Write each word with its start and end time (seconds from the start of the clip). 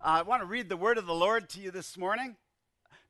Uh, 0.00 0.18
I 0.18 0.22
want 0.22 0.42
to 0.42 0.46
read 0.46 0.68
the 0.68 0.76
word 0.76 0.96
of 0.96 1.06
the 1.06 1.14
Lord 1.14 1.48
to 1.50 1.60
you 1.60 1.72
this 1.72 1.98
morning. 1.98 2.36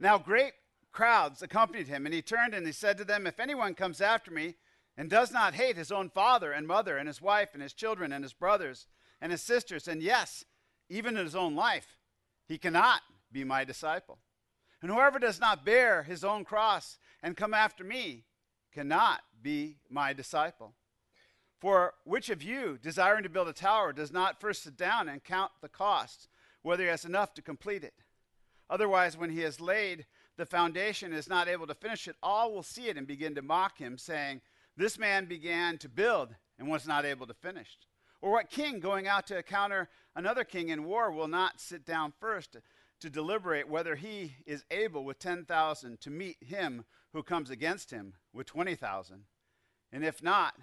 Now, 0.01 0.17
great 0.17 0.55
crowds 0.91 1.43
accompanied 1.43 1.87
him, 1.87 2.07
and 2.07 2.15
he 2.15 2.23
turned 2.23 2.55
and 2.55 2.67
he 2.67 2.73
said 2.73 2.97
to 2.97 3.05
them, 3.05 3.27
If 3.27 3.39
anyone 3.39 3.75
comes 3.75 4.01
after 4.01 4.31
me 4.31 4.55
and 4.97 5.11
does 5.11 5.31
not 5.31 5.53
hate 5.53 5.77
his 5.77 5.93
own 5.93 6.09
father 6.09 6.51
and 6.51 6.67
mother 6.67 6.97
and 6.97 7.07
his 7.07 7.21
wife 7.21 7.51
and 7.53 7.63
his 7.63 7.75
children 7.75 8.11
and 8.11 8.25
his 8.25 8.33
brothers 8.33 8.87
and 9.21 9.31
his 9.31 9.43
sisters, 9.43 9.87
and 9.87 10.03
yes, 10.03 10.47
even 10.89 11.17
his 11.17 11.37
own 11.37 11.55
life, 11.55 11.99
he 12.47 12.57
cannot 12.57 13.03
be 13.31 13.45
my 13.45 13.65
disciple. 13.65 14.19
And 14.81 14.91
whoever 14.91 15.19
does 15.19 15.39
not 15.39 15.67
bear 15.67 16.05
his 16.05 16.25
own 16.25 16.43
cross 16.43 16.99
and 17.23 17.37
come 17.37 17.53
after 17.53 17.85
me 17.85 18.25
cannot 18.73 19.21
be 19.43 19.77
my 19.91 20.15
disciple. 20.15 20.73
For 21.61 21.93
which 22.05 22.31
of 22.31 22.43
you, 22.43 22.79
desiring 22.81 23.25
to 23.25 23.29
build 23.29 23.49
a 23.49 23.53
tower, 23.53 23.93
does 23.93 24.13
not 24.13 24.41
first 24.41 24.63
sit 24.63 24.79
down 24.79 25.09
and 25.09 25.23
count 25.23 25.51
the 25.61 25.69
costs, 25.69 26.29
whether 26.63 26.85
he 26.85 26.89
has 26.89 27.05
enough 27.05 27.35
to 27.35 27.43
complete 27.43 27.85
it? 27.85 27.95
Otherwise, 28.71 29.17
when 29.17 29.31
he 29.31 29.41
has 29.41 29.61
laid 29.61 30.07
the 30.37 30.47
foundation 30.47 31.11
and 31.11 31.19
is 31.19 31.29
not 31.29 31.49
able 31.49 31.67
to 31.67 31.75
finish 31.75 32.07
it, 32.07 32.17
all 32.23 32.53
will 32.53 32.63
see 32.63 32.89
it 32.89 32.97
and 32.97 33.07
begin 33.07 33.35
to 33.35 33.43
mock 33.43 33.79
him, 33.79 33.99
saying, 33.99 34.41
This 34.77 34.99
man 34.99 35.25
began 35.27 35.79
to 35.79 35.89
build 35.89 36.35
and 36.59 36.69
was 36.69 36.87
not 36.87 37.05
able 37.05 37.27
to 37.27 37.35
finish. 37.35 37.77
Or 38.21 38.33
what 38.33 38.51
king 38.51 38.81
going 38.81 39.07
out 39.07 39.27
to 39.29 39.37
encounter 39.37 39.89
another 40.15 40.45
king 40.45 40.71
in 40.71 40.85
war 40.85 41.11
will 41.11 41.29
not 41.29 41.61
sit 41.61 41.85
down 41.85 42.13
first 42.21 42.57
to, 43.01 43.11
deliberate 43.11 43.69
whether 43.69 43.95
he 43.95 44.35
is 44.45 44.65
able 44.73 45.05
with 45.05 45.21
10,000 45.21 46.01
to 46.01 46.11
meet 46.11 46.37
him 46.45 46.85
who 47.13 47.23
comes 47.23 47.49
against 47.49 47.93
him 47.93 48.15
with 48.33 48.47
20,000? 48.47 49.23
And 49.93 50.05
if 50.05 50.21
not, 50.21 50.55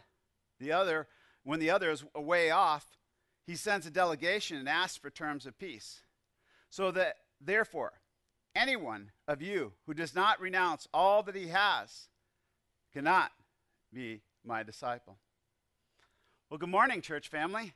the 0.60 0.74
other, 0.74 1.08
when 1.44 1.60
the 1.60 1.70
other 1.70 1.90
is 1.90 2.04
away 2.14 2.52
off, 2.52 2.86
he 3.46 3.56
sends 3.56 3.86
a 3.86 3.92
delegation 3.92 4.58
and 4.58 4.68
asks 4.68 4.98
for 4.98 5.10
terms 5.10 5.46
of 5.46 5.58
peace. 5.58 6.02
So 6.70 6.92
that, 6.92 7.18
therefore, 7.40 7.94
anyone 8.56 9.12
of 9.28 9.42
you 9.42 9.74
who 9.86 9.94
does 9.94 10.16
not 10.16 10.42
renounce 10.42 10.88
all 10.94 11.24
that 11.24 11.36
he 11.36 11.48
has 11.48 12.10
cannot 12.94 13.32
be 13.94 14.22
my 14.46 14.64
disciple. 14.64 15.18
Well, 16.50 16.58
good 16.58 16.70
morning, 16.70 17.02
church 17.02 17.28
family. 17.28 17.74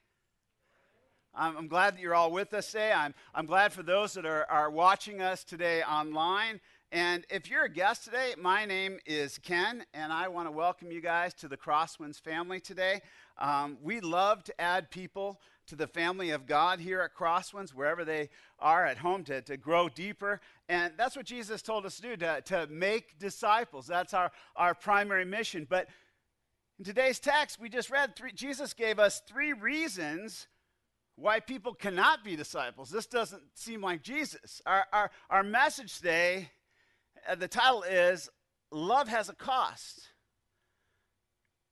I'm, 1.33 1.57
I'm, 1.57 1.67
glad 1.67 1.95
that 1.95 2.01
you're 2.01 2.15
all 2.15 2.31
with 2.31 2.53
us 2.53 2.71
today. 2.71 2.91
I'm, 2.91 3.13
I'm 3.35 3.45
glad 3.45 3.71
for 3.71 3.83
those 3.83 4.13
that 4.13 4.25
are, 4.25 4.45
are 4.49 4.69
watching 4.69 5.21
us 5.21 5.43
today 5.43 5.83
online. 5.83 6.59
And 6.91 7.23
if 7.29 7.49
you're 7.49 7.65
a 7.65 7.69
guest 7.69 8.03
today, 8.03 8.33
my 8.37 8.65
name 8.65 8.97
is 9.05 9.37
Ken, 9.37 9.85
and 9.93 10.11
I 10.11 10.27
want 10.27 10.47
to 10.47 10.51
welcome 10.51 10.91
you 10.91 11.01
guys 11.01 11.35
to 11.35 11.47
the 11.47 11.55
Crosswinds 11.55 12.19
family 12.19 12.59
today. 12.59 13.01
Um, 13.37 13.77
we 13.83 13.99
love 13.99 14.43
to 14.45 14.59
add 14.59 14.89
people 14.89 15.39
to 15.69 15.75
the 15.75 15.87
family 15.87 16.31
of 16.31 16.45
God 16.45 16.79
here 16.79 17.01
at 17.01 17.15
Crosswinds, 17.15 17.73
wherever 17.73 18.05
they 18.05 18.29
are 18.59 18.85
at 18.85 18.97
home, 18.97 19.23
to, 19.25 19.41
to 19.41 19.57
grow 19.57 19.89
deeper. 19.89 20.41
And 20.67 20.93
that's 20.97 21.15
what 21.15 21.25
Jesus 21.25 21.61
told 21.61 21.85
us 21.85 21.95
to 21.97 22.01
do, 22.01 22.17
to, 22.17 22.41
to 22.45 22.67
make 22.67 23.17
disciples. 23.19 23.87
That's 23.87 24.13
our, 24.13 24.31
our 24.55 24.73
primary 24.73 25.25
mission. 25.25 25.65
But 25.69 25.87
in 26.77 26.85
today's 26.85 27.19
text, 27.19 27.59
we 27.59 27.69
just 27.69 27.89
read, 27.89 28.15
three, 28.15 28.31
Jesus 28.31 28.73
gave 28.73 28.99
us 28.99 29.21
three 29.27 29.53
reasons 29.53 30.47
why 31.15 31.39
people 31.39 31.73
cannot 31.73 32.23
be 32.23 32.35
disciples. 32.35 32.89
This 32.89 33.05
doesn't 33.05 33.43
seem 33.53 33.81
like 33.81 34.01
Jesus. 34.01 34.61
Our, 34.65 34.85
our, 34.93 35.11
our 35.29 35.43
message 35.43 35.97
today 35.97 36.49
uh, 37.27 37.35
the 37.35 37.47
title 37.47 37.83
is 37.83 38.29
Love 38.71 39.07
Has 39.07 39.29
a 39.29 39.33
Cost. 39.33 40.07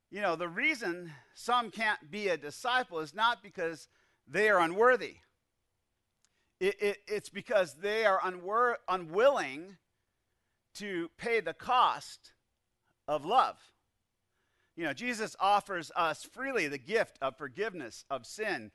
You 0.10 0.22
know, 0.22 0.36
the 0.36 0.48
reason 0.48 1.12
some 1.34 1.70
can't 1.70 2.10
be 2.10 2.30
a 2.30 2.38
disciple 2.38 3.00
is 3.00 3.14
not 3.14 3.44
because 3.44 3.88
they 4.28 4.50
are 4.50 4.60
unworthy, 4.60 5.18
it, 6.60 6.82
it, 6.82 6.98
it's 7.08 7.30
because 7.30 7.76
they 7.76 8.06
are 8.06 8.20
unwor- 8.20 8.76
unwilling 8.88 9.78
to 10.76 11.10
pay 11.18 11.40
the 11.40 11.54
cost 11.54 12.34
of 13.08 13.26
love. 13.26 13.58
You 14.76 14.84
know, 14.84 14.94
Jesus 14.94 15.36
offers 15.40 15.92
us 15.96 16.24
freely 16.24 16.68
the 16.68 16.78
gift 16.78 17.18
of 17.22 17.38
forgiveness 17.38 18.06
of 18.10 18.26
sin. 18.26 18.72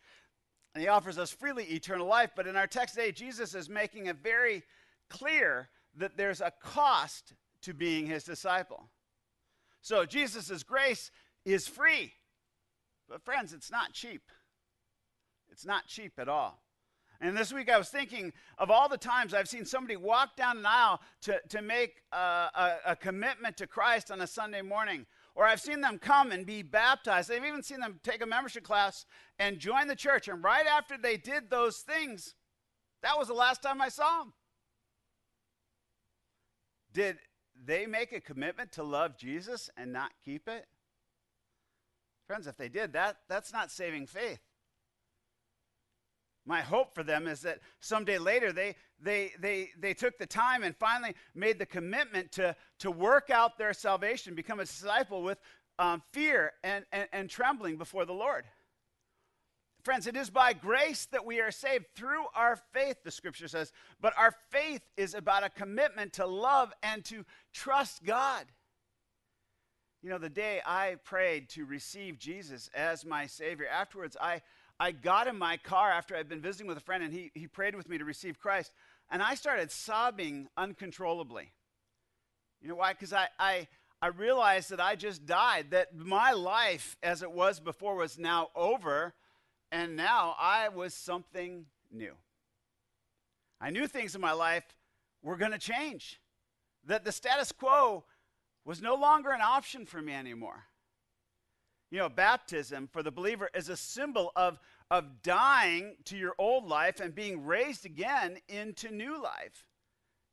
And 0.74 0.82
he 0.82 0.88
offers 0.88 1.18
us 1.18 1.30
freely 1.30 1.64
eternal 1.64 2.06
life. 2.06 2.30
But 2.34 2.46
in 2.46 2.56
our 2.56 2.66
text 2.66 2.94
today, 2.94 3.12
Jesus 3.12 3.54
is 3.54 3.68
making 3.68 4.06
it 4.06 4.16
very 4.22 4.62
clear 5.08 5.68
that 5.96 6.16
there's 6.16 6.40
a 6.40 6.52
cost 6.62 7.34
to 7.62 7.74
being 7.74 8.06
his 8.06 8.24
disciple. 8.24 8.88
So 9.80 10.04
Jesus' 10.04 10.62
grace 10.62 11.10
is 11.44 11.66
free. 11.66 12.12
But, 13.08 13.24
friends, 13.24 13.52
it's 13.52 13.70
not 13.70 13.92
cheap. 13.92 14.22
It's 15.50 15.66
not 15.66 15.86
cheap 15.86 16.12
at 16.18 16.28
all. 16.28 16.62
And 17.20 17.36
this 17.36 17.52
week 17.52 17.70
I 17.70 17.78
was 17.78 17.88
thinking 17.88 18.32
of 18.58 18.68
all 18.70 18.88
the 18.88 18.98
times 18.98 19.32
I've 19.32 19.48
seen 19.48 19.64
somebody 19.64 19.96
walk 19.96 20.34
down 20.34 20.58
an 20.58 20.66
aisle 20.66 21.00
to, 21.22 21.40
to 21.50 21.62
make 21.62 22.02
a, 22.10 22.16
a, 22.16 22.76
a 22.86 22.96
commitment 22.96 23.56
to 23.58 23.66
Christ 23.68 24.10
on 24.10 24.20
a 24.20 24.26
Sunday 24.26 24.60
morning. 24.60 25.06
Or 25.36 25.44
I've 25.44 25.60
seen 25.60 25.80
them 25.80 25.98
come 25.98 26.32
and 26.32 26.44
be 26.44 26.62
baptized. 26.62 27.30
I've 27.30 27.44
even 27.44 27.62
seen 27.62 27.78
them 27.78 28.00
take 28.02 28.22
a 28.22 28.26
membership 28.26 28.64
class 28.64 29.06
and 29.38 29.60
join 29.60 29.86
the 29.86 29.94
church. 29.94 30.26
And 30.26 30.42
right 30.42 30.66
after 30.66 30.98
they 30.98 31.16
did 31.16 31.48
those 31.48 31.78
things, 31.78 32.34
that 33.02 33.16
was 33.16 33.28
the 33.28 33.34
last 33.34 33.62
time 33.62 33.80
I 33.80 33.88
saw 33.88 34.18
them. 34.18 34.32
Did 36.92 37.18
they 37.64 37.86
make 37.86 38.12
a 38.12 38.20
commitment 38.20 38.72
to 38.72 38.82
love 38.82 39.16
Jesus 39.16 39.70
and 39.76 39.92
not 39.92 40.10
keep 40.24 40.48
it? 40.48 40.66
Friends, 42.32 42.46
if 42.46 42.56
they 42.56 42.70
did, 42.70 42.94
that, 42.94 43.18
that's 43.28 43.52
not 43.52 43.70
saving 43.70 44.06
faith. 44.06 44.40
My 46.46 46.62
hope 46.62 46.94
for 46.94 47.02
them 47.02 47.26
is 47.26 47.42
that 47.42 47.58
someday 47.80 48.16
later 48.16 48.54
they, 48.54 48.74
they, 48.98 49.32
they, 49.38 49.68
they 49.78 49.92
took 49.92 50.16
the 50.16 50.24
time 50.24 50.62
and 50.62 50.74
finally 50.74 51.14
made 51.34 51.58
the 51.58 51.66
commitment 51.66 52.32
to, 52.32 52.56
to 52.78 52.90
work 52.90 53.28
out 53.28 53.58
their 53.58 53.74
salvation, 53.74 54.34
become 54.34 54.60
a 54.60 54.64
disciple 54.64 55.22
with 55.22 55.36
um, 55.78 56.00
fear 56.14 56.52
and, 56.64 56.86
and, 56.90 57.06
and 57.12 57.28
trembling 57.28 57.76
before 57.76 58.06
the 58.06 58.14
Lord. 58.14 58.46
Friends, 59.82 60.06
it 60.06 60.16
is 60.16 60.30
by 60.30 60.54
grace 60.54 61.04
that 61.12 61.26
we 61.26 61.38
are 61.38 61.50
saved 61.50 61.84
through 61.94 62.24
our 62.34 62.56
faith, 62.72 62.96
the 63.04 63.10
scripture 63.10 63.46
says. 63.46 63.74
But 64.00 64.14
our 64.16 64.34
faith 64.48 64.80
is 64.96 65.12
about 65.12 65.44
a 65.44 65.50
commitment 65.50 66.14
to 66.14 66.24
love 66.24 66.72
and 66.82 67.04
to 67.04 67.26
trust 67.52 68.04
God. 68.04 68.46
You 70.02 70.10
know, 70.10 70.18
the 70.18 70.28
day 70.28 70.60
I 70.66 70.96
prayed 71.04 71.48
to 71.50 71.64
receive 71.64 72.18
Jesus 72.18 72.68
as 72.74 73.04
my 73.04 73.26
Savior, 73.26 73.68
afterwards 73.68 74.16
I, 74.20 74.42
I 74.80 74.90
got 74.90 75.28
in 75.28 75.38
my 75.38 75.56
car 75.56 75.92
after 75.92 76.16
I'd 76.16 76.28
been 76.28 76.40
visiting 76.40 76.66
with 76.66 76.76
a 76.76 76.80
friend 76.80 77.04
and 77.04 77.12
he, 77.12 77.30
he 77.34 77.46
prayed 77.46 77.76
with 77.76 77.88
me 77.88 77.98
to 77.98 78.04
receive 78.04 78.40
Christ. 78.40 78.72
And 79.12 79.22
I 79.22 79.36
started 79.36 79.70
sobbing 79.70 80.48
uncontrollably. 80.56 81.52
You 82.60 82.68
know 82.68 82.74
why? 82.74 82.94
Because 82.94 83.12
I, 83.12 83.28
I, 83.38 83.68
I 84.00 84.08
realized 84.08 84.70
that 84.70 84.80
I 84.80 84.96
just 84.96 85.24
died, 85.24 85.70
that 85.70 85.96
my 85.96 86.32
life 86.32 86.96
as 87.00 87.22
it 87.22 87.30
was 87.30 87.60
before 87.60 87.94
was 87.94 88.18
now 88.18 88.48
over 88.56 89.14
and 89.70 89.94
now 89.94 90.34
I 90.36 90.68
was 90.68 90.94
something 90.94 91.66
new. 91.92 92.14
I 93.60 93.70
knew 93.70 93.86
things 93.86 94.16
in 94.16 94.20
my 94.20 94.32
life 94.32 94.64
were 95.22 95.36
going 95.36 95.52
to 95.52 95.58
change, 95.58 96.20
that 96.86 97.04
the 97.04 97.12
status 97.12 97.52
quo 97.52 98.02
was 98.64 98.80
no 98.80 98.94
longer 98.94 99.30
an 99.30 99.40
option 99.40 99.86
for 99.86 100.00
me 100.00 100.12
anymore. 100.12 100.64
You 101.90 101.98
know, 101.98 102.08
baptism 102.08 102.88
for 102.90 103.02
the 103.02 103.10
believer 103.10 103.50
is 103.54 103.68
a 103.68 103.76
symbol 103.76 104.32
of, 104.34 104.58
of 104.90 105.22
dying 105.22 105.96
to 106.06 106.16
your 106.16 106.34
old 106.38 106.66
life 106.66 107.00
and 107.00 107.14
being 107.14 107.44
raised 107.44 107.84
again 107.84 108.38
into 108.48 108.90
new 108.90 109.22
life. 109.22 109.66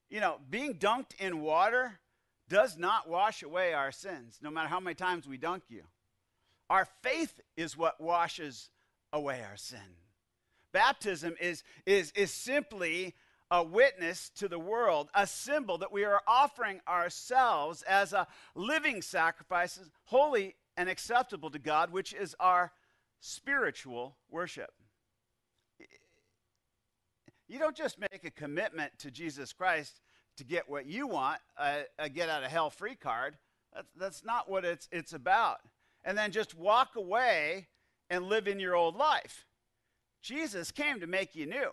You 0.09 0.21
know, 0.21 0.37
being 0.49 0.75
dunked 0.75 1.19
in 1.19 1.41
water 1.41 1.99
does 2.47 2.77
not 2.77 3.09
wash 3.09 3.43
away 3.43 3.73
our 3.73 3.91
sins, 3.91 4.39
no 4.41 4.49
matter 4.49 4.69
how 4.69 4.79
many 4.79 4.95
times 4.95 5.27
we 5.27 5.37
dunk 5.37 5.63
you. 5.69 5.83
Our 6.69 6.87
faith 7.03 7.41
is 7.57 7.75
what 7.75 7.99
washes 7.99 8.69
away 9.11 9.41
our 9.43 9.57
sin. 9.57 9.97
Baptism 10.71 11.35
is, 11.41 11.63
is, 11.85 12.11
is 12.15 12.31
simply 12.31 13.15
a 13.51 13.63
witness 13.63 14.29
to 14.35 14.47
the 14.47 14.59
world, 14.59 15.09
a 15.13 15.25
symbol 15.25 15.77
that 15.79 15.91
we 15.91 16.03
are 16.03 16.21
offering 16.27 16.81
ourselves 16.87 17.81
as 17.83 18.13
a 18.13 18.27
living 18.55 19.01
sacrifice, 19.01 19.79
holy 20.05 20.55
and 20.77 20.87
acceptable 20.87 21.49
to 21.49 21.59
God, 21.59 21.91
which 21.91 22.13
is 22.13 22.35
our 22.39 22.71
spiritual 23.19 24.15
worship. 24.29 24.71
You 27.47 27.57
don't 27.57 27.75
just 27.75 27.99
make 27.99 28.23
a 28.23 28.31
commitment 28.31 28.91
to 28.99 29.09
Jesus 29.09 29.51
Christ 29.51 30.01
to 30.37 30.43
get 30.43 30.69
what 30.69 30.85
you 30.85 31.07
want, 31.07 31.41
a, 31.57 31.81
a 31.97 32.07
get 32.07 32.29
out 32.29 32.43
of 32.43 32.51
hell 32.51 32.69
free 32.69 32.95
card. 32.95 33.37
That's, 33.73 33.91
that's 33.97 34.23
not 34.23 34.49
what 34.49 34.63
it's, 34.63 34.87
it's 34.91 35.13
about. 35.13 35.57
And 36.05 36.17
then 36.17 36.31
just 36.31 36.55
walk 36.55 36.95
away 36.95 37.67
and 38.09 38.25
live 38.25 38.47
in 38.47 38.59
your 38.59 38.75
old 38.75 38.95
life. 38.95 39.45
Jesus 40.21 40.71
came 40.71 40.99
to 40.99 41.07
make 41.07 41.35
you 41.35 41.47
new. 41.47 41.71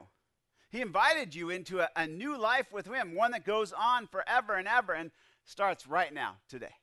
He 0.77 0.83
invited 0.83 1.35
you 1.35 1.49
into 1.49 1.81
a, 1.81 1.89
a, 1.97 2.07
new 2.07 2.37
life 2.37 2.71
with 2.71 2.87
Him, 2.87 3.15
one 3.15 3.31
that 3.31 3.47
goes 3.47 3.73
on 3.73 4.07
forever 4.07 4.57
and 4.57 4.69
ever 4.69 4.93
and 4.93 5.11
starts 5.47 5.87
right 5.87 6.13
now, 6.13 6.37
today. 6.51 6.75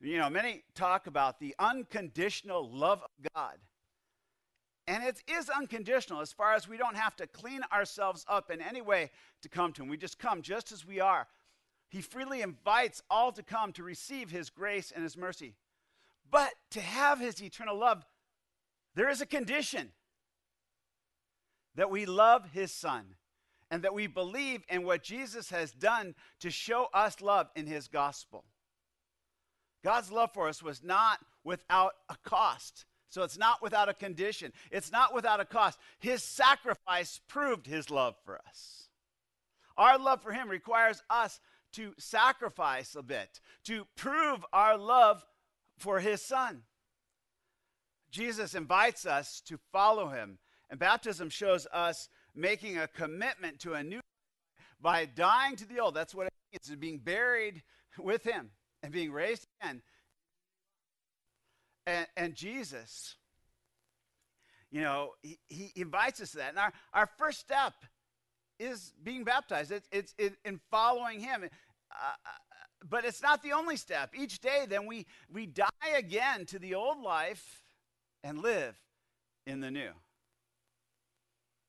You 0.00 0.18
know, 0.18 0.30
many 0.30 0.62
talk 0.76 1.08
about 1.08 1.40
the 1.40 1.56
unconditional 1.58 2.70
love 2.70 3.02
of 3.02 3.32
God. 3.34 3.56
And 4.86 5.02
it 5.02 5.20
is 5.26 5.50
unconditional 5.50 6.20
as 6.20 6.32
far 6.32 6.54
as 6.54 6.68
we 6.68 6.76
don't 6.76 6.96
have 6.96 7.16
to 7.16 7.26
clean 7.26 7.62
ourselves 7.72 8.24
up 8.28 8.52
in 8.52 8.60
any 8.60 8.82
way 8.82 9.10
to 9.42 9.48
come 9.48 9.72
to 9.72 9.82
Him. 9.82 9.88
We 9.88 9.96
just 9.96 10.20
come 10.20 10.40
just 10.40 10.70
as 10.70 10.86
we 10.86 11.00
are. 11.00 11.26
He 11.88 12.00
freely 12.00 12.42
invites 12.42 13.02
all 13.10 13.32
to 13.32 13.42
come 13.42 13.72
to 13.72 13.82
receive 13.82 14.30
His 14.30 14.48
grace 14.48 14.92
and 14.92 15.02
His 15.02 15.16
mercy. 15.16 15.56
But 16.30 16.52
to 16.70 16.80
have 16.80 17.18
His 17.18 17.42
eternal 17.42 17.76
love, 17.76 18.06
there 18.94 19.08
is 19.08 19.20
a 19.20 19.26
condition 19.26 19.90
that 21.78 21.90
we 21.90 22.06
love 22.06 22.50
His 22.52 22.72
Son 22.72 23.04
and 23.70 23.82
that 23.82 23.94
we 23.94 24.08
believe 24.08 24.62
in 24.68 24.82
what 24.82 25.02
Jesus 25.02 25.48
has 25.50 25.70
done 25.70 26.16
to 26.40 26.50
show 26.50 26.88
us 26.92 27.20
love 27.20 27.48
in 27.54 27.66
His 27.66 27.86
gospel. 27.86 28.44
God's 29.84 30.10
love 30.10 30.30
for 30.34 30.48
us 30.48 30.60
was 30.60 30.82
not 30.82 31.20
without 31.44 31.92
a 32.08 32.16
cost. 32.24 32.84
So 33.10 33.22
it's 33.22 33.38
not 33.38 33.62
without 33.62 33.88
a 33.88 33.94
condition. 33.94 34.52
It's 34.72 34.90
not 34.90 35.14
without 35.14 35.38
a 35.38 35.44
cost. 35.44 35.78
His 36.00 36.20
sacrifice 36.22 37.20
proved 37.28 37.66
his 37.66 37.90
love 37.90 38.16
for 38.24 38.40
us. 38.46 38.88
Our 39.76 39.98
love 39.98 40.20
for 40.20 40.32
him 40.32 40.48
requires 40.48 41.00
us 41.08 41.38
to 41.74 41.94
sacrifice 41.96 42.96
a 42.96 43.02
bit, 43.02 43.40
to 43.64 43.86
prove 43.96 44.44
our 44.52 44.76
love 44.76 45.24
for 45.78 46.00
his 46.00 46.20
son. 46.20 46.62
Jesus 48.10 48.54
invites 48.54 49.06
us 49.06 49.40
to 49.46 49.58
follow 49.72 50.08
him, 50.08 50.38
and 50.70 50.78
baptism 50.78 51.30
shows 51.30 51.66
us 51.72 52.08
making 52.34 52.78
a 52.78 52.88
commitment 52.88 53.58
to 53.60 53.74
a 53.74 53.82
new 53.82 54.00
by 54.80 55.06
dying 55.06 55.56
to 55.56 55.66
the 55.66 55.80
old. 55.80 55.94
That's 55.94 56.14
what 56.14 56.26
it 56.26 56.32
means, 56.52 56.78
being 56.78 56.98
buried 56.98 57.62
with 57.98 58.22
him 58.22 58.50
and 58.82 58.92
being 58.92 59.10
raised 59.10 59.46
again 59.60 59.82
and, 61.88 62.06
and 62.16 62.34
Jesus, 62.34 63.16
you 64.70 64.82
know, 64.82 65.12
he, 65.22 65.38
he 65.48 65.72
invites 65.76 66.20
us 66.20 66.32
to 66.32 66.38
that. 66.38 66.50
And 66.50 66.58
our, 66.58 66.72
our 66.92 67.08
first 67.16 67.40
step 67.40 67.72
is 68.58 68.92
being 69.02 69.24
baptized. 69.24 69.72
It's, 69.72 69.88
it's 69.90 70.14
it, 70.18 70.34
in 70.44 70.60
following 70.70 71.20
him. 71.20 71.44
Uh, 71.44 72.12
but 72.86 73.06
it's 73.06 73.22
not 73.22 73.42
the 73.42 73.52
only 73.52 73.76
step. 73.76 74.12
Each 74.14 74.38
day, 74.38 74.66
then 74.68 74.86
we, 74.86 75.06
we 75.32 75.46
die 75.46 75.68
again 75.96 76.44
to 76.46 76.58
the 76.58 76.74
old 76.74 77.00
life 77.00 77.62
and 78.22 78.42
live 78.42 78.76
in 79.46 79.60
the 79.60 79.70
new. 79.70 79.90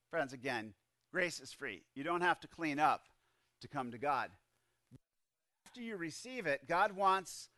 Friends, 0.09 0.33
again, 0.33 0.73
grace 1.11 1.39
is 1.39 1.53
free. 1.53 1.83
You 1.95 2.03
don't 2.03 2.21
have 2.21 2.39
to 2.41 2.47
clean 2.47 2.79
up 2.79 3.03
to 3.61 3.67
come 3.67 3.91
to 3.91 3.97
God. 3.97 4.31
After 5.65 5.81
you 5.81 5.97
receive 5.97 6.47
it, 6.47 6.67
God 6.67 6.94
wants 6.94 7.50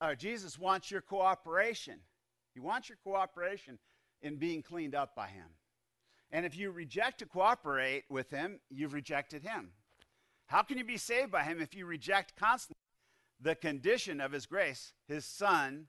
uh, 0.00 0.16
Jesus 0.16 0.58
wants 0.58 0.90
your 0.90 1.00
cooperation. 1.00 2.00
He 2.54 2.60
wants 2.60 2.88
your 2.88 2.98
cooperation 3.04 3.78
in 4.20 4.34
being 4.34 4.60
cleaned 4.60 4.96
up 4.96 5.14
by 5.14 5.28
Him. 5.28 5.46
And 6.32 6.44
if 6.44 6.56
you 6.56 6.72
reject 6.72 7.20
to 7.20 7.26
cooperate 7.26 8.02
with 8.08 8.28
Him, 8.30 8.58
you've 8.68 8.94
rejected 8.94 9.44
Him. 9.44 9.70
How 10.46 10.62
can 10.62 10.76
you 10.76 10.84
be 10.84 10.96
saved 10.96 11.30
by 11.30 11.44
Him 11.44 11.60
if 11.60 11.72
you 11.72 11.86
reject 11.86 12.34
constantly 12.34 12.80
the 13.40 13.54
condition 13.54 14.20
of 14.20 14.32
His 14.32 14.44
grace, 14.44 14.92
His 15.06 15.24
Son, 15.24 15.86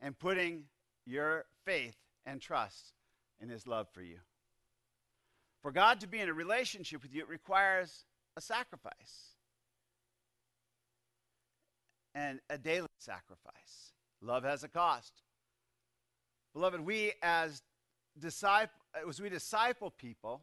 and 0.00 0.16
putting 0.16 0.64
your 1.04 1.46
faith 1.64 1.96
and 2.24 2.40
trust 2.40 2.92
in 3.40 3.48
His 3.48 3.66
love 3.66 3.88
for 3.92 4.02
you? 4.02 4.18
For 5.62 5.70
God 5.70 6.00
to 6.00 6.08
be 6.08 6.20
in 6.20 6.28
a 6.28 6.34
relationship 6.34 7.02
with 7.02 7.14
you, 7.14 7.22
it 7.22 7.28
requires 7.28 8.04
a 8.36 8.40
sacrifice 8.40 9.36
and 12.14 12.40
a 12.50 12.58
daily 12.58 12.88
sacrifice. 12.98 13.92
Love 14.20 14.44
has 14.44 14.64
a 14.64 14.68
cost. 14.68 15.22
Beloved, 16.52 16.80
we 16.80 17.12
as 17.22 17.62
disciple, 18.18 18.74
as 19.08 19.20
we 19.20 19.28
disciple 19.28 19.90
people, 19.90 20.42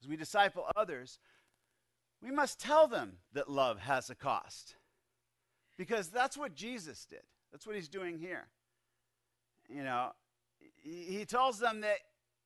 as 0.00 0.08
we 0.08 0.16
disciple 0.16 0.66
others, 0.76 1.18
we 2.22 2.30
must 2.30 2.60
tell 2.60 2.86
them 2.86 3.14
that 3.32 3.50
love 3.50 3.80
has 3.80 4.10
a 4.10 4.14
cost. 4.14 4.76
Because 5.76 6.08
that's 6.08 6.36
what 6.36 6.54
Jesus 6.54 7.04
did. 7.04 7.22
That's 7.50 7.66
what 7.66 7.76
he's 7.76 7.88
doing 7.88 8.18
here. 8.18 8.46
You 9.68 9.82
know, 9.82 10.12
he 10.82 11.24
tells 11.24 11.58
them 11.58 11.80
that, 11.80 11.98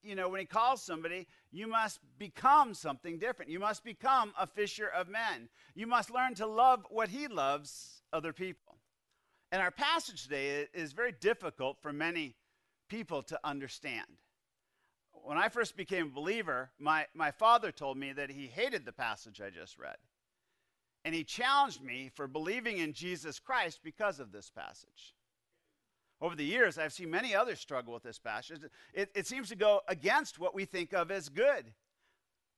you 0.06 0.14
know, 0.14 0.28
when 0.28 0.40
he 0.40 0.46
calls 0.46 0.82
somebody, 0.82 1.26
you 1.50 1.66
must 1.66 2.00
become 2.18 2.74
something 2.74 3.18
different. 3.18 3.50
You 3.50 3.60
must 3.60 3.84
become 3.84 4.32
a 4.38 4.46
fisher 4.46 4.88
of 4.88 5.08
men. 5.08 5.48
You 5.74 5.86
must 5.86 6.10
learn 6.10 6.34
to 6.36 6.46
love 6.46 6.86
what 6.90 7.08
he 7.08 7.28
loves, 7.28 8.02
other 8.12 8.32
people. 8.32 8.78
And 9.52 9.62
our 9.62 9.70
passage 9.70 10.22
today 10.22 10.66
is 10.74 10.92
very 10.92 11.12
difficult 11.12 11.78
for 11.80 11.92
many 11.92 12.34
people 12.88 13.22
to 13.24 13.38
understand. 13.44 14.06
When 15.12 15.38
I 15.38 15.48
first 15.48 15.76
became 15.76 16.06
a 16.06 16.14
believer, 16.14 16.70
my, 16.78 17.06
my 17.14 17.30
father 17.30 17.72
told 17.72 17.96
me 17.96 18.12
that 18.12 18.30
he 18.30 18.46
hated 18.46 18.84
the 18.84 18.92
passage 18.92 19.40
I 19.40 19.50
just 19.50 19.78
read. 19.78 19.96
And 21.04 21.14
he 21.14 21.24
challenged 21.24 21.82
me 21.82 22.10
for 22.14 22.26
believing 22.26 22.78
in 22.78 22.92
Jesus 22.92 23.38
Christ 23.38 23.80
because 23.82 24.20
of 24.20 24.32
this 24.32 24.50
passage. 24.50 25.14
Over 26.20 26.34
the 26.34 26.44
years, 26.44 26.78
I've 26.78 26.92
seen 26.92 27.10
many 27.10 27.34
others 27.34 27.60
struggle 27.60 27.92
with 27.92 28.02
this 28.02 28.18
passage. 28.18 28.60
It, 28.94 29.10
it 29.14 29.26
seems 29.26 29.48
to 29.50 29.56
go 29.56 29.80
against 29.86 30.38
what 30.38 30.54
we 30.54 30.64
think 30.64 30.94
of 30.94 31.10
as 31.10 31.28
good. 31.28 31.72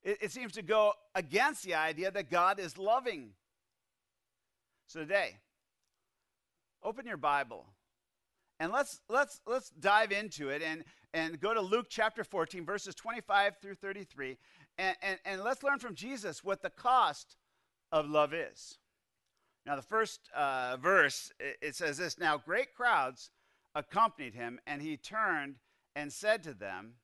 It, 0.02 0.18
it 0.22 0.32
seems 0.32 0.52
to 0.52 0.62
go 0.62 0.92
against 1.14 1.64
the 1.64 1.74
idea 1.74 2.10
that 2.10 2.30
God 2.30 2.60
is 2.60 2.78
loving. 2.78 3.30
So 4.86 5.00
today, 5.00 5.38
open 6.82 7.04
your 7.04 7.16
Bible 7.16 7.66
and 8.60 8.72
let's 8.72 9.00
let's 9.08 9.40
let's 9.46 9.70
dive 9.70 10.12
into 10.12 10.48
it 10.48 10.62
and 10.62 10.84
and 11.14 11.40
go 11.40 11.54
to 11.54 11.60
Luke 11.60 11.86
chapter 11.88 12.22
14, 12.22 12.64
verses 12.64 12.94
25 12.94 13.56
through 13.62 13.76
33, 13.76 14.36
and, 14.76 14.94
and, 15.00 15.18
and 15.24 15.42
let's 15.42 15.62
learn 15.62 15.78
from 15.78 15.94
Jesus 15.94 16.44
what 16.44 16.60
the 16.60 16.68
cost 16.68 17.36
of 17.90 18.06
love 18.06 18.34
is. 18.34 18.76
Now, 19.64 19.74
the 19.76 19.82
first 19.82 20.20
uh, 20.36 20.76
verse, 20.76 21.32
it, 21.40 21.56
it 21.62 21.74
says 21.74 21.96
this 21.96 22.18
Now 22.18 22.36
great 22.36 22.74
crowds 22.74 23.30
accompanied 23.78 24.34
him, 24.34 24.58
and 24.66 24.82
he 24.82 24.96
turned 24.96 25.54
and 25.94 26.12
said 26.12 26.42
to 26.42 26.52
them, 26.52 26.94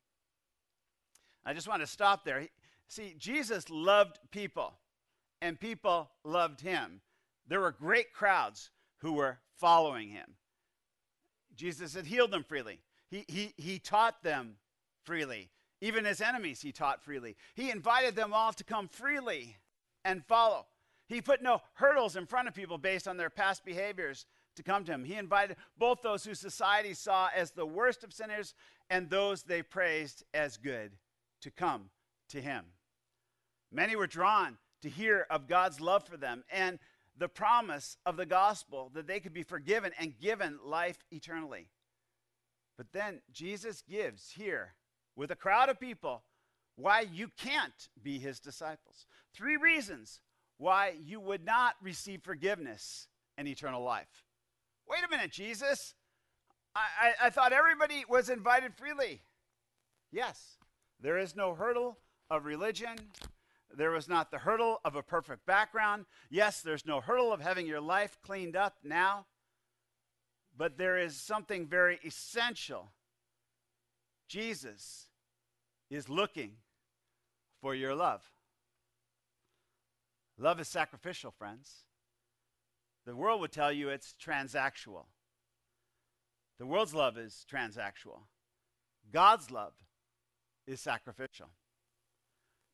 I 1.46 1.54
just 1.54 1.68
want 1.68 1.82
to 1.82 1.86
stop 1.86 2.24
there. 2.24 2.48
See, 2.88 3.14
Jesus 3.16 3.70
loved 3.70 4.18
people, 4.30 4.74
and 5.40 5.58
people 5.58 6.10
loved 6.24 6.60
him. 6.60 7.00
There 7.46 7.60
were 7.60 7.70
great 7.70 8.12
crowds 8.12 8.70
who 8.98 9.12
were 9.12 9.38
following 9.56 10.08
him. 10.08 10.34
Jesus 11.54 11.94
had 11.94 12.06
healed 12.06 12.32
them 12.32 12.42
freely. 12.42 12.80
He, 13.08 13.24
he, 13.28 13.54
he 13.56 13.78
taught 13.78 14.22
them 14.22 14.56
freely. 15.04 15.50
Even 15.80 16.04
his 16.04 16.20
enemies, 16.20 16.60
he 16.60 16.72
taught 16.72 17.04
freely. 17.04 17.36
He 17.54 17.70
invited 17.70 18.16
them 18.16 18.32
all 18.32 18.52
to 18.52 18.64
come 18.64 18.88
freely 18.88 19.56
and 20.04 20.24
follow. 20.24 20.66
He 21.06 21.20
put 21.20 21.42
no 21.42 21.60
hurdles 21.74 22.16
in 22.16 22.26
front 22.26 22.48
of 22.48 22.54
people 22.54 22.78
based 22.78 23.06
on 23.06 23.16
their 23.16 23.30
past 23.30 23.64
behaviors 23.64 24.26
to 24.56 24.62
come 24.62 24.84
to 24.84 24.92
him. 24.92 25.04
He 25.04 25.14
invited 25.14 25.56
both 25.78 26.02
those 26.02 26.24
who 26.24 26.34
society 26.34 26.94
saw 26.94 27.28
as 27.34 27.50
the 27.50 27.66
worst 27.66 28.04
of 28.04 28.12
sinners 28.12 28.54
and 28.90 29.08
those 29.08 29.42
they 29.42 29.62
praised 29.62 30.24
as 30.32 30.56
good 30.56 30.92
to 31.42 31.50
come 31.50 31.90
to 32.30 32.40
him. 32.40 32.64
Many 33.72 33.96
were 33.96 34.06
drawn 34.06 34.58
to 34.82 34.88
hear 34.88 35.26
of 35.30 35.48
God's 35.48 35.80
love 35.80 36.06
for 36.06 36.16
them 36.16 36.44
and 36.50 36.78
the 37.16 37.28
promise 37.28 37.96
of 38.04 38.16
the 38.16 38.26
gospel 38.26 38.90
that 38.94 39.06
they 39.06 39.20
could 39.20 39.32
be 39.32 39.42
forgiven 39.42 39.92
and 39.98 40.18
given 40.18 40.58
life 40.64 40.98
eternally. 41.10 41.68
But 42.76 42.92
then 42.92 43.20
Jesus 43.32 43.82
gives 43.88 44.30
here, 44.32 44.74
with 45.14 45.30
a 45.30 45.36
crowd 45.36 45.68
of 45.68 45.78
people, 45.78 46.22
why 46.76 47.00
you 47.00 47.30
can't 47.36 47.88
be 48.02 48.18
his 48.18 48.40
disciples. 48.40 49.06
Three 49.32 49.56
reasons 49.56 50.20
why 50.58 50.94
you 51.04 51.20
would 51.20 51.44
not 51.44 51.74
receive 51.80 52.22
forgiveness 52.22 53.06
and 53.38 53.46
eternal 53.46 53.82
life. 53.82 54.24
Wait 54.88 55.04
a 55.04 55.10
minute, 55.10 55.32
Jesus. 55.32 55.94
I, 56.74 56.80
I, 57.00 57.26
I 57.26 57.30
thought 57.30 57.52
everybody 57.52 58.04
was 58.08 58.28
invited 58.28 58.74
freely. 58.74 59.22
Yes, 60.10 60.58
there 61.00 61.18
is 61.18 61.34
no 61.34 61.54
hurdle 61.54 61.98
of 62.30 62.44
religion, 62.44 62.96
there 63.76 63.90
was 63.90 64.08
not 64.08 64.30
the 64.30 64.38
hurdle 64.38 64.80
of 64.84 64.94
a 64.94 65.02
perfect 65.02 65.46
background. 65.46 66.06
Yes, 66.30 66.60
there's 66.60 66.86
no 66.86 67.00
hurdle 67.00 67.32
of 67.32 67.40
having 67.40 67.66
your 67.66 67.80
life 67.80 68.18
cleaned 68.22 68.56
up 68.56 68.76
now. 68.84 69.26
But 70.56 70.78
there 70.78 70.96
is 70.96 71.16
something 71.16 71.66
very 71.66 71.98
essential. 72.04 72.92
Jesus 74.28 75.08
is 75.90 76.08
looking 76.08 76.52
for 77.60 77.74
your 77.74 77.94
love. 77.94 78.22
Love 80.38 80.60
is 80.60 80.68
sacrificial, 80.68 81.32
friends. 81.32 81.84
The 83.06 83.16
world 83.16 83.40
would 83.40 83.52
tell 83.52 83.72
you 83.72 83.88
it's 83.88 84.14
transactional. 84.22 85.06
The 86.58 86.66
world's 86.66 86.94
love 86.94 87.18
is 87.18 87.44
transactional. 87.50 88.22
God's 89.12 89.50
love 89.50 89.74
is 90.66 90.80
sacrificial. 90.80 91.48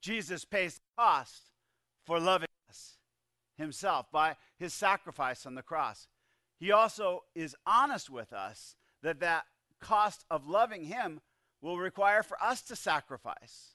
Jesus 0.01 0.45
pays 0.45 0.75
the 0.75 1.03
cost 1.03 1.51
for 2.07 2.21
loving 2.21 2.49
us 2.69 2.99
himself 3.57 4.11
by 4.13 4.37
his 4.59 4.73
sacrifice 4.73 5.45
on 5.45 5.55
the 5.55 5.63
cross. 5.63 6.09
He 6.59 6.73
also 6.73 7.25
is 7.35 7.57
honest 7.67 8.11
with 8.11 8.33
us 8.33 8.77
that 9.03 9.21
that 9.21 9.45
cost 9.81 10.25
of 10.31 10.47
loving 10.47 10.85
him 10.85 11.21
will 11.61 11.79
require 11.79 12.23
for 12.23 12.41
us 12.43 12.63
to 12.63 12.77
sacrifice. 12.77 13.75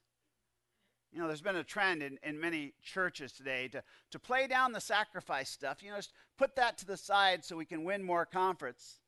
You 1.15 1.21
know, 1.21 1.27
there's 1.27 1.41
been 1.41 1.55
a 1.55 1.63
trend 1.63 2.03
in, 2.03 2.19
in 2.23 2.41
many 2.41 2.73
churches 2.83 3.31
today 3.31 3.69
to, 3.69 3.81
to 4.11 4.19
play 4.19 4.47
down 4.47 4.73
the 4.73 4.81
sacrifice 4.81 5.49
stuff. 5.49 5.81
You 5.81 5.91
know, 5.91 5.95
just 5.95 6.11
put 6.37 6.57
that 6.57 6.77
to 6.79 6.85
the 6.85 6.97
side 6.97 7.45
so 7.45 7.55
we 7.55 7.63
can 7.63 7.85
win 7.85 8.03
more 8.03 8.25
conference. 8.25 8.99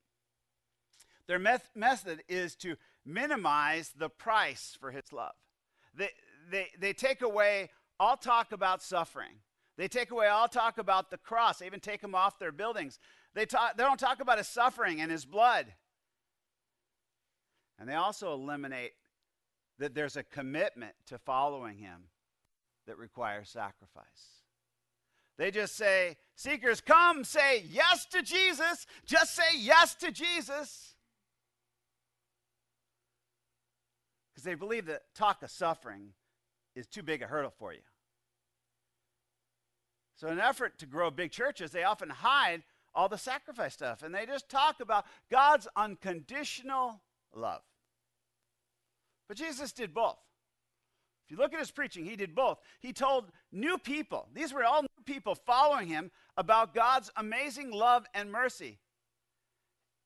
Their 1.28 1.38
meth- 1.38 1.70
method 1.76 2.24
is 2.30 2.56
to 2.58 2.78
minimize 3.06 3.92
the 3.98 4.08
price 4.08 4.78
for 4.80 4.92
his 4.92 5.12
love. 5.12 5.34
They, 5.94 6.12
they, 6.50 6.68
they 6.80 6.94
take 6.94 7.22
away 7.22 7.72
all 8.00 8.16
talk 8.16 8.54
about 8.54 8.82
suffering. 8.82 9.42
They 9.78 9.90
take 9.90 10.12
away 10.12 10.28
all 10.28 10.48
talk 10.48 10.78
about 10.78 11.12
the 11.12 11.18
cross. 11.18 11.60
They 11.60 11.66
even 11.66 11.82
take 11.82 12.02
him 12.02 12.16
off 12.16 12.40
their 12.40 12.54
buildings. 12.54 13.00
They, 13.34 13.46
talk, 13.46 13.76
they 13.76 13.84
don't 13.84 14.00
talk 14.00 14.22
about 14.22 14.38
his 14.38 14.48
suffering 14.48 15.02
and 15.02 15.12
his 15.12 15.26
blood. 15.26 15.74
And 17.78 17.90
they 17.90 17.96
also 17.96 18.34
eliminate 18.34 18.94
that 19.80 19.94
there's 19.94 20.18
a 20.18 20.24
commitment 20.24 20.94
to 21.08 21.18
following 21.18 21.78
him 21.78 22.10
that 22.88 22.98
requires 22.98 23.50
sacrifice. 23.50 24.06
They 25.38 25.52
just 25.52 25.76
say, 25.76 26.18
Seekers, 26.36 26.82
come, 26.82 27.24
say 27.24 27.64
yes 27.70 28.06
to 28.08 28.24
Jesus. 28.24 28.88
Just 29.06 29.36
say 29.36 29.58
yes 29.58 29.94
to 29.96 30.12
Jesus. 30.12 30.96
Because 34.34 34.44
they 34.44 34.56
believe 34.56 34.88
that 34.88 35.04
talk 35.16 35.44
of 35.44 35.52
suffering 35.52 36.14
is 36.76 36.88
too 36.88 37.04
big 37.04 37.22
a 37.22 37.28
hurdle 37.28 37.54
for 37.58 37.74
you. 37.74 37.82
So, 40.16 40.28
in 40.28 40.34
an 40.34 40.40
effort 40.40 40.80
to 40.80 40.88
grow 40.88 41.12
big 41.12 41.32
churches, 41.32 41.72
they 41.72 41.84
often 41.84 42.10
hide 42.10 42.64
all 42.96 43.08
the 43.08 43.18
sacrifice 43.18 43.74
stuff 43.74 44.02
and 44.02 44.14
they 44.14 44.26
just 44.26 44.50
talk 44.50 44.80
about 44.80 45.06
God's 45.30 45.68
unconditional 45.76 47.02
love. 47.36 47.62
But 49.28 49.38
Jesus 49.38 49.72
did 49.72 49.94
both. 49.94 50.18
If 51.26 51.32
you 51.32 51.38
look 51.38 51.54
at 51.54 51.60
his 51.60 51.72
preaching, 51.72 52.06
he 52.06 52.16
did 52.16 52.34
both. 52.34 52.60
He 52.80 52.94
told 52.94 53.26
new 53.52 53.78
people, 53.78 54.30
these 54.34 54.54
were 54.54 54.64
all 54.64 54.84
new 54.84 55.04
people 55.06 55.36
following 55.36 55.88
him, 55.88 56.12
about 56.38 56.74
God's 56.74 57.12
amazing 57.18 57.72
love 57.72 58.06
and 58.14 58.32
mercy. 58.32 58.78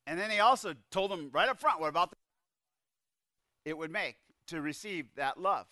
And 0.08 0.20
then 0.20 0.32
he 0.32 0.40
also 0.40 0.74
told 0.90 1.12
them 1.12 1.30
right 1.32 1.50
up 1.50 1.60
front 1.60 1.80
what 1.80 1.90
about 1.90 2.10
the 2.10 2.16
it 3.64 3.78
would 3.78 3.92
make 3.92 4.16
to 4.48 4.62
receive 4.62 5.06
that 5.16 5.40
love. 5.40 5.68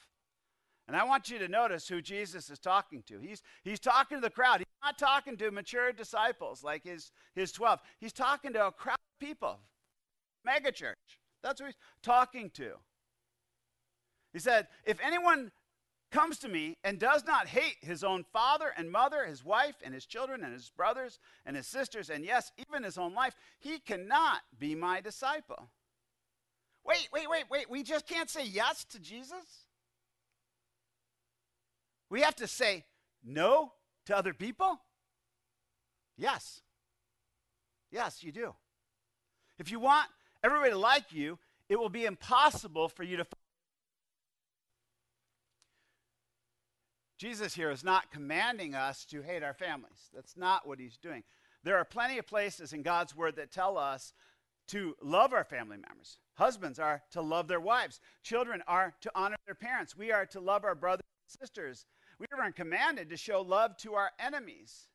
And 0.88 0.96
I 0.96 1.03
want 1.03 1.29
you 1.29 1.39
to 1.39 1.48
notice 1.48 1.88
who 1.88 2.01
Jesus 2.01 2.50
is 2.50 2.60
talking 2.60 3.03
to. 3.08 3.20
He's, 3.20 3.41
he's 3.63 3.79
talking 3.79 4.18
to 4.18 4.22
the 4.22 4.29
crowd. 4.29 4.60
He's 4.60 4.65
not 4.84 4.98
talking 4.98 5.38
to 5.38 5.51
mature 5.51 5.91
disciples 5.91 6.63
like 6.63 6.84
his, 6.84 7.12
his 7.36 7.51
12. 7.51 7.79
He's 8.00 8.13
talking 8.13 8.53
to 8.53 8.68
a 8.68 8.72
crowd 8.72 8.96
of 8.96 9.20
people, 9.20 9.60
megachurch. 10.48 10.94
That's 11.44 11.60
who 11.60 11.68
he's 11.68 11.75
talking 12.01 12.50
to. 12.51 12.74
He 14.33 14.39
said, 14.39 14.67
If 14.86 15.00
anyone 15.03 15.51
comes 16.12 16.39
to 16.39 16.50
me 16.50 16.77
and 16.83 17.00
does 17.00 17.25
not 17.25 17.48
hate 17.48 17.77
his 17.81 18.03
own 18.03 18.24
father 18.31 18.74
and 18.75 18.91
mother, 18.91 19.25
his 19.25 19.43
wife 19.43 19.75
and 19.83 19.93
his 19.93 20.05
children 20.05 20.43
and 20.43 20.53
his 20.53 20.69
brothers 20.69 21.19
and 21.45 21.55
his 21.55 21.67
sisters, 21.67 22.09
and 22.09 22.25
yes, 22.25 22.51
even 22.57 22.83
his 22.83 22.98
own 22.98 23.13
life, 23.13 23.36
he 23.59 23.79
cannot 23.79 24.41
be 24.57 24.75
my 24.75 25.01
disciple. 25.01 25.69
Wait, 26.86 27.07
wait, 27.13 27.29
wait, 27.29 27.45
wait. 27.50 27.69
We 27.69 27.83
just 27.83 28.07
can't 28.07 28.29
say 28.29 28.45
yes 28.45 28.86
to 28.86 29.00
Jesus? 29.00 29.65
We 32.09 32.21
have 32.21 32.36
to 32.38 32.48
say 32.48 32.86
no 33.24 33.74
to 34.05 34.17
other 34.17 34.33
people? 34.33 34.79
Yes. 36.17 36.62
Yes, 37.91 38.24
you 38.24 38.31
do. 38.31 38.53
If 39.59 39.71
you 39.71 39.79
want 39.79 40.07
everybody 40.43 40.71
to 40.71 40.77
like 40.77 41.12
you, 41.12 41.38
it 41.67 41.79
will 41.79 41.89
be 41.89 42.05
impossible 42.05 42.89
for 42.89 43.03
you 43.03 43.17
to 43.17 43.25
Jesus 47.20 47.54
here 47.54 47.70
is 47.70 47.84
not 47.84 48.12
commanding 48.12 48.74
us 48.74 49.04
to 49.04 49.22
hate 49.22 49.44
our 49.44 49.54
families. 49.54 50.10
That's 50.16 50.38
not 50.38 50.66
what 50.66 50.80
he's 50.80 50.96
doing. 50.96 51.24
There 51.66 51.78
are 51.78 51.84
plenty 51.84 52.18
of 52.18 52.26
places 52.26 52.72
in 52.72 52.82
God's 52.82 53.14
word 53.14 53.36
that 53.36 53.52
tell 53.52 53.78
us 53.78 54.14
to 54.70 54.96
love 55.04 55.34
our 55.34 55.44
family 55.44 55.76
members. 55.76 56.20
Husbands 56.36 56.80
are 56.80 57.04
to 57.12 57.22
love 57.22 57.50
their 57.50 57.60
wives. 57.60 58.00
Children 58.24 58.64
are 58.70 58.94
to 59.02 59.12
honor 59.16 59.36
their 59.46 59.56
parents. 59.56 59.98
We 59.98 60.14
are 60.14 60.26
to 60.28 60.40
love 60.40 60.64
our 60.64 60.76
brothers 60.76 61.04
and 61.26 61.42
sisters. 61.42 61.86
We 62.20 62.26
are 62.32 62.52
commanded 62.54 63.10
to 63.10 63.18
show 63.18 63.42
love 63.42 63.76
to 63.80 63.96
our 63.96 64.12
enemies. 64.18 64.88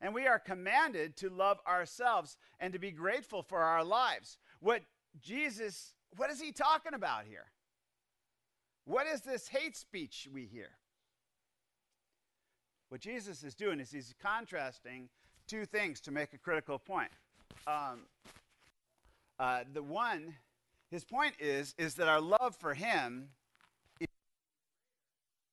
And 0.00 0.14
we 0.14 0.28
are 0.28 0.38
commanded 0.38 1.16
to 1.16 1.28
love 1.28 1.58
ourselves 1.66 2.36
and 2.60 2.72
to 2.72 2.78
be 2.78 2.92
grateful 2.92 3.42
for 3.42 3.58
our 3.58 3.82
lives. 3.82 4.38
What 4.60 4.82
Jesus, 5.20 5.94
what 6.16 6.30
is 6.30 6.40
he 6.40 6.52
talking 6.52 6.94
about 6.94 7.24
here? 7.24 7.46
What 8.84 9.08
is 9.08 9.22
this 9.22 9.48
hate 9.48 9.76
speech 9.76 10.28
we 10.32 10.44
hear? 10.46 10.68
What 12.94 13.00
Jesus 13.00 13.42
is 13.42 13.56
doing 13.56 13.80
is 13.80 13.90
he's 13.90 14.14
contrasting 14.22 15.08
two 15.48 15.66
things 15.66 16.00
to 16.02 16.12
make 16.12 16.32
a 16.32 16.38
critical 16.38 16.78
point. 16.78 17.10
Um, 17.66 18.02
uh, 19.40 19.64
the 19.72 19.82
one, 19.82 20.32
his 20.92 21.04
point 21.04 21.34
is, 21.40 21.74
is 21.76 21.94
that 21.94 22.06
our 22.06 22.20
love 22.20 22.54
for 22.54 22.72
him 22.72 23.30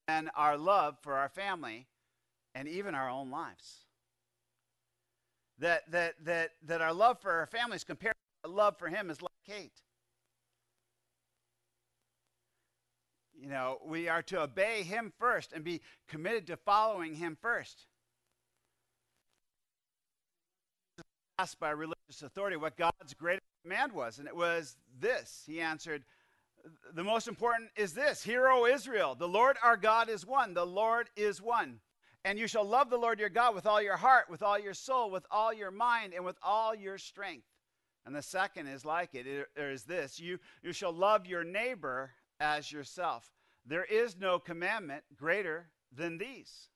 and 0.07 0.29
our 0.35 0.55
love 0.55 0.99
for 1.01 1.15
our 1.15 1.29
family 1.29 1.87
and 2.53 2.67
even 2.67 2.93
our 2.93 3.09
own 3.09 3.31
lives. 3.31 3.85
That, 5.57 5.89
that, 5.89 6.23
that, 6.25 6.51
that 6.67 6.81
our 6.81 6.93
love 6.93 7.19
for 7.21 7.31
our 7.31 7.47
families 7.47 7.83
compared 7.83 8.13
to 8.43 8.49
our 8.51 8.55
love 8.55 8.77
for 8.77 8.87
him 8.87 9.09
is 9.09 9.19
like 9.19 9.31
hate. 9.41 9.81
You 13.41 13.49
know, 13.49 13.79
we 13.83 14.07
are 14.07 14.21
to 14.23 14.43
obey 14.43 14.83
him 14.83 15.11
first 15.17 15.51
and 15.51 15.63
be 15.63 15.81
committed 16.07 16.45
to 16.47 16.57
following 16.57 17.15
him 17.15 17.35
first. 17.41 17.87
Asked 21.39 21.59
by 21.59 21.71
religious 21.71 22.21
authority 22.21 22.55
what 22.55 22.77
God's 22.77 23.15
greatest 23.15 23.47
command 23.63 23.93
was, 23.93 24.19
and 24.19 24.27
it 24.27 24.35
was 24.35 24.75
this. 24.99 25.41
He 25.47 25.59
answered, 25.59 26.03
The 26.93 27.03
most 27.03 27.27
important 27.27 27.71
is 27.75 27.95
this 27.95 28.21
Hear, 28.23 28.47
O 28.47 28.67
Israel, 28.67 29.15
the 29.15 29.27
Lord 29.27 29.57
our 29.63 29.77
God 29.77 30.07
is 30.07 30.23
one. 30.23 30.53
The 30.53 30.65
Lord 30.65 31.09
is 31.15 31.41
one. 31.41 31.79
And 32.23 32.37
you 32.37 32.45
shall 32.45 32.63
love 32.63 32.91
the 32.91 32.97
Lord 32.97 33.19
your 33.19 33.29
God 33.29 33.55
with 33.55 33.65
all 33.65 33.81
your 33.81 33.97
heart, 33.97 34.29
with 34.29 34.43
all 34.43 34.59
your 34.59 34.75
soul, 34.75 35.09
with 35.09 35.25
all 35.31 35.51
your 35.51 35.71
mind, 35.71 36.13
and 36.13 36.23
with 36.23 36.37
all 36.43 36.75
your 36.75 36.99
strength. 36.99 37.47
And 38.05 38.15
the 38.15 38.21
second 38.21 38.67
is 38.67 38.85
like 38.85 39.15
it. 39.15 39.25
It 39.25 39.47
is 39.55 39.81
this 39.83 40.19
you, 40.19 40.37
you 40.61 40.73
shall 40.73 40.93
love 40.93 41.25
your 41.25 41.43
neighbor 41.43 42.11
as 42.41 42.71
yourself. 42.71 43.31
There 43.65 43.85
is 43.85 44.17
no 44.19 44.39
commandment 44.39 45.03
greater 45.15 45.67
than 45.95 46.17
these. 46.17 46.69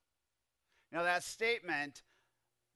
Now, 0.91 1.03
that 1.03 1.23
statement, 1.23 2.03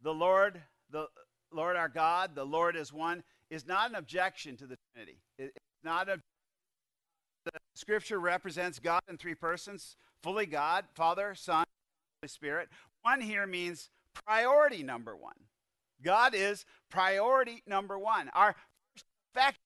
the 0.01 0.13
Lord, 0.13 0.62
the 0.89 1.05
Lord 1.53 1.75
our 1.75 1.88
God, 1.88 2.36
the 2.36 2.43
Lord 2.43 2.75
is 2.75 2.91
one, 2.91 3.24
is 3.50 3.67
not 3.67 3.89
an 3.89 3.96
objection 3.96 4.58
to 4.58 4.65
the 4.65 4.75
Trinity. 4.93 5.19
It's 5.38 5.53
not 5.84 6.10
a 6.10 6.19
the 7.46 7.51
scripture 7.74 8.19
represents 8.19 8.79
God 8.79 9.01
in 9.10 9.17
three 9.17 9.36
persons, 9.36 9.96
fully 10.22 10.46
God, 10.46 10.86
Father, 10.93 11.34
Son, 11.36 11.63
Holy 12.22 12.27
Spirit. 12.27 12.69
One 13.01 13.22
here 13.22 13.48
means 13.48 13.89
priority 14.25 14.84
number 14.84 15.15
one. 15.15 15.36
God 16.03 16.36
is 16.36 16.65
priority 16.89 17.63
number 17.65 17.98
one. 17.98 18.29
Our 18.34 18.55
first 18.93 19.05
affection 19.34 19.62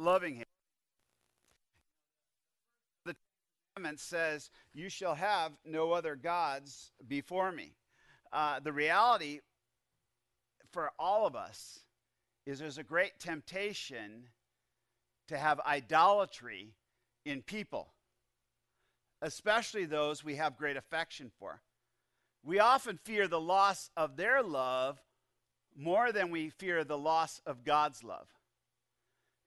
loving 0.00 0.36
him. 0.36 0.44
The 3.04 3.16
commandment 3.74 4.00
says, 4.00 4.50
You 4.72 4.88
shall 4.88 5.14
have 5.14 5.52
no 5.64 5.92
other 5.92 6.16
gods 6.16 6.92
before 7.06 7.52
me. 7.52 7.74
Uh, 8.32 8.60
the 8.60 8.72
reality 8.72 9.40
for 10.72 10.92
all 10.98 11.26
of 11.26 11.34
us 11.36 11.80
is 12.46 12.58
there's 12.58 12.78
a 12.78 12.84
great 12.84 13.18
temptation 13.18 14.28
to 15.28 15.36
have 15.36 15.60
idolatry 15.60 16.74
in 17.24 17.42
people, 17.42 17.92
especially 19.22 19.84
those 19.84 20.24
we 20.24 20.36
have 20.36 20.56
great 20.56 20.76
affection 20.76 21.30
for. 21.38 21.60
We 22.42 22.58
often 22.58 22.96
fear 22.96 23.28
the 23.28 23.40
loss 23.40 23.90
of 23.96 24.16
their 24.16 24.42
love 24.42 24.98
more 25.76 26.10
than 26.10 26.30
we 26.30 26.48
fear 26.50 26.84
the 26.84 26.98
loss 26.98 27.40
of 27.46 27.64
God's 27.64 28.02
love. 28.02 28.28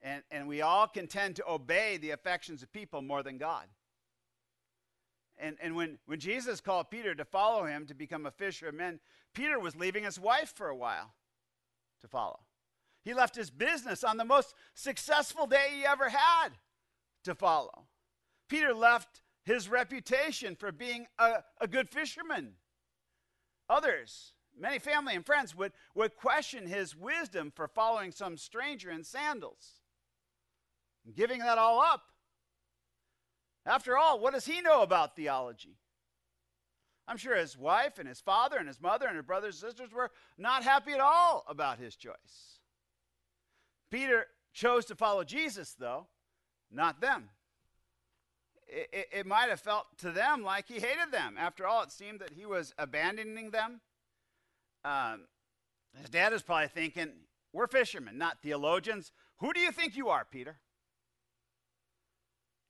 And, 0.04 0.22
and 0.30 0.48
we 0.48 0.62
all 0.62 0.88
can 0.88 1.08
tend 1.08 1.38
to 1.38 1.50
obey 1.50 1.98
the 1.98 2.12
affections 2.12 2.62
of 2.62 2.72
people 2.72 3.02
more 3.02 3.24
than 3.24 3.38
God. 3.38 3.66
And, 5.38 5.58
and 5.62 5.76
when, 5.76 5.98
when 6.06 6.20
Jesus 6.20 6.62
called 6.62 6.92
Peter 6.92 7.16
to 7.16 7.26
follow 7.26 7.66
him 7.66 7.88
to 7.88 7.96
become 7.96 8.26
a 8.26 8.32
fisher 8.32 8.68
of 8.68 8.76
men, 8.76 9.00
Peter 9.34 9.60
was 9.60 9.76
leaving 9.76 10.04
his 10.04 10.20
wife 10.20 10.54
for 10.56 10.68
a 10.68 10.76
while 10.76 11.14
to 12.02 12.08
follow. 12.08 12.42
He 13.04 13.14
left 13.14 13.36
his 13.36 13.50
business 13.50 14.04
on 14.04 14.18
the 14.18 14.26
most 14.26 14.54
successful 14.74 15.48
day 15.48 15.70
he 15.72 15.86
ever 15.86 16.10
had 16.10 16.50
to 17.24 17.34
follow. 17.34 17.88
Peter 18.48 18.74
left 18.74 19.22
his 19.44 19.68
reputation 19.68 20.56
for 20.56 20.72
being 20.72 21.08
a, 21.18 21.44
a 21.60 21.68
good 21.68 21.90
fisherman. 21.90 22.54
Others 23.70 24.34
Many 24.58 24.80
family 24.80 25.16
and 25.16 25.26
friends 25.26 25.56
would, 25.56 25.74
would 25.96 26.16
question 26.16 26.68
his 26.68 26.96
wisdom 26.96 27.52
for 27.56 27.68
following 27.68 28.12
some 28.12 28.38
stranger 28.38 28.92
in 28.92 29.04
sandals, 29.04 29.82
giving 31.16 31.40
that 31.40 31.58
all 31.58 31.82
up. 31.82 32.04
After 33.66 33.98
all, 33.98 34.20
what 34.20 34.34
does 34.34 34.46
he 34.46 34.62
know 34.62 34.82
about 34.82 35.16
theology? 35.16 35.78
I'm 37.08 37.18
sure 37.18 37.36
his 37.36 37.58
wife 37.58 38.00
and 38.00 38.08
his 38.08 38.22
father 38.22 38.58
and 38.58 38.68
his 38.68 38.82
mother 38.82 39.08
and 39.08 39.18
his 39.18 39.26
brothers 39.26 39.62
and 39.62 39.72
sisters 39.72 39.94
were 39.94 40.12
not 40.38 40.64
happy 40.64 40.94
at 40.94 41.00
all 41.00 41.44
about 41.48 41.80
his 41.80 41.96
choice. 41.96 42.60
Peter 43.92 44.28
chose 44.54 44.86
to 44.86 44.96
follow 44.96 45.24
Jesus, 45.24 45.76
though, 45.78 46.08
not 46.72 47.02
them. 47.02 47.30
It, 48.68 48.90
it, 48.94 49.08
it 49.20 49.26
might 49.26 49.50
have 49.50 49.60
felt 49.60 49.86
to 50.00 50.12
them 50.12 50.44
like 50.44 50.68
he 50.68 50.76
hated 50.76 51.12
them. 51.12 51.36
After 51.38 51.68
all, 51.68 51.84
it 51.84 51.92
seemed 51.92 52.22
that 52.22 52.32
he 52.32 52.46
was 52.46 52.74
abandoning 52.78 53.52
them. 53.52 53.82
Um, 54.86 55.26
his 56.00 56.10
dad 56.10 56.34
is 56.34 56.42
probably 56.42 56.70
thinking, 56.70 57.12
We're 57.52 57.68
fishermen, 57.68 58.18
not 58.18 58.42
theologians. 58.42 59.12
Who 59.40 59.54
do 59.54 59.60
you 59.60 59.72
think 59.72 59.96
you 59.96 60.10
are, 60.10 60.26
Peter? 60.30 60.58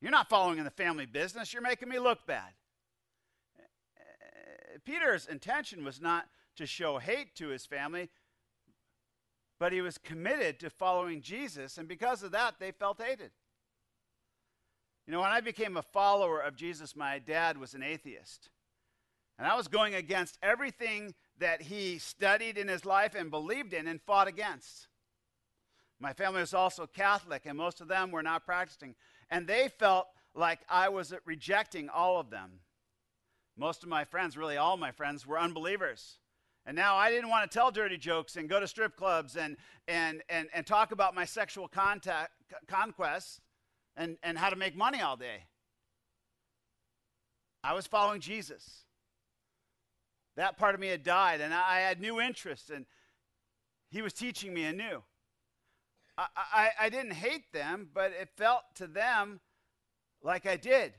You're 0.03 0.11
not 0.11 0.27
following 0.27 0.57
in 0.57 0.65
the 0.65 0.69
family 0.69 1.05
business. 1.05 1.53
You're 1.53 1.61
making 1.61 1.87
me 1.87 1.97
look 1.97 2.27
bad. 2.27 2.51
Uh, 3.97 4.77
Peter's 4.83 5.27
intention 5.27 5.85
was 5.85 6.01
not 6.01 6.25
to 6.57 6.65
show 6.65 6.97
hate 6.97 7.33
to 7.35 7.47
his 7.47 7.65
family, 7.65 8.09
but 9.61 9.71
he 9.71 9.79
was 9.79 9.97
committed 9.97 10.59
to 10.59 10.69
following 10.69 11.21
Jesus, 11.21 11.77
and 11.77 11.87
because 11.87 12.21
of 12.21 12.33
that, 12.33 12.55
they 12.59 12.71
felt 12.71 13.01
hated. 13.01 13.31
You 15.07 15.13
know, 15.13 15.21
when 15.21 15.31
I 15.31 15.39
became 15.39 15.77
a 15.77 15.81
follower 15.81 16.41
of 16.41 16.57
Jesus, 16.57 16.97
my 16.97 17.17
dad 17.17 17.57
was 17.57 17.73
an 17.73 17.81
atheist. 17.81 18.49
And 19.39 19.47
I 19.47 19.55
was 19.55 19.69
going 19.69 19.95
against 19.95 20.37
everything 20.43 21.15
that 21.39 21.61
he 21.61 21.97
studied 21.97 22.57
in 22.57 22.67
his 22.67 22.83
life 22.83 23.15
and 23.15 23.31
believed 23.31 23.71
in 23.71 23.87
and 23.87 24.01
fought 24.01 24.27
against. 24.27 24.89
My 25.97 26.11
family 26.11 26.41
was 26.41 26.53
also 26.53 26.87
Catholic, 26.87 27.43
and 27.45 27.57
most 27.57 27.79
of 27.79 27.87
them 27.87 28.11
were 28.11 28.21
not 28.21 28.45
practicing. 28.45 28.95
And 29.33 29.47
they 29.47 29.67
felt 29.67 30.05
like 30.35 30.59
I 30.69 30.89
was 30.89 31.11
rejecting 31.25 31.89
all 31.89 32.19
of 32.19 32.29
them. 32.29 32.59
Most 33.57 33.81
of 33.81 33.89
my 33.89 34.03
friends, 34.03 34.37
really 34.37 34.57
all 34.57 34.77
my 34.77 34.91
friends, 34.91 35.25
were 35.25 35.39
unbelievers. 35.39 36.19
And 36.67 36.75
now 36.75 36.97
I 36.97 37.09
didn't 37.09 37.31
want 37.31 37.49
to 37.49 37.57
tell 37.57 37.71
dirty 37.71 37.97
jokes 37.97 38.35
and 38.35 38.47
go 38.47 38.59
to 38.59 38.67
strip 38.67 38.95
clubs 38.95 39.35
and, 39.35 39.57
and, 39.87 40.21
and, 40.29 40.49
and 40.53 40.67
talk 40.67 40.91
about 40.91 41.15
my 41.15 41.25
sexual 41.25 41.67
contact, 41.67 42.31
conquests 42.67 43.41
and, 43.97 44.17
and 44.21 44.37
how 44.37 44.51
to 44.51 44.55
make 44.55 44.75
money 44.75 45.01
all 45.01 45.17
day. 45.17 45.45
I 47.63 47.73
was 47.73 47.87
following 47.87 48.21
Jesus. 48.21 48.83
That 50.35 50.57
part 50.57 50.75
of 50.75 50.79
me 50.79 50.89
had 50.89 51.01
died, 51.03 51.41
and 51.41 51.55
I, 51.55 51.79
had 51.79 51.99
new 51.99 52.21
interests, 52.21 52.69
and 52.69 52.85
he 53.89 54.03
was 54.03 54.13
teaching 54.13 54.53
me 54.53 54.65
anew. 54.65 55.01
I, 56.17 56.27
I, 56.35 56.69
I 56.81 56.89
didn't 56.89 57.13
hate 57.13 57.51
them, 57.53 57.89
but 57.93 58.11
it 58.11 58.29
felt 58.37 58.63
to 58.75 58.87
them 58.87 59.39
like 60.21 60.45
I 60.45 60.57
did 60.57 60.93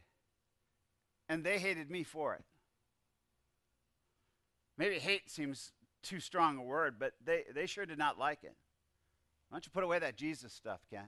and 1.28 1.44
they 1.44 1.59
hated 1.59 1.90
me 1.90 2.02
for 2.02 2.35
it. 2.35 2.44
Maybe 4.76 4.99
hate 4.99 5.30
seems 5.30 5.73
too 6.02 6.21
strong 6.21 6.59
a 6.59 6.62
word, 6.62 6.97
but 6.99 7.12
they, 7.25 7.44
they 7.54 7.66
sure 7.66 7.87
did 7.87 7.99
not 7.99 8.18
like 8.18 8.42
it. 8.42 8.54
Why 9.49 9.56
don't 9.56 9.66
you 9.66 9.71
put 9.73 9.85
away 9.85 9.99
that 10.00 10.16
Jesus 10.16 10.52
stuff, 10.52 10.80
Ken? 10.90 11.06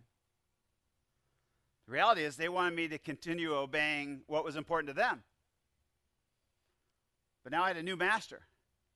The 1.86 1.92
reality 1.92 2.22
is, 2.22 2.36
they 2.36 2.48
wanted 2.48 2.74
me 2.74 2.88
to 2.88 2.98
continue 2.98 3.54
obeying 3.54 4.22
what 4.26 4.44
was 4.44 4.56
important 4.56 4.88
to 4.88 4.94
them. 4.94 5.22
But 7.44 7.52
now 7.52 7.62
I 7.62 7.68
had 7.68 7.76
a 7.76 7.82
new 7.82 7.96
master, 7.96 8.42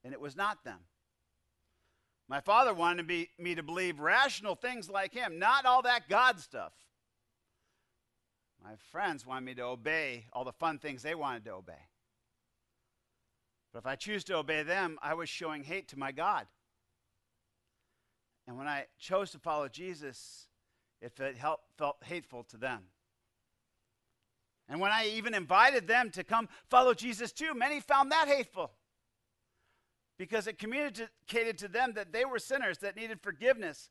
and 0.03 0.13
it 0.13 0.21
was 0.21 0.35
not 0.35 0.65
them. 0.65 0.79
My 2.31 2.39
father 2.39 2.73
wanted 2.73 3.09
me, 3.09 3.55
to 3.57 3.63
believe 3.65 3.99
rational 3.99 4.55
things 4.55 4.89
like 4.89 5.13
him, 5.13 5.41
not 5.41 5.67
all 5.67 5.83
that 5.83 6.09
God 6.09 6.39
stuff. 6.39 6.73
My 8.63 8.77
friends 8.93 9.27
wanted 9.27 9.47
me 9.47 9.55
to 9.55 9.65
obey 9.65 10.27
all 10.33 10.45
the 10.45 10.53
fun 10.53 10.79
things 10.79 11.03
they 11.03 11.17
wanted 11.17 11.45
to 11.47 11.55
obey. 11.55 11.89
But 13.73 13.81
if 13.81 13.87
I 13.87 13.97
choose 13.97 14.23
to 14.25 14.37
obey 14.37 14.63
them, 14.63 14.97
I 15.03 15.15
was 15.15 15.29
showing 15.29 15.65
hate 15.65 15.89
to 15.89 15.99
my 15.99 16.13
God. 16.13 16.47
And 18.47 18.57
when 18.57 18.69
I 18.69 18.87
chose 19.01 19.33
to 19.33 19.41
follow 19.41 19.67
Jesus, 19.67 20.47
it 21.03 21.13
felt 21.13 21.97
hateful 22.05 22.45
to 22.45 22.57
them. 22.57 22.83
And 24.69 24.79
when 24.81 24.93
I 24.93 25.09
even 25.17 25.35
invited 25.35 25.89
them 25.89 26.11
to 26.11 26.23
come 26.23 26.49
follow 26.69 26.95
Jesus 26.95 27.33
too, 27.33 27.55
many 27.55 27.81
found 27.81 28.13
that 28.13 28.29
hateful 28.29 28.71
because 30.21 30.47
it 30.47 30.59
communicated 30.59 31.57
to 31.57 31.67
them 31.67 31.95
that 31.95 32.13
they 32.13 32.27
were 32.27 32.39
sinners 32.39 32.77
that 32.81 32.95
needed 32.95 33.23
forgiveness. 33.23 33.89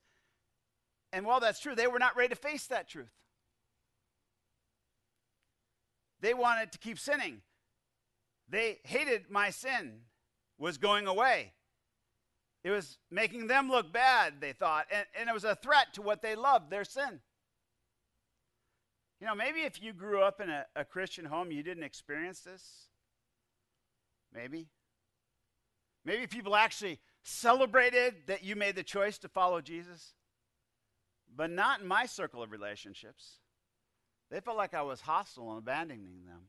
And 1.11 1.25
while 1.25 1.39
that's 1.39 1.59
true, 1.59 1.73
they 1.73 1.87
were 1.87 1.97
not 1.97 2.15
ready 2.15 2.29
to 2.29 2.35
face 2.35 2.67
that 2.67 2.87
truth. 2.87 3.09
They 6.21 6.35
wanted 6.35 6.71
to 6.73 6.77
keep 6.77 6.99
sinning. 6.99 7.41
They 8.47 8.77
hated 8.83 9.31
my 9.31 9.49
sin 9.49 10.01
was 10.59 10.77
going 10.77 11.07
away. 11.07 11.53
It 12.63 12.69
was 12.69 12.99
making 13.09 13.47
them 13.47 13.67
look 13.67 13.91
bad, 13.91 14.35
they 14.39 14.53
thought, 14.53 14.85
and, 14.93 15.07
and 15.19 15.29
it 15.29 15.33
was 15.33 15.45
a 15.45 15.55
threat 15.55 15.95
to 15.95 16.03
what 16.03 16.21
they 16.21 16.35
loved, 16.35 16.69
their 16.69 16.83
sin. 16.83 17.21
You 19.19 19.25
know, 19.25 19.33
maybe 19.33 19.61
if 19.61 19.81
you 19.81 19.93
grew 19.93 20.21
up 20.21 20.41
in 20.41 20.51
a, 20.51 20.67
a 20.75 20.85
Christian 20.85 21.25
home, 21.25 21.51
you 21.51 21.63
didn't 21.63 21.83
experience 21.83 22.41
this. 22.41 22.89
Maybe. 24.31 24.67
Maybe 26.05 26.27
people 26.27 26.55
actually 26.55 26.99
celebrated 27.23 28.15
that 28.27 28.43
you 28.43 28.55
made 28.55 28.75
the 28.75 28.83
choice 28.83 29.17
to 29.19 29.27
follow 29.27 29.61
Jesus, 29.61 30.13
but 31.35 31.51
not 31.51 31.81
in 31.81 31.87
my 31.87 32.05
circle 32.05 32.41
of 32.41 32.51
relationships. 32.51 33.39
They 34.31 34.39
felt 34.39 34.57
like 34.57 34.73
I 34.73 34.81
was 34.81 35.01
hostile 35.01 35.49
and 35.49 35.59
abandoning 35.59 36.25
them. 36.25 36.47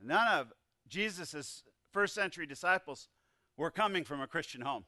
None 0.00 0.28
of 0.28 0.52
Jesus' 0.88 1.62
first 1.92 2.14
century 2.14 2.46
disciples 2.46 3.08
were 3.56 3.70
coming 3.70 4.04
from 4.04 4.20
a 4.20 4.26
Christian 4.26 4.60
home. 4.60 4.84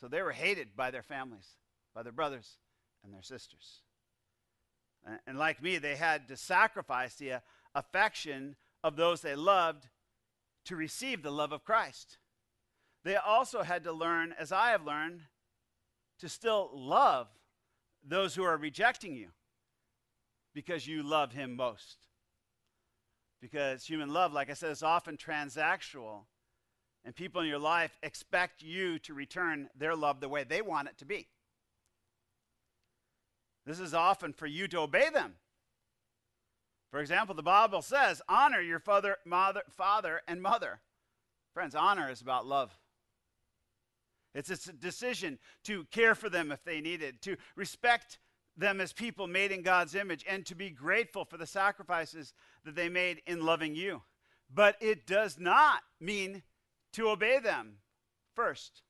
So 0.00 0.08
they 0.08 0.22
were 0.22 0.32
hated 0.32 0.74
by 0.74 0.90
their 0.90 1.02
families, 1.02 1.56
by 1.94 2.02
their 2.02 2.12
brothers 2.12 2.58
and 3.04 3.12
their 3.12 3.22
sisters. 3.22 3.82
And, 5.26 5.38
like 5.38 5.62
me, 5.62 5.78
they 5.78 5.96
had 5.96 6.28
to 6.28 6.36
sacrifice 6.36 7.16
the 7.16 7.32
uh, 7.32 7.40
affection 7.74 8.56
of 8.84 8.96
those 8.96 9.20
they 9.20 9.34
loved 9.34 9.88
to 10.64 10.76
receive 10.76 11.22
the 11.22 11.30
love 11.30 11.52
of 11.52 11.64
Christ. 11.64 12.18
They 13.04 13.16
also 13.16 13.62
had 13.62 13.84
to 13.84 13.92
learn, 13.92 14.34
as 14.38 14.52
I 14.52 14.70
have 14.70 14.84
learned, 14.84 15.22
to 16.20 16.28
still 16.28 16.70
love 16.72 17.28
those 18.06 18.34
who 18.34 18.44
are 18.44 18.56
rejecting 18.56 19.14
you 19.14 19.28
because 20.54 20.86
you 20.86 21.02
love 21.02 21.32
him 21.32 21.56
most. 21.56 21.98
Because 23.40 23.84
human 23.84 24.12
love, 24.12 24.32
like 24.32 24.50
I 24.50 24.54
said, 24.54 24.70
is 24.70 24.84
often 24.84 25.16
transactional. 25.16 26.26
And 27.04 27.14
people 27.14 27.40
in 27.40 27.48
your 27.48 27.58
life 27.58 27.98
expect 28.02 28.62
you 28.62 29.00
to 29.00 29.14
return 29.14 29.68
their 29.76 29.96
love 29.96 30.20
the 30.20 30.28
way 30.28 30.44
they 30.44 30.62
want 30.62 30.88
it 30.88 30.98
to 30.98 31.04
be. 31.04 31.26
This 33.66 33.80
is 33.80 33.94
often 33.94 34.32
for 34.32 34.46
you 34.46 34.68
to 34.68 34.80
obey 34.80 35.10
them. 35.10 35.34
For 36.92 37.00
example, 37.00 37.34
the 37.34 37.42
Bible 37.42 37.80
says, 37.80 38.20
honor 38.28 38.60
your 38.60 38.78
father, 38.78 39.16
mother, 39.24 39.62
father 39.70 40.20
and 40.28 40.42
mother. 40.42 40.80
Friends, 41.54 41.74
honor 41.74 42.10
is 42.10 42.20
about 42.20 42.46
love. 42.46 42.78
It's 44.34 44.50
a 44.50 44.72
decision 44.74 45.38
to 45.64 45.84
care 45.90 46.14
for 46.14 46.28
them 46.28 46.52
if 46.52 46.62
they 46.64 46.82
need 46.82 47.02
it, 47.02 47.22
to 47.22 47.38
respect 47.56 48.18
them 48.58 48.78
as 48.78 48.92
people 48.92 49.26
made 49.26 49.52
in 49.52 49.62
God's 49.62 49.94
image, 49.94 50.22
and 50.28 50.44
to 50.44 50.54
be 50.54 50.68
grateful 50.68 51.24
for 51.24 51.38
the 51.38 51.46
sacrifices 51.46 52.34
that 52.66 52.76
they 52.76 52.90
made 52.90 53.22
in 53.26 53.44
loving 53.44 53.74
you. 53.74 54.02
But 54.54 54.76
it 54.82 55.06
does 55.06 55.38
not 55.38 55.80
mean 55.98 56.42
to 56.92 57.08
obey 57.08 57.38
them 57.38 57.78
first, 58.34 58.82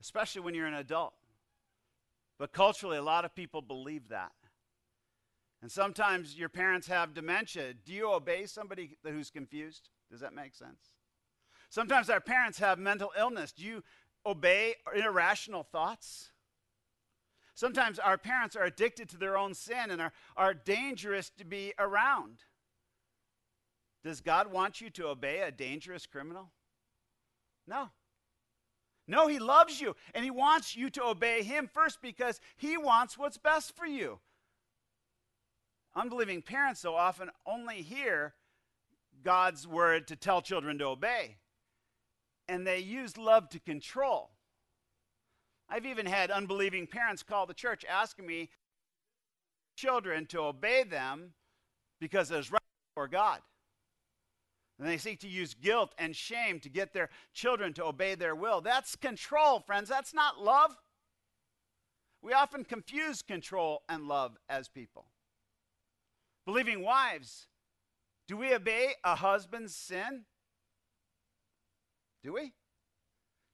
especially 0.00 0.42
when 0.42 0.56
you're 0.56 0.66
an 0.66 0.74
adult. 0.74 1.14
But 2.40 2.52
culturally, 2.52 2.98
a 2.98 3.02
lot 3.02 3.24
of 3.24 3.36
people 3.36 3.62
believe 3.62 4.08
that. 4.08 4.32
And 5.62 5.72
sometimes 5.72 6.36
your 6.36 6.48
parents 6.48 6.86
have 6.86 7.14
dementia. 7.14 7.74
Do 7.74 7.92
you 7.92 8.12
obey 8.12 8.46
somebody 8.46 8.96
who's 9.02 9.30
confused? 9.30 9.88
Does 10.10 10.20
that 10.20 10.34
make 10.34 10.54
sense? 10.54 10.92
Sometimes 11.70 12.10
our 12.10 12.20
parents 12.20 12.58
have 12.58 12.78
mental 12.78 13.12
illness. 13.18 13.52
Do 13.52 13.64
you 13.64 13.82
obey 14.24 14.74
irrational 14.94 15.62
thoughts? 15.62 16.30
Sometimes 17.54 17.98
our 17.98 18.18
parents 18.18 18.54
are 18.54 18.64
addicted 18.64 19.08
to 19.08 19.16
their 19.16 19.38
own 19.38 19.54
sin 19.54 19.90
and 19.90 20.00
are, 20.00 20.12
are 20.36 20.52
dangerous 20.52 21.30
to 21.38 21.44
be 21.44 21.72
around. 21.78 22.40
Does 24.04 24.20
God 24.20 24.52
want 24.52 24.80
you 24.80 24.90
to 24.90 25.08
obey 25.08 25.40
a 25.40 25.50
dangerous 25.50 26.06
criminal? 26.06 26.50
No. 27.66 27.88
No, 29.08 29.26
He 29.26 29.38
loves 29.38 29.80
you 29.80 29.96
and 30.14 30.22
He 30.22 30.30
wants 30.30 30.76
you 30.76 30.90
to 30.90 31.04
obey 31.04 31.42
Him 31.42 31.68
first 31.72 32.02
because 32.02 32.40
He 32.56 32.76
wants 32.76 33.16
what's 33.16 33.38
best 33.38 33.74
for 33.74 33.86
you. 33.86 34.20
Unbelieving 35.96 36.42
parents, 36.42 36.80
so 36.80 36.94
often, 36.94 37.30
only 37.46 37.76
hear 37.76 38.34
God's 39.24 39.66
word 39.66 40.06
to 40.08 40.16
tell 40.16 40.42
children 40.42 40.78
to 40.78 40.84
obey. 40.84 41.38
And 42.48 42.66
they 42.66 42.78
use 42.78 43.16
love 43.16 43.48
to 43.48 43.58
control. 43.58 44.30
I've 45.70 45.86
even 45.86 46.06
had 46.06 46.30
unbelieving 46.30 46.86
parents 46.86 47.22
call 47.22 47.46
the 47.46 47.54
church 47.54 47.84
asking 47.88 48.26
me 48.26 48.50
children 49.74 50.26
to 50.26 50.40
obey 50.40 50.84
them 50.84 51.32
because 51.98 52.30
it 52.30 52.38
is 52.38 52.52
right 52.52 52.60
before 52.90 53.08
God. 53.08 53.40
And 54.78 54.86
they 54.86 54.98
seek 54.98 55.20
to 55.20 55.28
use 55.28 55.54
guilt 55.54 55.94
and 55.98 56.14
shame 56.14 56.60
to 56.60 56.68
get 56.68 56.92
their 56.92 57.08
children 57.32 57.72
to 57.74 57.86
obey 57.86 58.14
their 58.14 58.34
will. 58.34 58.60
That's 58.60 58.94
control, 58.94 59.60
friends. 59.60 59.88
That's 59.88 60.12
not 60.12 60.42
love. 60.42 60.76
We 62.22 62.34
often 62.34 62.64
confuse 62.64 63.22
control 63.22 63.82
and 63.88 64.06
love 64.06 64.36
as 64.48 64.68
people. 64.68 65.06
Believing 66.46 66.82
wives, 66.82 67.48
do 68.28 68.36
we 68.36 68.54
obey 68.54 68.94
a 69.04 69.16
husband's 69.16 69.74
sin? 69.74 70.24
Do 72.22 72.32
we? 72.32 72.52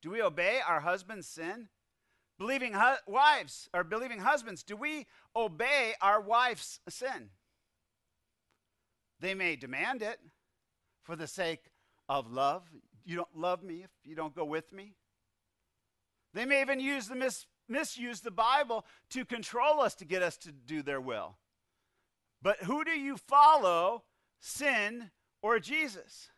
Do 0.02 0.10
we 0.10 0.22
obey 0.22 0.60
our 0.66 0.80
husband's 0.80 1.26
sin? 1.26 1.68
Believing 2.38 2.74
hu- 2.74 2.96
wives 3.12 3.68
or 3.72 3.82
believing 3.82 4.20
husbands, 4.20 4.62
do 4.62 4.76
we 4.76 5.06
obey 5.34 5.94
our 6.02 6.20
wife's 6.20 6.80
sin? 6.88 7.30
They 9.20 9.34
may 9.34 9.56
demand 9.56 10.02
it 10.02 10.18
for 11.02 11.16
the 11.16 11.26
sake 11.26 11.70
of 12.08 12.30
love. 12.30 12.64
You 13.04 13.16
don't 13.16 13.36
love 13.36 13.62
me 13.62 13.84
if 13.84 13.90
you 14.04 14.14
don't 14.14 14.34
go 14.34 14.44
with 14.44 14.72
me. 14.72 14.94
They 16.34 16.44
may 16.44 16.60
even 16.60 16.80
use 16.80 17.08
the 17.08 17.14
mis- 17.14 17.46
misuse 17.68 18.20
the 18.20 18.30
Bible 18.30 18.84
to 19.10 19.24
control 19.24 19.80
us 19.80 19.94
to 19.96 20.04
get 20.04 20.22
us 20.22 20.36
to 20.38 20.52
do 20.52 20.82
their 20.82 21.00
will. 21.00 21.36
But 22.42 22.64
who 22.64 22.84
do 22.84 22.90
you 22.90 23.16
follow, 23.16 24.02
sin 24.40 25.10
or 25.42 25.60
Jesus? 25.60 26.28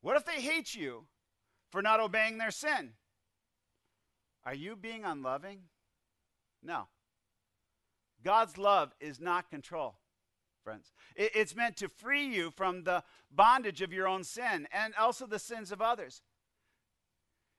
What 0.00 0.16
if 0.16 0.24
they 0.24 0.40
hate 0.40 0.74
you 0.74 1.06
for 1.70 1.82
not 1.82 2.00
obeying 2.00 2.38
their 2.38 2.52
sin? 2.52 2.92
Are 4.44 4.54
you 4.54 4.76
being 4.76 5.04
unloving? 5.04 5.62
No. 6.62 6.86
God's 8.24 8.56
love 8.56 8.94
is 9.00 9.20
not 9.20 9.50
control, 9.50 9.98
friends. 10.62 10.92
it's 11.16 11.54
meant 11.54 11.76
to 11.76 11.88
free 11.88 12.26
you 12.26 12.52
from 12.56 12.84
the 12.84 13.02
bondage 13.30 13.82
of 13.82 13.92
your 13.92 14.08
own 14.08 14.24
sin 14.24 14.66
and 14.72 14.94
also 14.98 15.26
the 15.26 15.38
sins 15.38 15.72
of 15.72 15.80
others. 15.80 16.22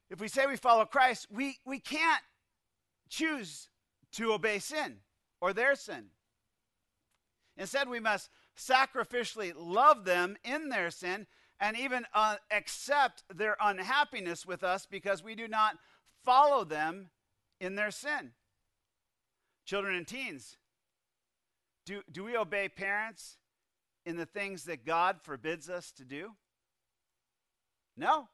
If 0.09 0.19
we 0.19 0.27
say 0.27 0.47
we 0.47 0.55
follow 0.55 0.85
Christ, 0.85 1.27
we, 1.29 1.57
we 1.65 1.79
can't 1.79 2.23
choose 3.09 3.69
to 4.13 4.33
obey 4.33 4.59
sin 4.59 4.97
or 5.39 5.53
their 5.53 5.75
sin. 5.75 6.07
Instead, 7.59 7.89
we 7.89 7.99
must 7.99 8.29
sacrificially 8.57 9.53
love 9.55 10.05
them 10.05 10.37
in 10.45 10.69
their 10.69 10.89
sin 10.89 11.27
and 11.59 11.77
even 11.77 12.05
uh, 12.13 12.37
accept 12.51 13.23
their 13.35 13.57
unhappiness 13.61 14.45
with 14.45 14.63
us 14.63 14.87
because 14.89 15.21
we 15.21 15.35
do 15.35 15.45
not 15.45 15.75
follow 16.23 16.63
them 16.63 17.09
in 17.59 17.75
their 17.75 17.91
sin. 17.91 18.31
Children 19.65 19.95
and 19.95 20.07
teens, 20.07 20.55
do, 21.85 22.01
do 22.09 22.23
we 22.23 22.37
obey 22.37 22.69
parents 22.69 23.37
in 24.05 24.15
the 24.15 24.25
things 24.25 24.63
that 24.63 24.85
God 24.85 25.17
forbids 25.21 25.69
us 25.69 25.91
to 25.93 26.05
do? 26.05 26.31
No. 27.97 28.29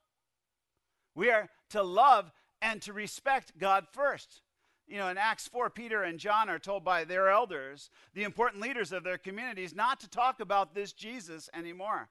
We 1.15 1.31
are 1.31 1.49
to 1.71 1.81
love 1.81 2.31
and 2.61 2.79
to 2.83 2.93
respect 2.93 3.57
God 3.57 3.87
first. 3.91 4.41
You 4.87 4.97
know, 4.97 5.07
in 5.07 5.17
Acts 5.17 5.47
4, 5.47 5.69
Peter 5.71 6.03
and 6.03 6.19
John 6.19 6.47
are 6.47 6.59
told 6.59 6.83
by 6.83 7.03
their 7.03 7.29
elders, 7.29 7.89
the 8.13 8.23
important 8.23 8.61
leaders 8.61 8.91
of 8.91 9.03
their 9.03 9.17
communities, 9.17 9.75
not 9.75 9.99
to 10.01 10.09
talk 10.09 10.39
about 10.39 10.75
this 10.75 10.93
Jesus 10.93 11.49
anymore. 11.53 12.09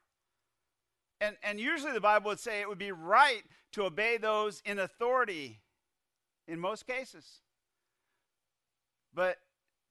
And, 1.20 1.36
and 1.42 1.60
usually 1.60 1.92
the 1.92 2.00
Bible 2.00 2.30
would 2.30 2.40
say 2.40 2.60
it 2.60 2.68
would 2.68 2.78
be 2.78 2.92
right 2.92 3.42
to 3.72 3.84
obey 3.84 4.16
those 4.16 4.60
in 4.64 4.78
authority 4.80 5.60
in 6.48 6.58
most 6.58 6.86
cases. 6.86 7.40
But 9.14 9.38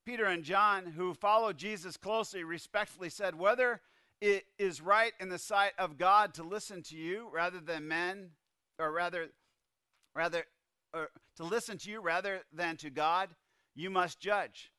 Peter 0.04 0.26
and 0.26 0.44
John, 0.44 0.86
who 0.86 1.14
followed 1.14 1.56
Jesus 1.56 1.96
closely, 1.96 2.44
respectfully 2.44 3.08
said, 3.08 3.38
Whether 3.38 3.80
it 4.20 4.44
is 4.58 4.80
right 4.80 5.12
in 5.18 5.30
the 5.30 5.38
sight 5.38 5.72
of 5.78 5.96
God 5.96 6.34
to 6.34 6.42
listen 6.42 6.82
to 6.84 6.96
you 6.96 7.28
rather 7.32 7.58
than 7.58 7.88
men, 7.88 8.30
or 8.78 8.92
rather, 8.92 9.28
rather, 10.14 10.44
or 10.94 11.08
to 11.36 11.44
listen 11.44 11.76
to 11.78 11.90
you 11.90 12.00
rather 12.00 12.42
than 12.52 12.76
to 12.78 12.90
God, 12.90 13.30
you 13.74 13.90
must 13.90 14.20
judge. 14.20 14.70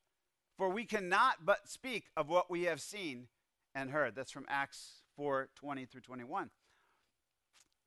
For 0.58 0.70
we 0.70 0.86
cannot 0.86 1.46
but 1.46 1.68
speak 1.68 2.06
of 2.16 2.30
what 2.30 2.50
we 2.50 2.64
have 2.64 2.80
seen 2.80 3.28
and 3.74 3.90
heard. 3.90 4.16
That's 4.16 4.32
from 4.32 4.46
Acts 4.48 5.04
4 5.18 5.50
20 5.56 5.86
through 5.86 6.02
21. 6.02 6.50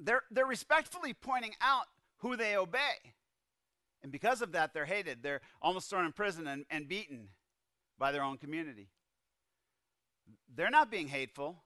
They're, 0.00 0.22
they're 0.30 0.46
respectfully 0.46 1.14
pointing 1.14 1.54
out 1.60 1.86
who 2.18 2.36
they 2.36 2.56
obey. 2.56 3.14
And 4.02 4.12
because 4.12 4.42
of 4.42 4.52
that, 4.52 4.74
they're 4.74 4.84
hated. 4.84 5.22
They're 5.22 5.40
almost 5.60 5.90
thrown 5.90 6.04
in 6.04 6.12
prison 6.12 6.46
and, 6.46 6.64
and 6.70 6.86
beaten 6.86 7.28
by 7.98 8.12
their 8.12 8.22
own 8.22 8.38
community. 8.38 8.90
They're 10.54 10.70
not 10.70 10.90
being 10.90 11.08
hateful, 11.08 11.62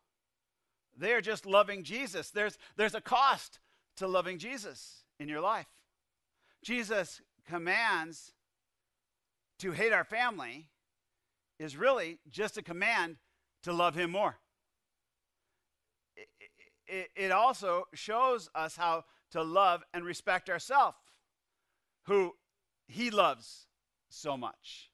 they 0.97 1.13
are 1.13 1.21
just 1.21 1.47
loving 1.47 1.83
Jesus. 1.83 2.31
There's, 2.31 2.59
there's 2.77 2.95
a 2.95 3.01
cost 3.01 3.59
to 3.97 4.07
loving 4.07 4.39
Jesus 4.39 5.05
in 5.19 5.29
your 5.29 5.41
life. 5.41 5.67
Jesus 6.63 7.21
commands 7.47 8.33
to 9.59 9.73
hate 9.73 9.93
our 9.93 10.05
family 10.05 10.69
is 11.59 11.77
really 11.77 12.19
just 12.31 12.57
a 12.57 12.63
command 12.63 13.17
to 13.63 13.73
love 13.73 13.95
him 13.95 14.11
more. 14.11 14.39
It, 16.17 16.29
it, 16.87 17.09
it 17.17 17.33
also 17.33 17.85
shows 17.95 18.49
us 18.55 18.77
how 18.77 19.05
to 19.33 19.43
love 19.43 19.83
and 19.95 20.05
respect 20.05 20.51
ourselves, 20.51 20.97
who 22.07 22.33
he 22.87 23.11
loves 23.11 23.67
so 24.09 24.37
much. 24.37 24.91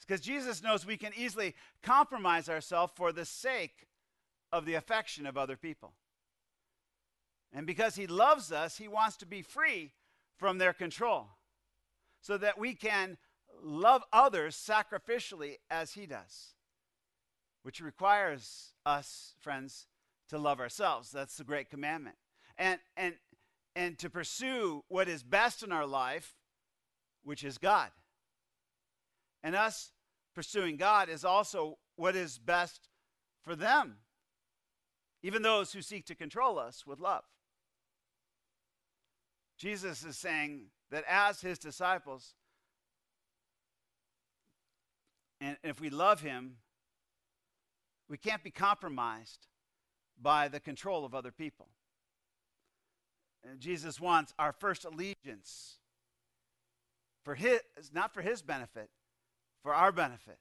Because 0.00 0.20
Jesus 0.20 0.62
knows 0.62 0.84
we 0.84 0.96
can 0.96 1.12
easily 1.16 1.54
compromise 1.82 2.48
ourselves 2.48 2.92
for 2.96 3.12
the 3.12 3.24
sake 3.24 3.86
of 4.52 4.66
the 4.66 4.74
affection 4.74 5.26
of 5.26 5.38
other 5.38 5.56
people. 5.56 5.94
And 7.52 7.66
because 7.66 7.94
he 7.96 8.06
loves 8.06 8.52
us, 8.52 8.76
he 8.76 8.88
wants 8.88 9.16
to 9.18 9.26
be 9.26 9.42
free 9.42 9.92
from 10.42 10.58
their 10.58 10.72
control 10.72 11.28
so 12.20 12.36
that 12.36 12.58
we 12.58 12.74
can 12.74 13.16
love 13.62 14.02
others 14.12 14.56
sacrificially 14.56 15.54
as 15.70 15.92
he 15.92 16.04
does, 16.04 16.54
which 17.62 17.80
requires 17.80 18.72
us, 18.84 19.36
friends, 19.38 19.86
to 20.30 20.38
love 20.38 20.58
ourselves. 20.58 21.12
That's 21.12 21.36
the 21.36 21.44
great 21.44 21.70
commandment. 21.70 22.16
And, 22.58 22.80
and, 22.96 23.14
and 23.76 23.96
to 24.00 24.10
pursue 24.10 24.82
what 24.88 25.08
is 25.08 25.22
best 25.22 25.62
in 25.62 25.70
our 25.70 25.86
life, 25.86 26.34
which 27.22 27.44
is 27.44 27.56
God. 27.56 27.90
And 29.44 29.54
us 29.54 29.92
pursuing 30.34 30.76
God 30.76 31.08
is 31.08 31.24
also 31.24 31.78
what 31.94 32.16
is 32.16 32.38
best 32.38 32.88
for 33.44 33.54
them, 33.54 33.98
even 35.22 35.42
those 35.42 35.72
who 35.72 35.82
seek 35.82 36.04
to 36.06 36.16
control 36.16 36.58
us 36.58 36.84
with 36.84 36.98
love. 36.98 37.22
Jesus 39.62 40.04
is 40.04 40.18
saying 40.18 40.62
that 40.90 41.04
as 41.08 41.40
his 41.40 41.56
disciples, 41.56 42.34
and 45.40 45.56
if 45.62 45.80
we 45.80 45.88
love 45.88 46.20
him, 46.20 46.56
we 48.08 48.16
can't 48.16 48.42
be 48.42 48.50
compromised 48.50 49.46
by 50.20 50.48
the 50.48 50.58
control 50.58 51.04
of 51.04 51.14
other 51.14 51.30
people. 51.30 51.68
And 53.48 53.60
Jesus 53.60 54.00
wants 54.00 54.34
our 54.36 54.50
first 54.50 54.84
allegiance 54.84 55.78
for 57.24 57.36
his 57.36 57.60
not 57.94 58.12
for 58.12 58.20
his 58.20 58.42
benefit, 58.42 58.90
for 59.62 59.72
our 59.72 59.92
benefit. 59.92 60.38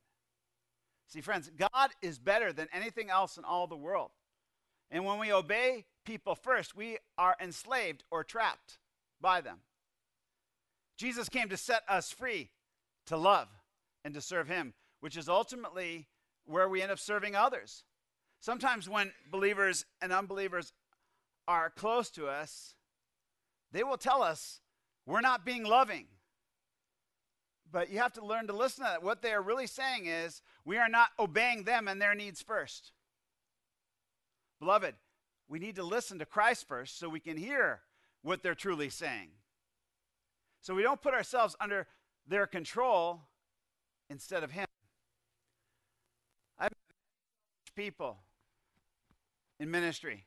See 1.06 1.22
friends, 1.22 1.52
God 1.56 1.92
is 2.02 2.18
better 2.18 2.52
than 2.52 2.70
anything 2.74 3.12
else 3.12 3.38
in 3.38 3.44
all 3.44 3.68
the 3.68 3.78
world. 3.78 4.10
And 4.90 5.06
when 5.06 5.20
we 5.20 5.32
obey 5.32 5.86
people 6.08 6.34
first, 6.34 6.76
we 6.76 6.98
are 7.20 7.36
enslaved 7.40 8.04
or 8.10 8.24
trapped 8.24 8.80
by 9.22 9.42
them. 9.42 9.60
Jesus 10.98 11.30
came 11.30 11.50
to 11.50 11.58
set 11.58 11.84
us 11.88 12.12
free 12.12 12.52
to 13.08 13.18
love 13.18 13.48
and 14.04 14.14
to 14.14 14.22
serve 14.22 14.48
Him, 14.48 14.74
which 15.00 15.18
is 15.18 15.30
ultimately 15.30 16.08
where 16.46 16.68
we 16.70 16.82
end 16.82 16.92
up 16.92 17.00
serving 17.00 17.36
others. 17.36 17.84
Sometimes 18.40 18.90
when 18.90 19.12
believers 19.30 19.86
and 20.02 20.12
unbelievers 20.12 20.74
are 21.48 21.70
close 21.70 22.10
to 22.12 22.28
us, 22.28 22.76
they 23.72 23.84
will 23.84 23.98
tell 23.98 24.22
us 24.22 24.62
we're 25.06 25.22
not 25.22 25.46
being 25.46 25.64
loving. 25.64 26.08
But 27.72 27.90
you 27.90 28.00
have 28.00 28.14
to 28.14 28.26
learn 28.26 28.48
to 28.48 28.54
listen 28.54 28.84
to 28.84 28.92
that. 28.92 29.04
What 29.04 29.22
they 29.22 29.32
are 29.32 29.42
really 29.42 29.68
saying 29.68 30.06
is 30.06 30.42
we 30.66 30.78
are 30.78 30.90
not 30.90 31.10
obeying 31.18 31.64
them 31.64 31.88
and 31.88 32.02
their 32.02 32.16
needs 32.16 32.42
first. 32.42 32.92
Beloved, 34.60 34.96
we 35.48 35.60
need 35.60 35.76
to 35.78 35.84
listen 35.84 36.20
to 36.20 36.26
Christ 36.26 36.68
first 36.68 37.00
so 37.00 37.08
we 37.08 37.20
can 37.20 37.38
hear 37.38 37.82
what 38.22 38.44
they're 38.44 38.56
truly 38.56 38.90
saying. 38.90 39.30
So 40.62 40.76
we 40.76 40.84
don't 40.84 41.02
put 41.02 41.14
ourselves 41.14 41.56
under 41.60 41.88
their 42.28 42.46
control 42.46 43.22
instead 44.10 44.44
of 44.44 44.52
Him. 44.52 44.68
I've 46.60 46.70
people 47.76 48.20
in 49.60 49.72
ministry 49.72 50.26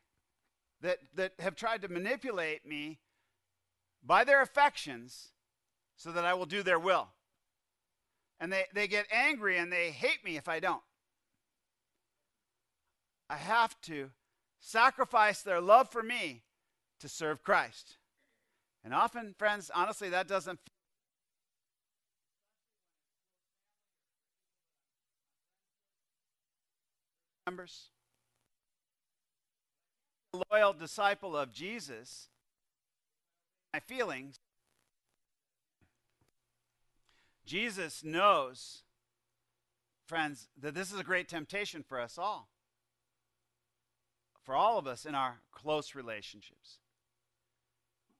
that, 0.81 0.99
that 1.15 1.33
have 1.39 1.55
tried 1.55 1.81
to 1.81 1.87
manipulate 1.87 2.65
me 2.65 2.99
by 4.03 4.23
their 4.23 4.41
affections 4.41 5.29
so 5.95 6.11
that 6.11 6.25
I 6.25 6.33
will 6.33 6.45
do 6.45 6.63
their 6.63 6.79
will. 6.79 7.07
And 8.39 8.51
they, 8.51 8.65
they 8.73 8.87
get 8.87 9.05
angry 9.11 9.57
and 9.57 9.71
they 9.71 9.91
hate 9.91 10.23
me 10.23 10.37
if 10.37 10.49
I 10.49 10.59
don't. 10.59 10.81
I 13.29 13.37
have 13.37 13.79
to 13.83 14.11
sacrifice 14.59 15.41
their 15.41 15.61
love 15.61 15.89
for 15.89 16.03
me 16.03 16.43
to 16.99 17.09
serve 17.09 17.43
Christ. 17.43 17.97
And 18.83 18.93
often, 18.93 19.33
friends, 19.37 19.71
honestly, 19.73 20.09
that 20.09 20.27
doesn't. 20.27 20.59
Members, 27.45 27.89
A 30.33 30.41
loyal 30.51 30.73
disciple 30.73 31.37
of 31.37 31.51
Jesus, 31.51 32.29
my 33.71 33.79
feelings. 33.79 34.39
Jesus 37.45 38.03
knows, 38.03 38.81
friends, 40.07 40.47
that 40.59 40.73
this 40.73 40.91
is 40.91 40.99
a 40.99 41.03
great 41.03 41.29
temptation 41.29 41.83
for 41.87 41.99
us 42.01 42.17
all 42.17 42.49
for 44.45 44.55
all 44.55 44.77
of 44.77 44.85
us 44.85 45.05
in 45.05 45.15
our 45.15 45.39
close 45.51 45.95
relationships. 45.95 46.77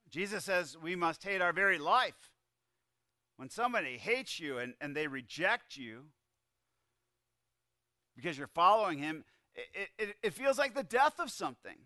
Jesus 0.10 0.46
says 0.46 0.78
we 0.82 0.96
must 0.96 1.24
hate 1.24 1.41
our 1.41 1.54
very 1.54 1.78
life. 1.78 2.32
When 3.38 3.50
somebody 3.50 3.98
hates 3.98 4.39
you 4.39 4.60
and, 4.60 4.74
and 4.80 4.96
they 4.96 5.08
reject 5.08 5.76
you 5.76 6.06
because 8.15 8.38
you're 8.38 8.48
following 8.48 9.00
him, 9.00 9.26
it, 9.56 9.89
it, 9.98 10.15
it 10.24 10.34
feels 10.34 10.58
like 10.58 10.74
the 10.74 10.84
death 10.84 11.20
of 11.20 11.30
something. 11.30 11.78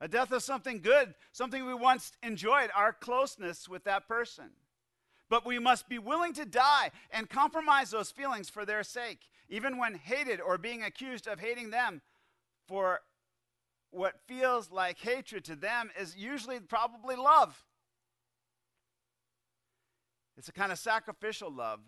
A 0.00 0.08
death 0.08 0.32
of 0.32 0.42
something 0.42 0.80
good, 0.80 1.14
something 1.32 1.66
we 1.66 1.74
once 1.74 2.12
enjoyed, 2.22 2.70
our 2.74 2.92
closeness 2.92 3.68
with 3.68 3.84
that 3.84 4.08
person. 4.08 4.50
But 5.28 5.44
we 5.44 5.58
must 5.58 5.88
be 5.88 5.98
willing 5.98 6.32
to 6.34 6.46
die 6.46 6.90
and 7.10 7.28
compromise 7.28 7.90
those 7.90 8.10
feelings 8.10 8.48
for 8.48 8.64
their 8.64 8.82
sake, 8.82 9.28
even 9.48 9.78
when 9.78 9.94
hated 9.94 10.40
or 10.40 10.58
being 10.58 10.82
accused 10.82 11.26
of 11.26 11.38
hating 11.38 11.70
them 11.70 12.00
for 12.66 13.00
what 13.90 14.20
feels 14.26 14.70
like 14.70 14.98
hatred 14.98 15.44
to 15.44 15.56
them 15.56 15.90
is 15.98 16.16
usually 16.16 16.60
probably 16.60 17.16
love. 17.16 17.64
It's 20.36 20.48
a 20.48 20.52
kind 20.52 20.72
of 20.72 20.78
sacrificial 20.78 21.52
love 21.52 21.80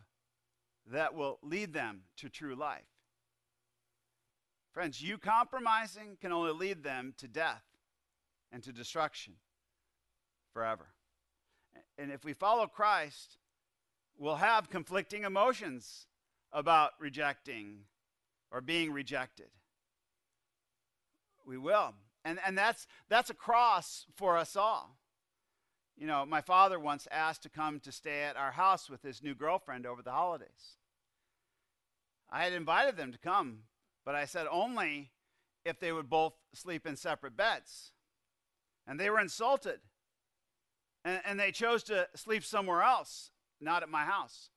that 0.90 1.14
will 1.14 1.38
lead 1.42 1.72
them 1.72 2.02
to 2.18 2.28
true 2.28 2.54
life. 2.54 2.82
Friends, 4.72 5.00
you 5.00 5.18
compromising 5.18 6.16
can 6.20 6.32
only 6.32 6.52
lead 6.52 6.82
them 6.82 7.14
to 7.18 7.28
death 7.28 7.62
and 8.50 8.62
to 8.62 8.72
destruction 8.72 9.34
forever. 10.52 10.86
And 11.98 12.10
if 12.10 12.24
we 12.24 12.32
follow 12.32 12.66
Christ, 12.66 13.38
we'll 14.18 14.36
have 14.36 14.70
conflicting 14.70 15.24
emotions 15.24 16.06
about 16.52 16.92
rejecting 16.98 17.84
or 18.50 18.60
being 18.60 18.92
rejected. 18.92 19.48
We 21.46 21.58
will. 21.58 21.94
And, 22.24 22.38
and 22.46 22.56
that's, 22.56 22.86
that's 23.08 23.30
a 23.30 23.34
cross 23.34 24.06
for 24.14 24.36
us 24.36 24.56
all. 24.56 24.96
You 25.96 26.06
know, 26.06 26.24
my 26.24 26.40
father 26.40 26.78
once 26.78 27.06
asked 27.10 27.42
to 27.42 27.48
come 27.48 27.80
to 27.80 27.92
stay 27.92 28.22
at 28.22 28.36
our 28.36 28.52
house 28.52 28.88
with 28.88 29.02
his 29.02 29.22
new 29.22 29.34
girlfriend 29.34 29.86
over 29.86 30.02
the 30.02 30.12
holidays. 30.12 30.76
I 32.30 32.44
had 32.44 32.52
invited 32.52 32.96
them 32.96 33.12
to 33.12 33.18
come, 33.18 33.64
but 34.04 34.14
I 34.14 34.24
said 34.24 34.46
only 34.50 35.10
if 35.64 35.78
they 35.78 35.92
would 35.92 36.08
both 36.08 36.34
sleep 36.54 36.86
in 36.86 36.96
separate 36.96 37.36
beds. 37.36 37.92
And 38.86 38.98
they 38.98 39.10
were 39.10 39.20
insulted. 39.20 39.80
And, 41.04 41.20
and 41.24 41.38
they 41.38 41.52
chose 41.52 41.82
to 41.84 42.08
sleep 42.14 42.44
somewhere 42.44 42.82
else, 42.82 43.30
not 43.60 43.82
at 43.82 43.88
my 43.88 44.04
house. 44.04 44.50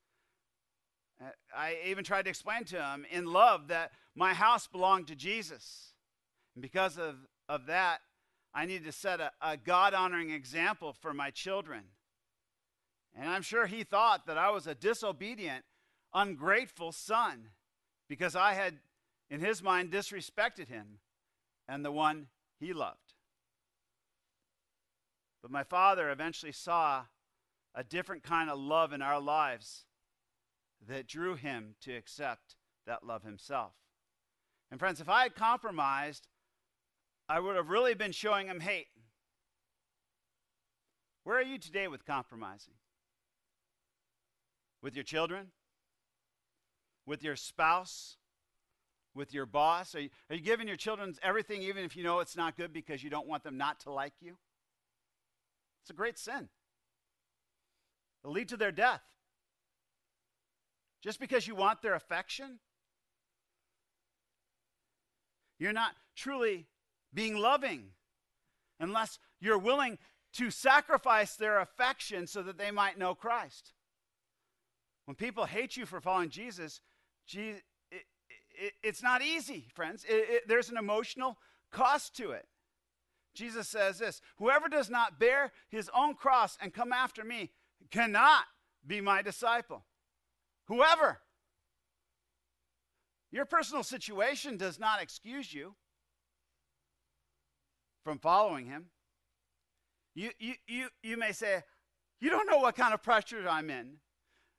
Uh, 1.21 1.29
I 1.55 1.77
even 1.85 2.03
tried 2.03 2.23
to 2.23 2.29
explain 2.29 2.63
to 2.65 2.75
them 2.75 3.05
in 3.09 3.25
love 3.25 3.67
that 3.69 3.91
my 4.15 4.33
house 4.33 4.67
belonged 4.67 5.07
to 5.07 5.15
Jesus. 5.15 5.93
And 6.55 6.61
because 6.61 6.97
of, 6.97 7.15
of 7.47 7.67
that, 7.67 7.99
I 8.53 8.65
need 8.65 8.85
to 8.85 8.91
set 8.91 9.19
a, 9.19 9.31
a 9.41 9.57
God 9.57 9.93
honoring 9.93 10.29
example 10.29 10.93
for 10.93 11.13
my 11.13 11.29
children. 11.29 11.83
And 13.13 13.29
I'm 13.29 13.41
sure 13.41 13.65
he 13.65 13.83
thought 13.83 14.25
that 14.27 14.37
I 14.37 14.49
was 14.49 14.65
a 14.65 14.75
disobedient, 14.75 15.63
ungrateful 16.13 16.91
son 16.91 17.49
because 18.07 18.35
I 18.35 18.53
had, 18.53 18.75
in 19.29 19.39
his 19.39 19.61
mind, 19.61 19.91
disrespected 19.91 20.67
him 20.67 20.99
and 21.67 21.83
the 21.83 21.91
one 21.91 22.27
he 22.59 22.73
loved. 22.73 23.13
But 25.41 25.51
my 25.51 25.63
father 25.63 26.09
eventually 26.09 26.51
saw 26.51 27.03
a 27.73 27.83
different 27.83 28.23
kind 28.23 28.49
of 28.49 28.57
love 28.57 28.93
in 28.93 29.01
our 29.01 29.19
lives 29.19 29.85
that 30.87 31.07
drew 31.07 31.35
him 31.35 31.75
to 31.81 31.93
accept 31.93 32.55
that 32.85 33.05
love 33.05 33.23
himself. 33.23 33.73
And 34.71 34.79
friends, 34.79 35.01
if 35.01 35.09
I 35.09 35.23
had 35.23 35.35
compromised 35.35 36.27
I 37.27 37.39
would 37.39 37.55
have 37.55 37.69
really 37.69 37.95
been 37.95 38.11
showing 38.11 38.47
him 38.47 38.59
hate. 38.59 38.87
Where 41.23 41.37
are 41.37 41.43
you 41.43 41.57
today 41.57 41.87
with 41.87 42.05
compromising? 42.05 42.75
With 44.81 44.95
your 44.95 45.03
children? 45.03 45.47
With 47.07 47.23
your 47.23 47.35
spouse? 47.35 48.17
With 49.15 49.33
your 49.33 49.47
boss? 49.47 49.95
Are 49.95 50.01
you, 50.01 50.09
are 50.29 50.35
you 50.35 50.41
giving 50.41 50.67
your 50.67 50.77
children 50.77 51.15
everything 51.23 51.63
even 51.63 51.83
if 51.83 51.95
you 51.95 52.03
know 52.03 52.19
it's 52.19 52.37
not 52.37 52.57
good 52.57 52.71
because 52.71 53.03
you 53.03 53.09
don't 53.09 53.27
want 53.27 53.43
them 53.43 53.57
not 53.57 53.79
to 53.81 53.91
like 53.91 54.13
you? 54.21 54.37
It's 55.81 55.89
a 55.89 55.93
great 55.93 56.19
sin. 56.19 56.49
It'll 58.23 58.33
lead 58.33 58.49
to 58.49 58.57
their 58.57 58.71
death. 58.71 59.01
Just 61.01 61.19
because 61.19 61.47
you 61.47 61.55
want 61.55 61.81
their 61.81 61.93
affection, 61.95 62.59
you're 65.59 65.73
not 65.73 65.91
truly 66.15 66.67
being 67.15 67.37
loving, 67.37 67.85
unless 68.79 69.17
you're 69.39 69.57
willing 69.57 69.97
to 70.33 70.51
sacrifice 70.51 71.35
their 71.35 71.59
affection 71.59 72.27
so 72.27 72.43
that 72.43 72.57
they 72.57 72.69
might 72.69 72.99
know 72.99 73.15
Christ. 73.15 73.73
When 75.05 75.15
people 75.15 75.45
hate 75.45 75.77
you 75.77 75.85
for 75.85 76.01
following 76.01 76.29
Jesus, 76.29 76.81
it, 77.33 77.63
it, 77.91 78.73
it's 78.83 79.01
not 79.01 79.21
easy, 79.21 79.67
friends. 79.73 80.05
It, 80.07 80.47
there's 80.47 80.69
an 80.69 80.77
emotional 80.77 81.37
cost 81.71 82.15
to 82.17 82.31
it. 82.31 82.45
Jesus 83.33 83.67
says 83.67 83.99
this 83.99 84.21
Whoever 84.37 84.67
does 84.67 84.89
not 84.89 85.19
bear 85.19 85.51
his 85.69 85.89
own 85.95 86.15
cross 86.15 86.57
and 86.61 86.73
come 86.73 86.91
after 86.91 87.23
me 87.23 87.51
cannot 87.91 88.43
be 88.85 89.01
my 89.01 89.21
disciple. 89.21 89.85
Whoever. 90.65 91.19
Your 93.31 93.45
personal 93.45 93.83
situation 93.83 94.55
does 94.55 94.79
not 94.79 95.01
excuse 95.01 95.53
you 95.53 95.75
from 98.05 98.19
following 98.19 98.67
him. 98.67 98.85
You, 100.13 100.29
you, 100.39 100.53
you, 100.67 100.87
you 101.03 101.17
may 101.17 101.33
say, 101.33 101.63
You 102.21 102.29
don't 102.29 102.49
know 102.49 102.59
what 102.59 102.77
kind 102.77 102.93
of 102.93 103.03
pressure 103.03 103.45
I'm 103.49 103.69
in. 103.69 103.97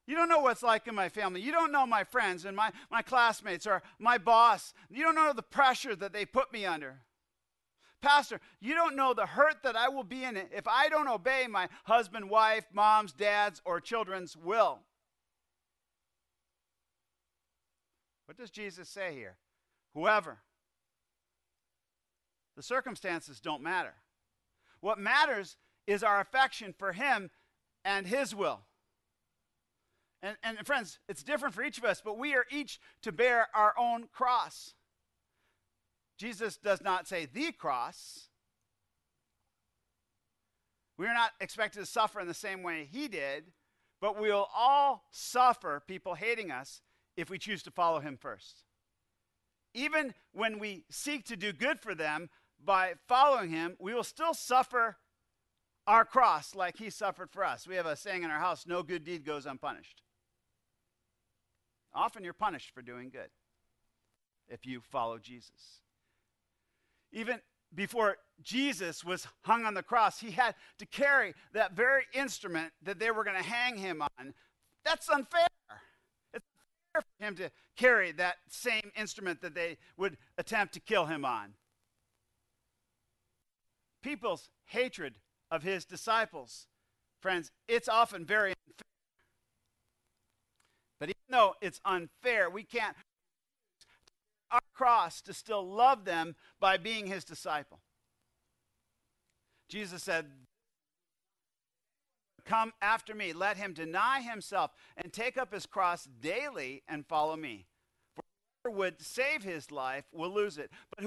You 0.07 0.15
don't 0.15 0.29
know 0.29 0.41
what's 0.41 0.63
like 0.63 0.87
in 0.87 0.95
my 0.95 1.09
family. 1.09 1.41
You 1.41 1.53
don't 1.53 1.73
know 1.73 1.87
my 1.87 2.05
friends 2.05 2.45
and 2.45 2.57
my, 2.57 2.71
my 2.91 3.03
classmates 3.03 3.67
or 3.67 3.83
my 3.99 4.19
boss. 4.19 4.75
You 4.91 5.03
don't 5.03 5.15
know 5.15 5.33
the 5.33 5.43
pressure 5.43 5.97
that 5.97 6.13
they 6.13 6.25
put 6.27 6.53
me 6.53 6.67
under. 6.67 7.01
Pastor, 8.03 8.41
you 8.61 8.75
don't 8.75 8.95
know 8.95 9.15
the 9.15 9.27
hurt 9.27 9.63
that 9.65 9.75
I 9.75 9.89
will 9.89 10.05
be 10.05 10.23
in 10.23 10.37
if 10.37 10.69
I 10.69 10.89
don't 10.89 11.09
obey 11.09 11.47
my 11.49 11.69
husband, 11.85 12.31
wife, 12.31 12.67
mom's, 12.73 13.13
dad's, 13.13 13.61
or 13.65 13.81
children's 13.81 14.37
will. 14.37 14.81
What 18.27 18.37
does 18.37 18.51
Jesus 18.51 18.89
say 18.89 19.15
here? 19.15 19.39
Whoever. 19.95 20.39
The 22.57 22.63
circumstances 22.63 23.41
don't 23.41 23.63
matter. 23.63 23.95
What 24.81 24.99
matters 24.99 25.57
is 25.87 26.03
our 26.03 26.21
affection 26.21 26.75
for 26.77 26.93
Him 26.93 27.31
and 27.85 28.07
His 28.07 28.35
will. 28.35 28.61
And, 30.23 30.37
and 30.43 30.67
friends, 30.67 30.99
it's 31.09 31.23
different 31.23 31.55
for 31.55 31.63
each 31.63 31.79
of 31.79 31.85
us, 31.85 32.01
but 32.05 32.19
we 32.19 32.35
are 32.35 32.47
each 32.51 32.81
to 33.03 33.13
bear 33.13 33.49
our 33.55 33.75
own 33.79 34.09
cross. 34.13 34.75
Jesus 36.17 36.57
does 36.57 36.81
not 36.83 37.07
say 37.07 37.27
the 37.27 37.53
cross. 37.53 38.29
We 40.97 41.07
are 41.07 41.15
not 41.15 41.33
expected 41.41 41.81
to 41.81 41.87
suffer 41.87 42.21
in 42.21 42.27
the 42.27 42.35
same 42.35 42.63
way 42.63 42.89
He 42.91 43.07
did, 43.07 43.45
but 44.01 44.21
we 44.21 44.31
will 44.31 44.49
all 44.55 45.05
suffer 45.11 45.83
people 45.87 46.15
hating 46.15 46.51
us 46.51 46.81
if 47.17 47.29
we 47.29 47.39
choose 47.39 47.63
to 47.65 47.71
follow 47.71 48.01
Him 48.01 48.17
first. 48.17 48.65
Even 49.75 50.15
when 50.33 50.59
we 50.59 50.85
seek 50.91 51.27
to 51.27 51.37
do 51.37 51.53
good 51.53 51.81
for 51.81 51.95
them, 51.95 52.31
by 52.67 52.95
following 53.07 53.51
him, 53.51 53.77
we 53.79 53.95
will 53.95 54.05
still 54.05 54.35
suffer 54.35 54.97
our 55.87 56.05
cross 56.05 56.55
like 56.55 56.77
he 56.79 56.91
suffered 56.91 57.31
for 57.31 57.45
us. 57.45 57.67
We 57.67 57.77
have 57.77 57.87
a 57.87 57.97
saying 57.97 58.25
in 58.25 58.31
our 58.31 58.41
house 58.41 58.67
no 58.67 58.83
good 58.83 59.05
deed 59.05 59.25
goes 59.25 59.47
unpunished. 59.47 60.03
Often 61.95 62.25
you're 62.25 62.33
punished 62.35 62.75
for 62.75 62.83
doing 62.83 63.09
good 63.09 63.31
if 64.49 64.67
you 64.67 64.81
follow 64.81 65.19
Jesus. 65.19 65.81
even 67.13 67.41
before 67.75 68.17
Jesus 68.43 69.05
was 69.05 69.27
hung 69.43 69.65
on 69.65 69.75
the 69.75 69.83
cross, 69.83 70.21
he 70.21 70.31
had 70.31 70.55
to 70.79 70.87
carry 70.87 71.35
that 71.53 71.73
very 71.73 72.05
instrument 72.13 72.73
that 72.83 72.99
they 72.99 73.11
were 73.11 73.25
going 73.25 73.37
to 73.37 73.43
hang 73.43 73.77
him 73.77 74.03
on. 74.03 74.35
That's 74.85 75.09
unfair. 75.09 75.47
It's 76.33 76.47
unfair 76.95 77.03
for 77.03 77.25
him 77.25 77.35
to 77.37 77.51
carry 77.77 78.13
that 78.13 78.37
same 78.49 78.93
instrument 78.97 79.41
that 79.43 79.55
they 79.55 79.79
would 79.97 80.17
attempt 80.39 80.75
to 80.75 80.81
kill 80.81 81.07
him 81.07 81.25
on. 81.25 81.55
People's 84.07 84.51
hatred 84.67 85.19
of 85.51 85.65
his 85.65 85.85
disciples, 85.85 86.69
friends, 87.21 87.51
it's 87.67 87.89
often 87.89 88.25
very 88.25 88.51
unfair. 88.51 88.87
But 91.01 91.09
even 91.09 91.23
though 91.29 91.55
it's 91.61 91.81
unfair, 91.85 92.49
we 92.49 92.63
can't 92.63 92.95
our 94.53 94.61
cross 94.73 95.21
to 95.23 95.35
still 95.35 95.69
love 95.69 96.05
them 96.05 96.37
by 96.61 96.77
being 96.77 97.09
his 97.09 97.25
disciple. 97.25 97.81
Jesus 99.69 100.05
said, 100.05 100.27
Come 102.45 102.75
after 102.81 103.13
me. 103.13 103.33
Let 103.33 103.57
him 103.57 103.73
deny 103.73 104.21
himself 104.21 104.71
and 104.97 105.13
take 105.13 105.37
up 105.37 105.53
his 105.53 105.67
cross 105.67 106.05
daily 106.21 106.85
and 106.87 107.05
follow 107.05 107.35
me. 107.35 107.67
For 108.15 108.23
whoever 108.63 108.79
would 108.79 109.03
save 109.03 109.43
his 109.43 109.73
life 109.73 110.05
will 110.13 110.33
lose 110.33 110.59
it, 110.59 110.71
but 110.91 111.01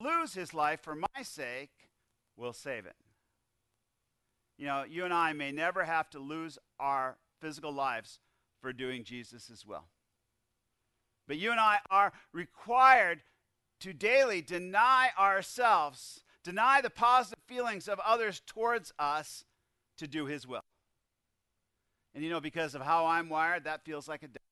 whoever 0.00 0.18
lose 0.18 0.34
his 0.34 0.52
life 0.52 0.80
for 0.82 0.96
my 0.96 1.22
sake 1.22 1.91
will 2.36 2.52
save 2.52 2.86
it. 2.86 2.96
You 4.58 4.66
know, 4.66 4.84
you 4.88 5.04
and 5.04 5.14
I 5.14 5.32
may 5.32 5.52
never 5.52 5.84
have 5.84 6.10
to 6.10 6.18
lose 6.18 6.58
our 6.78 7.16
physical 7.40 7.72
lives 7.72 8.20
for 8.60 8.72
doing 8.72 9.04
Jesus' 9.04 9.64
will. 9.66 9.84
But 11.26 11.38
you 11.38 11.50
and 11.50 11.60
I 11.60 11.78
are 11.90 12.12
required 12.32 13.22
to 13.80 13.92
daily 13.92 14.40
deny 14.40 15.10
ourselves, 15.18 16.22
deny 16.44 16.80
the 16.80 16.90
positive 16.90 17.42
feelings 17.46 17.88
of 17.88 17.98
others 18.00 18.40
towards 18.46 18.92
us 18.98 19.44
to 19.98 20.06
do 20.06 20.26
His 20.26 20.46
will. 20.46 20.64
And 22.14 22.22
you 22.22 22.30
know, 22.30 22.40
because 22.40 22.74
of 22.74 22.82
how 22.82 23.06
I'm 23.06 23.28
wired, 23.28 23.64
that 23.64 23.84
feels 23.84 24.06
like 24.06 24.22
a 24.22 24.28
death. 24.28 24.42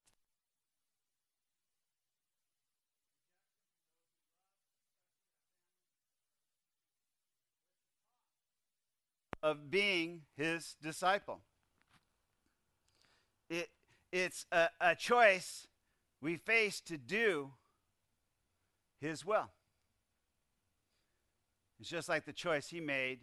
Of 9.42 9.70
being 9.70 10.22
his 10.36 10.76
disciple. 10.82 11.40
It, 13.48 13.68
it's 14.12 14.46
a, 14.52 14.68
a 14.80 14.94
choice 14.94 15.66
we 16.20 16.36
face 16.36 16.80
to 16.82 16.98
do 16.98 17.52
his 19.00 19.24
will. 19.24 19.50
It's 21.80 21.88
just 21.88 22.08
like 22.08 22.26
the 22.26 22.32
choice 22.32 22.68
he 22.68 22.80
made 22.80 23.20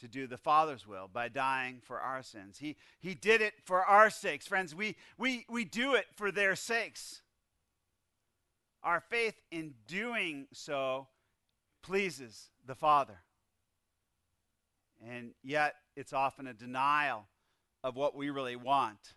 to 0.00 0.08
do 0.08 0.26
the 0.26 0.36
Father's 0.36 0.86
will 0.86 1.08
by 1.12 1.28
dying 1.28 1.80
for 1.82 2.00
our 2.00 2.22
sins. 2.22 2.58
He, 2.58 2.76
he 3.00 3.14
did 3.14 3.40
it 3.40 3.54
for 3.64 3.84
our 3.84 4.10
sakes. 4.10 4.46
Friends, 4.46 4.74
we, 4.74 4.96
we, 5.16 5.44
we 5.48 5.64
do 5.64 5.94
it 5.94 6.06
for 6.16 6.32
their 6.32 6.56
sakes. 6.56 7.22
Our 8.82 9.00
faith 9.00 9.40
in 9.50 9.74
doing 9.86 10.46
so 10.52 11.08
pleases 11.82 12.50
the 12.66 12.74
Father. 12.74 13.20
And 15.06 15.32
yet, 15.42 15.74
it's 15.96 16.12
often 16.12 16.46
a 16.46 16.52
denial 16.52 17.28
of 17.84 17.96
what 17.96 18.16
we 18.16 18.30
really 18.30 18.56
want 18.56 19.14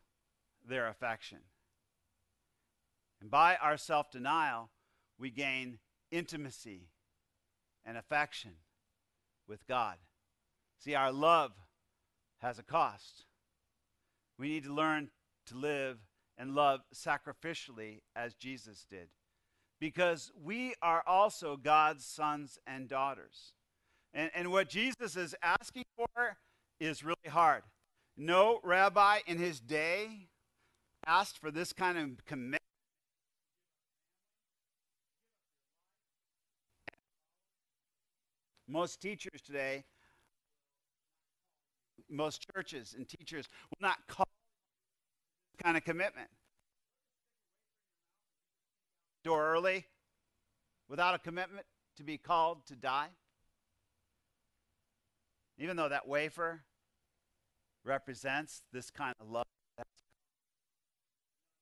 their 0.67 0.87
affection. 0.87 1.39
And 3.19 3.29
by 3.29 3.55
our 3.55 3.77
self 3.77 4.11
denial, 4.11 4.69
we 5.17 5.29
gain 5.29 5.79
intimacy 6.11 6.89
and 7.85 7.97
affection 7.97 8.51
with 9.47 9.65
God. 9.67 9.97
See, 10.79 10.95
our 10.95 11.11
love 11.11 11.51
has 12.39 12.57
a 12.57 12.63
cost. 12.63 13.25
We 14.37 14.49
need 14.49 14.63
to 14.63 14.73
learn 14.73 15.09
to 15.47 15.55
live 15.55 15.99
and 16.37 16.55
love 16.55 16.81
sacrificially 16.93 18.01
as 18.15 18.33
Jesus 18.33 18.85
did. 18.89 19.09
Because 19.79 20.31
we 20.43 20.73
are 20.81 21.03
also 21.05 21.57
God's 21.57 22.05
sons 22.05 22.57
and 22.65 22.87
daughters. 22.87 23.53
And, 24.13 24.29
and 24.35 24.51
what 24.51 24.69
Jesus 24.69 25.15
is 25.15 25.35
asking 25.41 25.83
for 25.95 26.37
is 26.79 27.03
really 27.03 27.29
hard. 27.29 27.63
No 28.17 28.59
rabbi 28.63 29.19
in 29.25 29.37
his 29.37 29.59
day 29.59 30.27
asked 31.05 31.37
for 31.37 31.51
this 31.51 31.73
kind 31.73 31.97
of 31.97 32.25
commitment 32.25 32.61
Most 38.71 39.01
teachers 39.01 39.41
today, 39.45 39.83
most 42.09 42.47
churches 42.55 42.95
and 42.97 43.05
teachers 43.05 43.49
will 43.69 43.85
not 43.85 43.97
call 44.07 44.25
this 45.51 45.61
kind 45.61 45.75
of 45.75 45.83
commitment. 45.83 46.29
Door 49.25 49.45
early 49.45 49.85
without 50.87 51.13
a 51.13 51.19
commitment 51.19 51.65
to 51.97 52.03
be 52.03 52.17
called 52.17 52.65
to 52.67 52.77
die. 52.77 53.09
Even 55.61 55.77
though 55.77 55.89
that 55.89 56.07
wafer 56.07 56.63
represents 57.85 58.63
this 58.73 58.89
kind 58.89 59.13
of 59.19 59.29
love. 59.29 59.45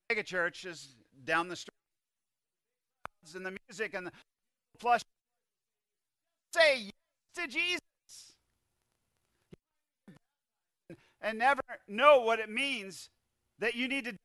Mega 0.09 0.23
church 0.23 0.63
is 0.63 0.95
down 1.25 1.49
the 1.49 1.55
street, 1.57 1.73
and 3.35 3.45
the 3.45 3.57
music 3.67 3.93
and 3.93 4.07
the 4.07 4.11
plush. 4.79 5.01
Say 6.53 6.79
yes 6.79 6.91
to 7.35 7.47
Jesus 7.47 7.81
and 11.21 11.37
never 11.37 11.61
know 11.87 12.21
what 12.21 12.39
it 12.39 12.49
means 12.49 13.09
that 13.59 13.75
you 13.75 13.89
need 13.89 14.05
to. 14.05 14.15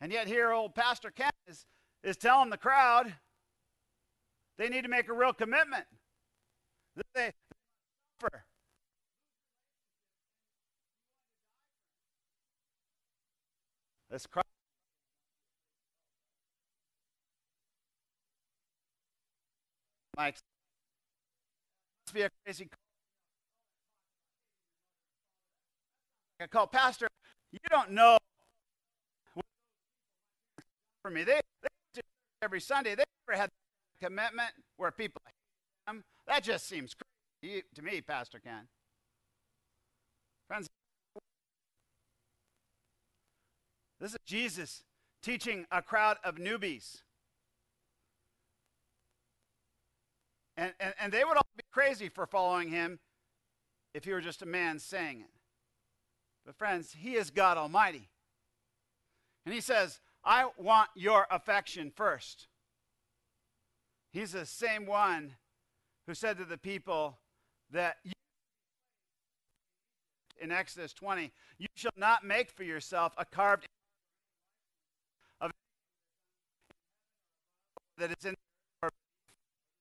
And 0.00 0.10
yet, 0.10 0.26
here, 0.26 0.50
old 0.50 0.74
Pastor 0.74 1.10
Ken 1.10 1.30
is, 1.46 1.66
is 2.02 2.16
telling 2.16 2.48
the 2.48 2.56
crowd 2.56 3.12
they 4.56 4.70
need 4.70 4.82
to 4.82 4.88
make 4.88 5.08
a 5.10 5.12
real 5.12 5.34
commitment. 5.34 5.84
They 7.14 7.32
suffer. 8.20 8.44
Let's 14.10 14.26
cry. 14.26 14.42
Mike 20.16 20.36
be 22.12 22.22
a 22.22 22.30
crazy 22.44 22.68
I 26.40 26.46
call 26.46 26.68
pastor. 26.68 27.08
You 27.50 27.58
don't 27.70 27.90
know 27.90 28.18
for 31.02 31.10
me. 31.10 31.24
They, 31.24 31.40
they 31.62 32.02
every 32.42 32.60
Sunday. 32.60 32.94
They 32.94 33.04
never 33.26 33.40
had 33.40 33.50
commitment 34.00 34.50
where 34.76 34.92
people 34.92 35.22
hate 35.26 35.34
them. 35.86 36.04
That 36.28 36.44
just 36.44 36.68
seems 36.68 36.94
crazy 36.94 37.13
to 37.74 37.82
me, 37.82 38.00
Pastor 38.00 38.38
Ken. 38.38 38.68
Friends, 40.48 40.68
this 44.00 44.12
is 44.12 44.18
Jesus 44.26 44.82
teaching 45.22 45.66
a 45.70 45.82
crowd 45.82 46.16
of 46.24 46.36
newbies. 46.36 47.02
And, 50.56 50.72
and, 50.78 50.94
and 51.00 51.12
they 51.12 51.24
would 51.24 51.36
all 51.36 51.46
be 51.56 51.64
crazy 51.72 52.08
for 52.08 52.26
following 52.26 52.68
him 52.68 53.00
if 53.92 54.04
he 54.04 54.12
were 54.12 54.20
just 54.20 54.42
a 54.42 54.46
man 54.46 54.78
saying 54.78 55.20
it. 55.20 55.30
But, 56.46 56.56
friends, 56.56 56.94
he 56.98 57.14
is 57.14 57.30
God 57.30 57.56
Almighty. 57.56 58.08
And 59.44 59.54
he 59.54 59.60
says, 59.60 60.00
I 60.24 60.48
want 60.58 60.90
your 60.94 61.26
affection 61.30 61.90
first. 61.94 62.48
He's 64.12 64.32
the 64.32 64.46
same 64.46 64.86
one 64.86 65.32
who 66.06 66.14
said 66.14 66.38
to 66.38 66.44
the 66.44 66.58
people 66.58 67.18
that 67.74 67.96
in 70.40 70.50
Exodus 70.50 70.92
20, 70.92 71.30
you 71.58 71.66
shall 71.74 71.92
not 71.96 72.24
make 72.24 72.50
for 72.50 72.64
yourself 72.64 73.12
a 73.18 73.24
carved 73.24 73.66
of 75.40 75.50
that 77.98 78.10
is 78.10 78.24
in 78.24 78.34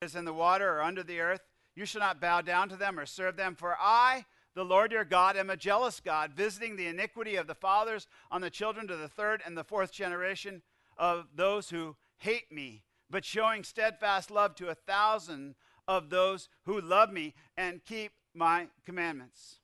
is 0.02 0.16
in 0.16 0.26
the 0.26 0.34
water 0.34 0.70
or 0.70 0.82
under 0.82 1.02
the 1.02 1.20
earth. 1.20 1.41
You 1.76 1.86
shall 1.86 2.02
not 2.02 2.20
bow 2.20 2.41
down 2.41 2.70
to 2.70 2.76
them 2.76 3.00
or 3.00 3.06
serve 3.06 3.38
them, 3.38 3.56
for 3.56 3.78
I, 3.80 4.26
the 4.54 4.66
Lord 4.66 4.91
your 4.91 5.06
God, 5.06 5.38
am 5.38 5.50
a 5.50 5.58
jealous 5.58 6.00
God, 6.00 6.34
visiting 6.34 6.76
the 6.76 6.88
iniquity 6.88 7.38
of 7.38 7.48
the 7.48 7.56
fathers 7.56 8.08
on 8.30 8.41
the 8.41 8.50
children 8.50 8.88
to 8.88 8.98
the 8.98 9.08
third 9.08 9.41
and 9.46 9.58
the 9.58 9.64
fourth 9.64 9.91
generation 9.91 10.62
of 10.98 11.28
those 11.36 11.70
who 11.70 11.96
hate 12.18 12.52
me, 12.52 12.84
but 13.10 13.26
showing 13.26 13.64
steadfast 13.64 14.30
love 14.30 14.56
to 14.56 14.68
a 14.68 14.76
thousand 14.76 15.56
of 15.88 16.10
those 16.10 16.50
who 16.66 16.80
love 16.82 17.12
me 17.12 17.34
and 17.58 17.84
keep 17.86 18.12
my 18.34 18.68
commandments. 18.86 19.58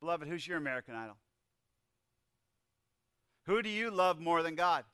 Beloved, 0.00 0.28
who's 0.28 0.46
your 0.46 0.58
American 0.58 0.94
Idol? 0.94 1.16
Who 3.46 3.62
do 3.62 3.68
you 3.68 3.90
love 3.90 4.20
more 4.20 4.42
than 4.42 4.54
God? 4.54 4.84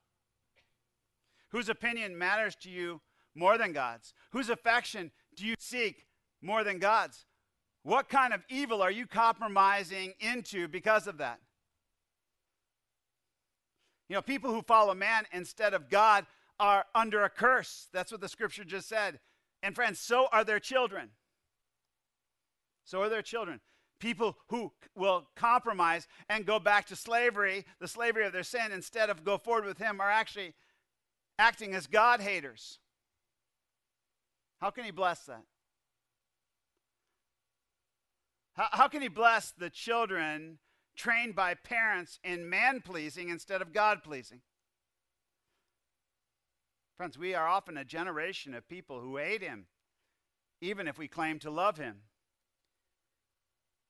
Whose 1.51 1.69
opinion 1.69 2.17
matters 2.17 2.55
to 2.63 2.71
you 2.71 3.01
more 3.35 3.59
than 3.59 3.73
God's? 3.73 4.15
Whose 4.31 4.51
affection 4.51 5.11
do 5.37 5.47
you 5.47 5.55
seek 5.59 6.07
more 6.41 6.65
than 6.65 6.79
God's? 6.79 7.27
What 7.83 8.09
kind 8.09 8.33
of 8.33 8.43
evil 8.49 8.83
are 8.83 8.91
you 8.91 9.07
compromising 9.07 10.13
into 10.21 10.69
because 10.69 11.07
of 11.07 11.19
that? 11.19 11.41
You 14.09 14.17
know, 14.17 14.23
people 14.23 14.53
who 14.53 14.63
follow 14.63 14.95
man 14.95 15.25
instead 15.33 15.75
of 15.75 15.89
God 15.89 16.27
are 16.61 16.85
under 16.95 17.25
a 17.25 17.31
curse. 17.31 17.89
That's 17.93 18.13
what 18.13 18.21
the 18.21 18.29
scripture 18.29 18.65
just 18.65 18.89
said. 18.89 19.19
And 19.63 19.75
friends, 19.75 20.01
so 20.01 20.27
are 20.33 20.45
their 20.45 20.59
children. 20.59 21.11
So 22.85 23.01
are 23.03 23.09
their 23.09 23.23
children. 23.23 23.61
People 24.01 24.37
who 24.49 24.73
will 24.97 25.29
compromise 25.37 26.09
and 26.29 26.45
go 26.45 26.59
back 26.59 26.87
to 26.87 26.97
slavery, 26.97 27.65
the 27.79 27.87
slavery 27.87 28.27
of 28.27 28.33
their 28.33 28.43
sin, 28.43 28.73
instead 28.73 29.09
of 29.09 29.25
go 29.25 29.39
forward 29.39 29.65
with 29.65 29.79
Him, 29.79 30.01
are 30.01 30.11
actually 30.11 30.55
acting 31.39 31.75
as 31.75 31.87
God 31.87 32.21
haters. 32.21 32.81
How 34.61 34.71
can 34.71 34.85
He 34.85 34.91
bless 34.91 35.21
that? 35.27 35.45
How, 38.55 38.69
how 38.73 38.89
can 38.89 39.03
He 39.03 39.09
bless 39.09 39.53
the 39.53 39.71
children 39.71 40.59
trained 40.97 41.37
by 41.37 41.55
parents 41.55 42.19
in 42.25 42.51
man 42.51 42.81
pleasing 42.81 43.29
instead 43.29 43.63
of 43.63 43.73
God 43.73 44.03
pleasing? 44.03 44.41
Friends, 46.97 47.19
we 47.19 47.35
are 47.35 47.49
often 47.49 47.77
a 47.77 47.85
generation 47.85 48.55
of 48.55 48.69
people 48.69 49.01
who 49.01 49.17
hate 49.17 49.43
Him, 49.43 49.67
even 50.61 50.87
if 50.87 50.99
we 50.99 51.09
claim 51.09 51.39
to 51.41 51.51
love 51.51 51.79
Him 51.79 52.03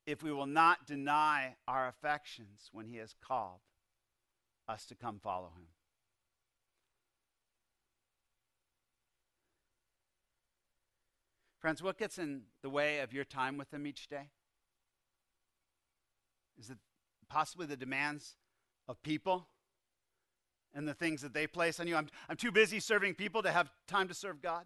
if 0.05 0.21
we 0.21 0.31
will 0.31 0.45
not 0.45 0.85
deny 0.85 1.55
our 1.67 1.87
affections 1.87 2.69
when 2.71 2.87
He 2.87 2.97
has 2.97 3.15
called 3.25 3.61
us 4.67 4.85
to 4.87 4.95
come 4.95 5.19
follow 5.19 5.51
Him. 5.55 5.67
Friends, 11.59 11.81
what 11.81 11.97
gets 11.97 12.17
in 12.17 12.41
the 12.61 12.69
way 12.69 12.99
of 12.99 13.13
your 13.13 13.23
time 13.23 13.57
with 13.57 13.73
Him 13.73 13.87
each 13.87 14.07
day? 14.07 14.29
Is 16.59 16.69
it 16.69 16.77
possibly 17.29 17.65
the 17.65 17.77
demands 17.77 18.35
of 18.87 19.01
people 19.01 19.47
and 20.73 20.87
the 20.87 20.93
things 20.93 21.21
that 21.21 21.33
they 21.33 21.47
place 21.47 21.79
on 21.79 21.87
you? 21.87 21.95
I'm, 21.95 22.07
I'm 22.29 22.37
too 22.37 22.51
busy 22.51 22.79
serving 22.79 23.15
people 23.15 23.43
to 23.43 23.51
have 23.51 23.71
time 23.87 24.07
to 24.07 24.13
serve 24.13 24.41
God. 24.41 24.65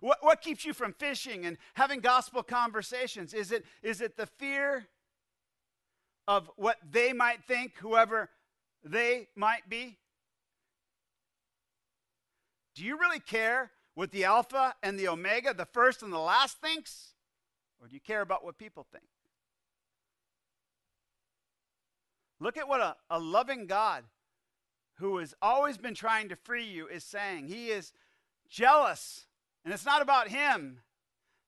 What, 0.00 0.18
what 0.22 0.40
keeps 0.40 0.64
you 0.64 0.72
from 0.72 0.92
fishing 0.92 1.46
and 1.46 1.56
having 1.74 2.00
gospel 2.00 2.42
conversations? 2.42 3.32
Is 3.32 3.52
it, 3.52 3.64
is 3.82 4.00
it 4.00 4.16
the 4.16 4.26
fear 4.26 4.86
of 6.26 6.50
what 6.56 6.78
they 6.90 7.12
might 7.12 7.44
think, 7.44 7.74
whoever 7.78 8.30
they 8.82 9.28
might 9.36 9.68
be? 9.68 9.98
Do 12.74 12.84
you 12.84 12.98
really 12.98 13.20
care 13.20 13.70
what 13.94 14.10
the 14.10 14.24
Alpha 14.24 14.74
and 14.82 14.98
the 14.98 15.08
Omega, 15.08 15.54
the 15.54 15.66
first 15.66 16.02
and 16.02 16.12
the 16.12 16.18
last, 16.18 16.60
thinks? 16.60 17.14
Or 17.80 17.86
do 17.86 17.94
you 17.94 18.00
care 18.00 18.20
about 18.20 18.44
what 18.44 18.58
people 18.58 18.86
think? 18.90 19.04
Look 22.40 22.56
at 22.56 22.68
what 22.68 22.80
a, 22.80 22.96
a 23.10 23.18
loving 23.18 23.66
God 23.66 24.04
who 24.96 25.18
has 25.18 25.34
always 25.42 25.76
been 25.76 25.94
trying 25.94 26.28
to 26.28 26.36
free 26.36 26.64
you 26.64 26.86
is 26.86 27.04
saying. 27.04 27.48
He 27.48 27.68
is 27.68 27.92
jealous 28.48 29.26
and 29.64 29.72
it's 29.72 29.86
not 29.86 30.02
about 30.02 30.28
him 30.28 30.80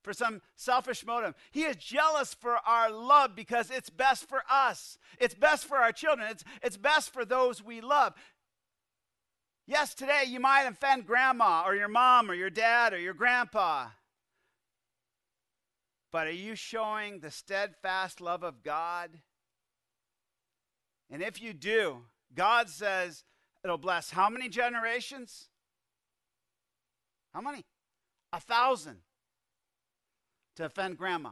for 0.02 0.12
some 0.12 0.40
selfish 0.54 1.04
motive. 1.04 1.34
He 1.50 1.64
is 1.64 1.76
jealous 1.76 2.32
for 2.32 2.56
our 2.66 2.90
love 2.90 3.34
because 3.34 3.70
it's 3.70 3.90
best 3.90 4.28
for 4.28 4.42
us. 4.50 4.98
It's 5.18 5.34
best 5.34 5.66
for 5.66 5.76
our 5.76 5.92
children. 5.92 6.28
It's, 6.30 6.44
it's 6.62 6.76
best 6.76 7.12
for 7.12 7.24
those 7.24 7.62
we 7.62 7.80
love. 7.80 8.14
Yes, 9.66 9.94
today 9.94 10.22
you 10.28 10.38
might 10.38 10.62
offend 10.62 11.06
grandma 11.06 11.64
or 11.66 11.74
your 11.74 11.88
mom 11.88 12.30
or 12.30 12.34
your 12.34 12.50
dad 12.50 12.94
or 12.94 12.98
your 12.98 13.14
grandpa. 13.14 13.88
But 16.12 16.28
are 16.28 16.32
you 16.32 16.54
showing 16.54 17.18
the 17.18 17.32
steadfast 17.32 18.20
love 18.20 18.44
of 18.44 18.62
God? 18.62 19.10
And 21.10 21.20
if 21.20 21.42
you 21.42 21.52
do, 21.52 22.02
God 22.32 22.68
says 22.68 23.24
it'll 23.66 23.78
bless 23.78 24.10
how 24.10 24.28
many 24.28 24.48
generations? 24.48 25.48
How 27.34 27.40
many? 27.40 27.64
a 28.32 28.40
thousand 28.40 28.98
to 30.56 30.66
offend 30.66 30.98
grandma. 30.98 31.30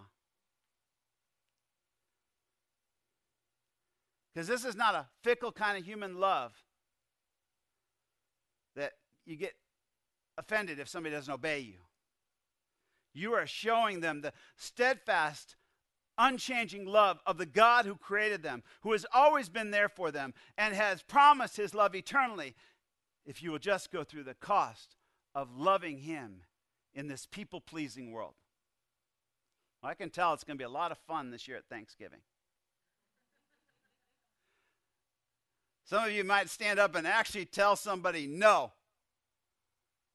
Because 4.33 4.49
this 4.49 4.65
is 4.65 4.75
not 4.75 4.95
a 4.95 5.07
fickle 5.23 5.53
kind 5.53 5.79
of 5.79 5.85
human 5.85 6.19
love 6.19 6.53
that 8.75 8.93
you 9.27 9.37
get 9.37 9.55
offended 10.37 10.81
if 10.81 10.89
somebody 10.89 11.15
doesn't 11.15 11.33
obey 11.33 11.61
you. 11.61 11.79
You 13.13 13.35
are 13.35 13.47
showing 13.47 14.01
them 14.01 14.23
the 14.23 14.33
steadfast, 14.57 15.57
unchanging 16.19 16.87
love 16.87 17.19
of 17.27 17.39
the 17.39 17.47
God 17.47 17.87
who 17.87 17.97
created 17.97 18.43
them, 18.43 18.63
who 18.83 18.93
has 18.93 19.07
always 19.13 19.49
been 19.49 19.71
there 19.71 19.89
for 19.89 20.11
them, 20.11 20.35
and 20.57 20.75
has 20.75 21.03
promised 21.03 21.57
his 21.57 21.75
love 21.75 21.95
eternally 21.95 22.55
if 23.27 23.43
you 23.43 23.51
will 23.51 23.59
just 23.59 23.91
go 23.91 24.05
through 24.05 24.25
the 24.25 24.35
cost 24.35 24.97
of 25.35 25.57
loving 25.57 25.99
him 25.99 26.43
in 26.95 27.09
this 27.09 27.27
people 27.27 27.61
pleasing 27.61 28.13
world. 28.13 28.35
Well, 29.83 29.91
I 29.91 29.95
can 29.95 30.11
tell 30.11 30.33
it's 30.33 30.45
going 30.45 30.57
to 30.57 30.63
be 30.63 30.67
a 30.67 30.69
lot 30.69 30.93
of 30.93 30.99
fun 30.99 31.31
this 31.31 31.49
year 31.49 31.57
at 31.57 31.69
Thanksgiving. 31.69 32.21
Some 35.85 36.05
of 36.05 36.13
you 36.13 36.25
might 36.25 36.49
stand 36.49 36.79
up 36.79 36.95
and 36.95 37.07
actually 37.07 37.45
tell 37.45 37.77
somebody 37.77 38.27
no 38.27 38.73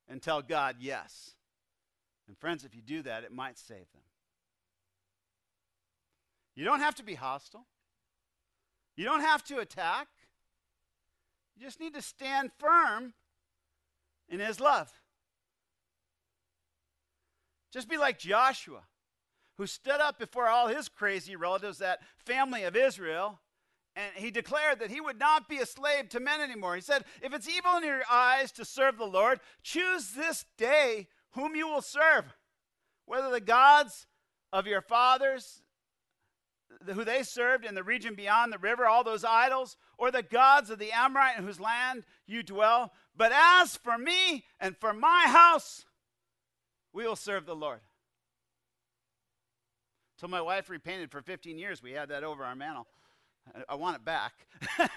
and 0.07 0.21
tell 0.21 0.41
God 0.41 0.77
yes. 0.79 1.35
And 2.27 2.37
friends, 2.37 2.63
if 2.63 2.75
you 2.75 2.81
do 2.81 3.03
that, 3.03 3.23
it 3.23 3.31
might 3.31 3.57
save 3.57 3.91
them. 3.91 4.01
You 6.59 6.65
don't 6.65 6.81
have 6.81 6.95
to 6.95 7.03
be 7.03 7.15
hostile. 7.15 7.65
You 8.97 9.05
don't 9.05 9.21
have 9.21 9.45
to 9.45 9.59
attack. 9.59 10.09
You 11.55 11.65
just 11.65 11.79
need 11.79 11.93
to 11.93 12.01
stand 12.01 12.51
firm 12.59 13.13
in 14.27 14.41
His 14.41 14.59
love. 14.59 14.91
Just 17.71 17.87
be 17.87 17.95
like 17.95 18.19
Joshua, 18.19 18.81
who 19.57 19.67
stood 19.67 20.01
up 20.01 20.19
before 20.19 20.49
all 20.49 20.67
his 20.67 20.89
crazy 20.89 21.37
relatives, 21.37 21.77
that 21.77 22.01
family 22.25 22.63
of 22.63 22.75
Israel, 22.75 23.39
and 23.95 24.11
he 24.15 24.29
declared 24.29 24.79
that 24.79 24.91
he 24.91 24.99
would 24.99 25.17
not 25.17 25.47
be 25.47 25.59
a 25.59 25.65
slave 25.65 26.09
to 26.09 26.19
men 26.19 26.41
anymore. 26.41 26.75
He 26.75 26.81
said, 26.81 27.05
If 27.21 27.33
it's 27.33 27.47
evil 27.47 27.77
in 27.77 27.85
your 27.85 28.01
eyes 28.11 28.51
to 28.53 28.65
serve 28.65 28.97
the 28.97 29.05
Lord, 29.05 29.39
choose 29.63 30.11
this 30.11 30.43
day 30.57 31.07
whom 31.31 31.55
you 31.55 31.69
will 31.69 31.81
serve, 31.81 32.25
whether 33.05 33.31
the 33.31 33.39
gods 33.39 34.07
of 34.51 34.67
your 34.67 34.81
fathers, 34.81 35.61
who 36.93 37.03
they 37.03 37.23
served 37.23 37.65
in 37.65 37.75
the 37.75 37.83
region 37.83 38.15
beyond 38.15 38.53
the 38.53 38.57
river, 38.57 38.85
all 38.85 39.03
those 39.03 39.23
idols, 39.23 39.77
or 39.97 40.11
the 40.11 40.23
gods 40.23 40.69
of 40.69 40.79
the 40.79 40.91
Amorite 40.91 41.37
in 41.37 41.43
whose 41.43 41.59
land 41.59 42.03
you 42.25 42.43
dwell. 42.43 42.93
But 43.15 43.31
as 43.33 43.77
for 43.77 43.97
me 43.97 44.45
and 44.59 44.77
for 44.77 44.93
my 44.93 45.25
house, 45.27 45.85
we 46.93 47.05
will 47.05 47.15
serve 47.15 47.45
the 47.45 47.55
Lord. 47.55 47.81
Till 50.19 50.29
my 50.29 50.41
wife 50.41 50.69
repainted 50.69 51.11
for 51.11 51.21
15 51.21 51.57
years, 51.57 51.81
we 51.81 51.91
had 51.91 52.09
that 52.09 52.23
over 52.23 52.43
our 52.43 52.55
mantle. 52.55 52.87
I, 53.55 53.73
I 53.73 53.75
want 53.75 53.95
it 53.95 54.05
back. 54.05 54.33
but 54.77 54.91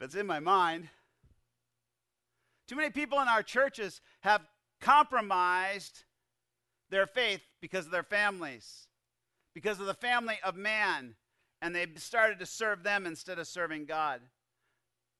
it's 0.00 0.14
in 0.14 0.26
my 0.26 0.40
mind. 0.40 0.88
Too 2.66 2.76
many 2.76 2.90
people 2.90 3.20
in 3.20 3.28
our 3.28 3.42
churches 3.42 4.00
have 4.20 4.42
compromised 4.80 6.04
their 6.90 7.06
faith 7.06 7.42
because 7.60 7.86
of 7.86 7.92
their 7.92 8.02
families, 8.02 8.88
because 9.54 9.78
of 9.80 9.86
the 9.86 9.94
family 9.94 10.38
of 10.42 10.56
man, 10.56 11.14
and 11.62 11.74
they 11.74 11.86
started 11.96 12.38
to 12.40 12.46
serve 12.46 12.82
them 12.82 13.06
instead 13.06 13.38
of 13.38 13.46
serving 13.46 13.86
God. 13.86 14.20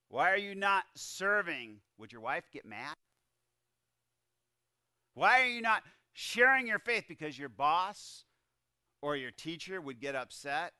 Why 0.08 0.30
are 0.30 0.38
you 0.38 0.54
not 0.54 0.84
serving? 0.94 1.78
Would 1.98 2.12
your 2.12 2.20
wife 2.20 2.44
get 2.52 2.66
mad? 2.66 2.94
Why 5.14 5.42
are 5.42 5.46
you 5.48 5.62
not 5.62 5.82
sharing 6.12 6.66
your 6.66 6.80
faith? 6.80 7.04
Because 7.08 7.38
your 7.38 7.48
boss 7.48 8.24
or 9.00 9.16
your 9.16 9.30
teacher 9.30 9.80
would 9.80 10.00
get 10.00 10.16
upset? 10.16 10.72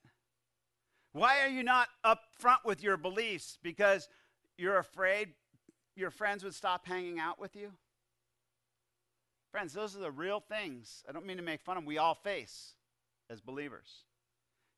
Why 1.12 1.40
are 1.40 1.48
you 1.48 1.62
not 1.62 1.88
upfront 2.04 2.64
with 2.64 2.82
your 2.82 2.96
beliefs? 2.96 3.58
Because 3.62 4.08
you're 4.58 4.78
afraid 4.78 5.30
your 5.94 6.10
friends 6.10 6.42
would 6.42 6.54
stop 6.54 6.86
hanging 6.86 7.20
out 7.20 7.40
with 7.40 7.54
you? 7.54 7.70
Friends, 9.52 9.72
those 9.72 9.94
are 9.94 10.00
the 10.00 10.10
real 10.10 10.40
things. 10.40 11.04
I 11.08 11.12
don't 11.12 11.26
mean 11.26 11.36
to 11.36 11.42
make 11.42 11.60
fun 11.60 11.76
of 11.76 11.84
them. 11.84 11.86
We 11.86 11.98
all 11.98 12.16
face 12.16 12.74
as 13.30 13.40
believers. 13.40 14.04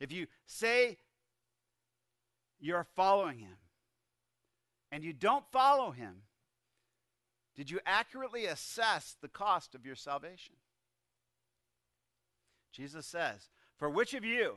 If 0.01 0.13
you 0.13 0.27
say 0.47 0.99
you're 2.59 2.87
following 2.97 3.39
him 3.39 3.57
and 4.93 5.03
you 5.05 5.13
don't 5.13 5.45
follow 5.51 5.91
him, 5.91 6.23
did 7.55 7.71
you 7.71 7.81
accurately 7.87 8.47
assess 8.47 9.17
the 9.21 9.29
cost 9.29 9.75
of 9.75 9.87
your 9.87 9.95
salvation? 9.95 10.55
Jesus 12.73 13.07
says, 13.07 13.49
For 13.79 13.89
which 13.89 14.13
of 14.13 14.25
you, 14.25 14.57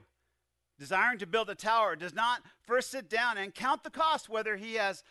desiring 0.78 1.18
to 1.20 1.28
build 1.28 1.50
a 1.50 1.56
tower, 1.56 1.96
does 1.96 2.14
not 2.14 2.42
first 2.62 2.92
sit 2.92 3.10
down 3.10 3.38
and 3.38 3.56
count 3.56 3.84
the 3.84 3.90
cost 3.90 4.28
whether 4.28 4.58
he 4.58 4.74
has 4.76 5.04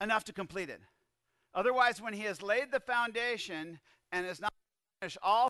enough 0.00 0.24
to 0.24 0.32
complete 0.32 0.70
it? 0.70 0.80
Otherwise, 1.54 2.00
when 2.00 2.14
he 2.14 2.22
has 2.22 2.40
laid 2.40 2.70
the 2.70 2.80
foundation 2.80 3.80
and 4.12 4.24
is 4.24 4.40
not 4.40 4.52
finished, 5.00 5.18
all 5.22 5.48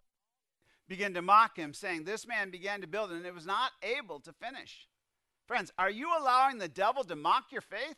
begin 0.92 1.14
to 1.14 1.22
mock 1.22 1.56
him, 1.56 1.72
saying, 1.72 2.04
This 2.04 2.26
man 2.28 2.50
began 2.50 2.82
to 2.82 2.86
build 2.86 3.12
and 3.12 3.24
it 3.24 3.34
was 3.34 3.46
not 3.46 3.70
able 3.82 4.20
to 4.20 4.32
finish. 4.34 4.86
Friends, 5.48 5.72
are 5.78 5.88
you 5.88 6.10
allowing 6.20 6.58
the 6.58 6.68
devil 6.68 7.02
to 7.04 7.16
mock 7.16 7.44
your 7.50 7.62
faith? 7.62 7.96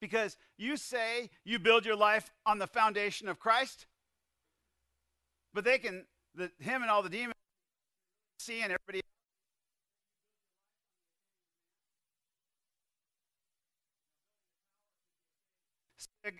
Because 0.00 0.36
you 0.58 0.76
say 0.76 1.30
you 1.44 1.60
build 1.60 1.86
your 1.86 1.94
life 1.94 2.28
on 2.44 2.58
the 2.58 2.66
foundation 2.66 3.28
of 3.28 3.38
Christ, 3.38 3.86
but 5.54 5.64
they 5.64 5.78
can, 5.78 6.06
the, 6.34 6.50
him 6.58 6.82
and 6.82 6.90
all 6.90 7.04
the 7.04 7.08
demons 7.08 7.34
see 8.40 8.62
and 8.62 8.72
everybody 8.72 9.00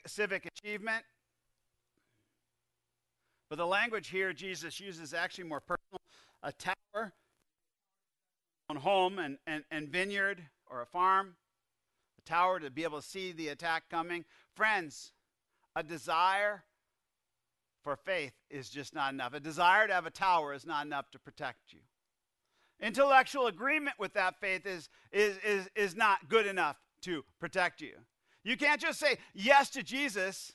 civic 0.09 0.49
achievement. 0.59 1.05
But 3.49 3.59
the 3.59 3.67
language 3.67 4.09
here 4.09 4.33
Jesus 4.33 4.81
uses 4.81 5.15
actually 5.15 5.45
more 5.45 5.61
personal. 5.61 6.01
A 6.43 6.53
tower, 6.53 7.13
a 8.69 8.79
home 8.79 9.19
and, 9.19 9.39
and, 9.47 9.65
and 9.71 9.89
vineyard 9.89 10.43
or 10.69 10.83
a 10.83 10.87
farm, 10.87 11.37
a 12.19 12.29
tower 12.29 12.61
to 12.61 12.71
be 12.71 12.85
able 12.85 13.01
to 13.01 13.07
see 13.07 13.33
the 13.33 13.49
attack 13.49 13.85
coming. 13.91 14.25
Friends, 14.55 15.13
a 15.75 15.83
desire 15.83 16.65
for 17.83 17.97
faith 17.97 18.33
is 18.51 18.69
just 18.69 18.95
not 18.95 19.13
enough. 19.13 19.33
A 19.33 19.41
desire 19.41 19.87
to 19.87 19.95
have 19.95 20.07
a 20.07 20.11
tower 20.11 20.53
is 20.53 20.67
not 20.67 20.85
enough 20.85 21.11
to 21.13 21.19
protect 21.19 21.73
you. 21.73 21.81
Intellectual 22.81 23.47
agreement 23.47 23.97
with 23.99 24.13
that 24.15 24.39
faith 24.41 24.67
is, 24.67 24.89
is, 25.13 25.39
is, 25.39 25.69
is 25.75 25.97
not 25.97 26.29
good 26.29 26.47
enough 26.47 26.77
to 27.03 27.25
protect 27.41 27.81
you. 27.81 27.93
You 28.45 28.57
can't 28.57 28.81
just 28.81 28.99
say 28.99 29.17
yes 29.35 29.71
to 29.71 29.83
Jesus 29.83 30.53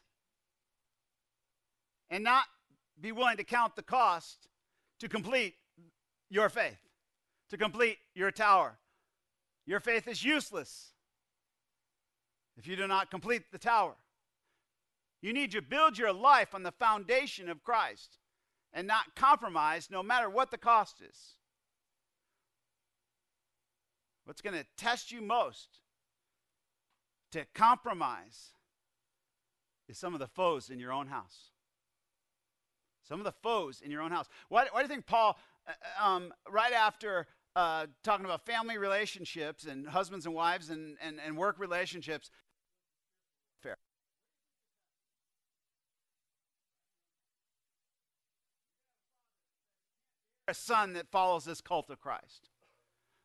and 2.09 2.23
not 2.23 2.43
be 3.01 3.11
willing 3.11 3.37
to 3.37 3.43
count 3.43 3.75
the 3.75 3.83
cost 3.83 4.47
to 4.99 5.09
complete 5.09 5.55
your 6.29 6.49
faith, 6.49 6.79
to 7.49 7.57
complete 7.57 7.97
your 8.13 8.31
tower. 8.31 8.77
Your 9.65 9.79
faith 9.79 10.07
is 10.07 10.23
useless 10.23 10.93
if 12.57 12.67
you 12.67 12.75
do 12.75 12.87
not 12.87 13.09
complete 13.09 13.51
the 13.51 13.57
tower. 13.57 13.95
You 15.21 15.33
need 15.33 15.51
to 15.51 15.61
build 15.61 15.97
your 15.97 16.13
life 16.13 16.53
on 16.55 16.63
the 16.63 16.71
foundation 16.71 17.49
of 17.49 17.63
Christ 17.63 18.17
and 18.73 18.87
not 18.87 19.15
compromise 19.15 19.89
no 19.91 20.01
matter 20.01 20.29
what 20.29 20.51
the 20.51 20.57
cost 20.57 21.01
is. 21.01 21.35
What's 24.25 24.41
going 24.41 24.55
to 24.55 24.65
test 24.77 25.11
you 25.11 25.21
most 25.21 25.79
to 27.31 27.45
compromise 27.53 28.51
is 29.87 29.97
some 29.97 30.13
of 30.13 30.19
the 30.19 30.27
foes 30.27 30.69
in 30.69 30.79
your 30.79 30.91
own 30.91 31.07
house. 31.07 31.50
Some 33.03 33.19
of 33.19 33.25
the 33.25 33.31
foes 33.31 33.81
in 33.81 33.91
your 33.91 34.01
own 34.01 34.11
house. 34.11 34.27
Why, 34.49 34.67
why 34.71 34.81
do 34.81 34.83
you 34.83 34.89
think 34.89 35.05
Paul, 35.05 35.37
uh, 35.67 36.05
um, 36.05 36.33
right 36.49 36.73
after 36.73 37.27
uh, 37.55 37.87
talking 38.03 38.25
about 38.25 38.45
family 38.45 38.77
relationships 38.77 39.65
and 39.65 39.87
husbands 39.87 40.25
and 40.25 40.33
wives 40.33 40.69
and, 40.69 40.97
and, 41.01 41.19
and 41.25 41.37
work 41.37 41.59
relationships, 41.59 42.31
fair. 43.61 43.77
A 50.47 50.53
son 50.53 50.93
that 50.93 51.09
follows 51.11 51.45
this 51.45 51.61
cult 51.61 51.89
of 51.89 51.99
Christ. 51.99 52.49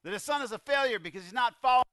That 0.03 0.13
his 0.13 0.23
son 0.23 0.43
is 0.43 0.53
a 0.53 0.59
failure 0.59 0.99
because 0.99 1.23
he's 1.23 1.33
not 1.33 1.55
following 1.61 1.85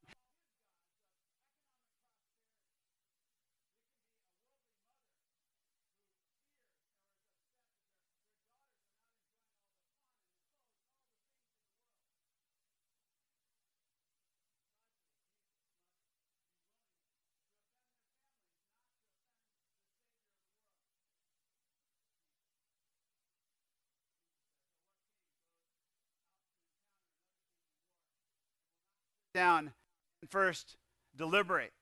down 29.33 29.73
and 30.21 30.29
first 30.29 30.77
deliberate 31.15 31.73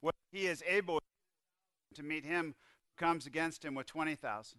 what 0.00 0.14
he 0.32 0.46
is 0.46 0.62
able 0.66 1.00
to 1.94 2.02
meet 2.02 2.24
him 2.24 2.54
who 2.96 3.04
comes 3.04 3.26
against 3.26 3.64
him 3.64 3.74
with 3.74 3.86
20,000. 3.86 4.58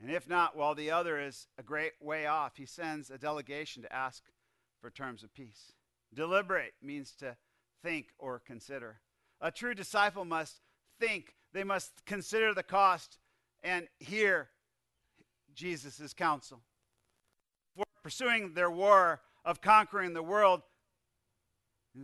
And 0.00 0.10
if 0.10 0.28
not, 0.28 0.56
while 0.56 0.74
the 0.74 0.90
other 0.90 1.18
is 1.18 1.48
a 1.58 1.62
great 1.62 1.92
way 2.00 2.26
off, 2.26 2.56
he 2.56 2.66
sends 2.66 3.10
a 3.10 3.18
delegation 3.18 3.82
to 3.82 3.92
ask 3.92 4.22
for 4.80 4.90
terms 4.90 5.22
of 5.24 5.34
peace. 5.34 5.72
Deliberate 6.14 6.74
means 6.80 7.12
to 7.16 7.36
think 7.82 8.08
or 8.18 8.38
consider. 8.38 9.00
A 9.40 9.50
true 9.50 9.74
disciple 9.74 10.24
must 10.24 10.60
think, 11.00 11.34
they 11.52 11.64
must 11.64 12.04
consider 12.06 12.54
the 12.54 12.62
cost 12.62 13.18
and 13.62 13.88
hear 13.98 14.50
Jesus' 15.54 16.14
counsel. 16.14 16.60
For 17.76 17.84
pursuing 18.02 18.54
their 18.54 18.70
war 18.70 19.20
of 19.48 19.62
conquering 19.62 20.12
the 20.12 20.22
world, 20.22 20.60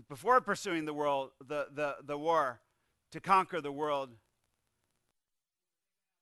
before 0.09 0.40
pursuing 0.40 0.86
the 0.86 0.95
world, 0.95 1.28
the, 1.47 1.66
the, 1.74 1.97
the 2.03 2.16
war 2.16 2.62
to 3.12 3.20
conquer 3.20 3.61
the 3.61 3.70
world, 3.70 4.09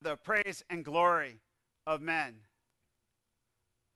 the 0.03 0.16
praise 0.16 0.64
and 0.68 0.85
glory 0.85 1.39
of 1.87 2.03
men. 2.03 2.35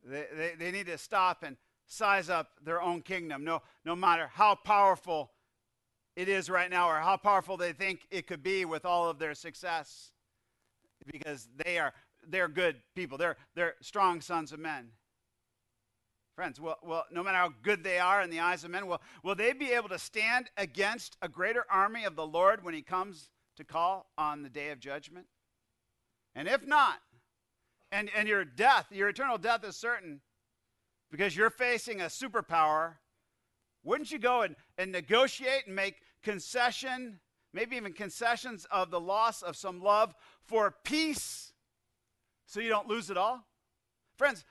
They, 0.05 0.25
they, 0.37 0.53
they 0.57 0.71
need 0.71 0.87
to 0.87 0.97
stop 0.99 1.43
and 1.43 1.57
size 1.89 2.31
up 2.31 2.53
their 2.63 2.81
own 2.81 3.03
kingdom, 3.03 3.43
no, 3.43 3.61
no 3.85 3.97
matter 3.97 4.31
how 4.33 4.55
powerful 4.55 5.33
it 6.15 6.29
is 6.29 6.49
right 6.49 6.71
now 6.71 6.89
or 6.89 7.01
how 7.01 7.17
powerful 7.17 7.57
they 7.57 7.73
think 7.73 8.07
it 8.13 8.29
could 8.29 8.45
be 8.45 8.65
with 8.65 8.85
all 8.85 9.11
of 9.11 9.19
their 9.19 9.35
success 9.35 10.13
because 11.11 11.49
they 11.57 11.77
are 11.79 11.93
they're 12.29 12.49
good 12.49 12.77
people. 12.95 13.19
They're 13.19 13.37
they're 13.57 13.75
strong 13.81 14.21
sons 14.21 14.53
of 14.53 14.61
men 14.61 14.91
Friends, 16.37 16.61
well, 16.61 17.07
no 17.11 17.23
matter 17.23 17.39
how 17.39 17.55
good 17.63 17.83
they 17.83 17.99
are 17.99 18.21
in 18.21 18.29
the 18.29 18.41
eyes 18.41 18.63
of 18.63 18.71
men, 18.71 18.87
will, 18.87 19.01
will 19.23 19.35
they 19.35 19.55
be 19.55 19.73
able 19.73 19.89
to 19.89 19.99
stand 19.99 20.51
against 20.59 21.17
a 21.23 21.31
greater 21.31 21.65
army 21.71 22.05
of 22.05 22.15
the 22.15 22.27
Lord 22.27 22.63
when 22.63 22.75
he 22.75 22.83
comes 22.83 23.31
to 23.57 23.65
call 23.65 24.11
on 24.19 24.43
the 24.43 24.51
day 24.51 24.69
of 24.69 24.79
judgment? 24.79 25.27
And 26.35 26.47
if 26.47 26.67
not, 26.67 26.99
and, 27.91 28.11
and 28.15 28.29
your 28.29 28.45
death, 28.45 28.89
your 28.91 29.09
eternal 29.09 29.39
death 29.39 29.65
is 29.65 29.77
certain 29.77 30.21
because 31.11 31.35
you're 31.35 31.49
facing 31.49 32.03
a 32.03 32.07
superpower, 32.07 32.97
wouldn't 33.83 34.13
you 34.13 34.19
go 34.19 34.43
and, 34.43 34.57
and 34.77 34.93
negotiate 34.93 35.67
and 35.67 35.75
make 35.75 36.03
concession, 36.23 37.19
maybe 37.55 37.77
even 37.77 37.95
concessions 37.95 38.67
of 38.71 38.91
the 38.91 39.01
loss 39.01 39.41
of 39.41 39.57
some 39.57 39.81
love 39.81 40.15
for 40.45 40.75
peace 40.85 41.55
so 42.45 42.61
you 42.61 42.69
don't 42.69 42.89
lose 42.89 43.09
it 43.09 43.17
all? 43.17 43.47
Friends, 44.19 44.45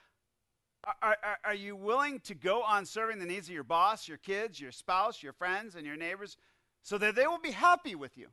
are, 0.86 1.16
are, 1.22 1.38
are, 1.44 1.54
you 1.54 1.74
willing 1.74 2.20
to 2.20 2.34
go 2.34 2.62
on 2.62 2.86
serving 2.86 3.18
the 3.18 3.26
needs 3.26 3.48
of 3.48 3.54
your 3.54 3.64
boss, 3.64 4.06
your 4.06 4.18
kids, 4.18 4.60
your 4.60 4.72
spouse, 4.72 5.22
your 5.22 5.32
friends, 5.32 5.74
and 5.74 5.84
your 5.84 5.96
neighbors 5.96 6.36
so 6.82 6.96
that 6.98 7.16
they 7.16 7.26
will 7.26 7.40
be 7.40 7.50
happy 7.50 7.94
with 7.94 8.16
you? 8.16 8.28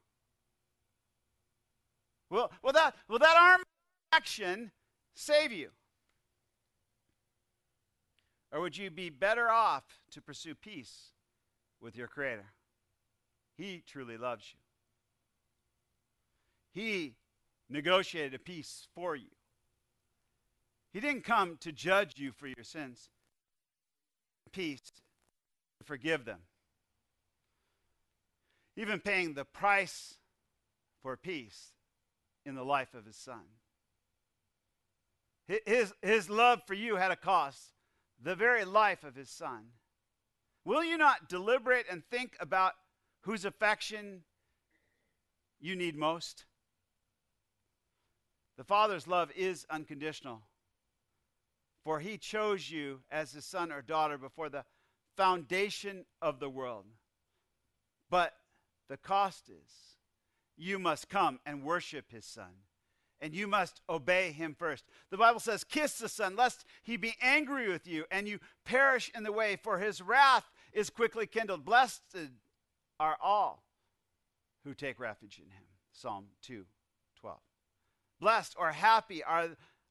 Will, 2.29 2.51
will, 2.63 2.73
that, 2.73 2.95
will 3.07 3.19
that 3.19 3.35
arm 3.37 3.61
action 4.11 4.71
save 5.15 5.51
you? 5.51 5.69
Or 8.51 8.61
would 8.61 8.77
you 8.77 8.91
be 8.91 9.09
better 9.09 9.49
off 9.49 9.83
to 10.11 10.21
pursue 10.21 10.53
peace 10.53 11.11
with 11.81 11.95
your 11.95 12.07
Creator? 12.07 12.53
He 13.57 13.83
truly 13.85 14.17
loves 14.17 14.53
you. 14.53 14.59
He 16.81 17.15
negotiated 17.69 18.35
a 18.35 18.39
peace 18.39 18.87
for 18.93 19.15
you. 19.15 19.29
He 20.93 20.99
didn't 20.99 21.23
come 21.23 21.57
to 21.61 21.71
judge 21.71 22.13
you 22.17 22.31
for 22.31 22.47
your 22.47 22.63
sins. 22.63 23.09
Peace 24.51 25.01
to 25.79 25.83
forgive 25.83 26.25
them. 26.25 26.41
Even 28.77 28.99
paying 28.99 29.33
the 29.33 29.45
price 29.45 30.15
for 31.01 31.17
peace 31.17 31.73
in 32.45 32.53
the 32.53 32.63
life 32.63 32.93
of 32.93 33.05
his 33.05 33.15
son. 33.15 33.41
His, 35.47 35.93
his 36.01 36.29
love 36.29 36.61
for 36.65 36.75
you 36.75 36.95
had 36.95 37.11
a 37.11 37.15
cost, 37.15 37.73
the 38.21 38.35
very 38.35 38.63
life 38.63 39.03
of 39.03 39.15
his 39.15 39.29
son. 39.29 39.65
Will 40.63 40.83
you 40.83 40.97
not 40.97 41.27
deliberate 41.27 41.87
and 41.91 42.03
think 42.05 42.37
about 42.39 42.73
whose 43.21 43.43
affection 43.43 44.21
you 45.59 45.75
need 45.75 45.97
most? 45.97 46.45
The 48.57 48.63
Father's 48.63 49.07
love 49.07 49.31
is 49.35 49.65
unconditional. 49.69 50.43
For 51.83 51.99
he 51.99 52.17
chose 52.17 52.71
you 52.71 53.01
as 53.11 53.33
his 53.33 53.45
son 53.45 53.71
or 53.71 53.81
daughter 53.81 54.17
before 54.17 54.49
the 54.49 54.65
foundation 55.17 56.05
of 56.21 56.39
the 56.39 56.49
world. 56.49 56.85
But 58.09 58.33
the 58.89 58.97
cost 58.97 59.49
is 59.49 59.97
you 60.57 60.79
must 60.79 61.09
come 61.09 61.39
and 61.45 61.63
worship 61.63 62.11
his 62.11 62.25
son. 62.25 62.63
And 63.19 63.33
you 63.33 63.47
must 63.47 63.81
obey 63.89 64.33
him 64.33 64.53
first. 64.57 64.83
The 65.09 65.17
Bible 65.17 65.39
says, 65.39 65.63
Kiss 65.63 65.97
the 65.97 66.09
Son, 66.09 66.35
lest 66.35 66.65
he 66.83 66.97
be 66.97 67.15
angry 67.21 67.69
with 67.69 67.87
you 67.87 68.03
and 68.11 68.27
you 68.27 68.39
perish 68.65 69.09
in 69.15 69.23
the 69.23 69.31
way, 69.31 69.55
for 69.55 69.79
his 69.79 70.01
wrath 70.01 70.51
is 70.73 70.89
quickly 70.89 71.25
kindled. 71.25 71.63
Blessed 71.63 72.01
are 72.99 73.17
all 73.21 73.63
who 74.65 74.73
take 74.73 74.99
refuge 74.99 75.39
in 75.39 75.49
him. 75.51 75.63
Psalm 75.93 76.25
2 76.41 76.65
12. 77.21 77.39
Blessed 78.19 78.55
or 78.59 78.71
happy 78.71 79.23
are, 79.23 79.49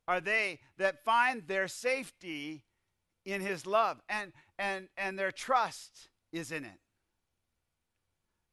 are 0.09 0.21
they 0.21 0.61
that 0.79 1.05
find 1.05 1.47
their 1.47 1.69
safety 1.69 2.65
in 3.25 3.41
his 3.41 3.67
love 3.67 4.01
and, 4.09 4.33
and, 4.59 4.89
and 4.97 5.19
their 5.19 5.33
trust 5.33 6.09
is 6.33 6.51
in 6.51 6.65
it. 6.65 6.81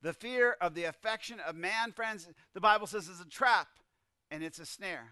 The 0.01 0.13
fear 0.13 0.55
of 0.61 0.75
the 0.75 0.85
affection 0.85 1.39
of 1.41 1.55
man, 1.55 1.91
friends, 1.91 2.27
the 2.53 2.61
Bible 2.61 2.87
says 2.87 3.07
is 3.07 3.19
a 3.19 3.27
trap 3.27 3.67
and 4.31 4.43
it's 4.43 4.59
a 4.59 4.65
snare. 4.65 5.09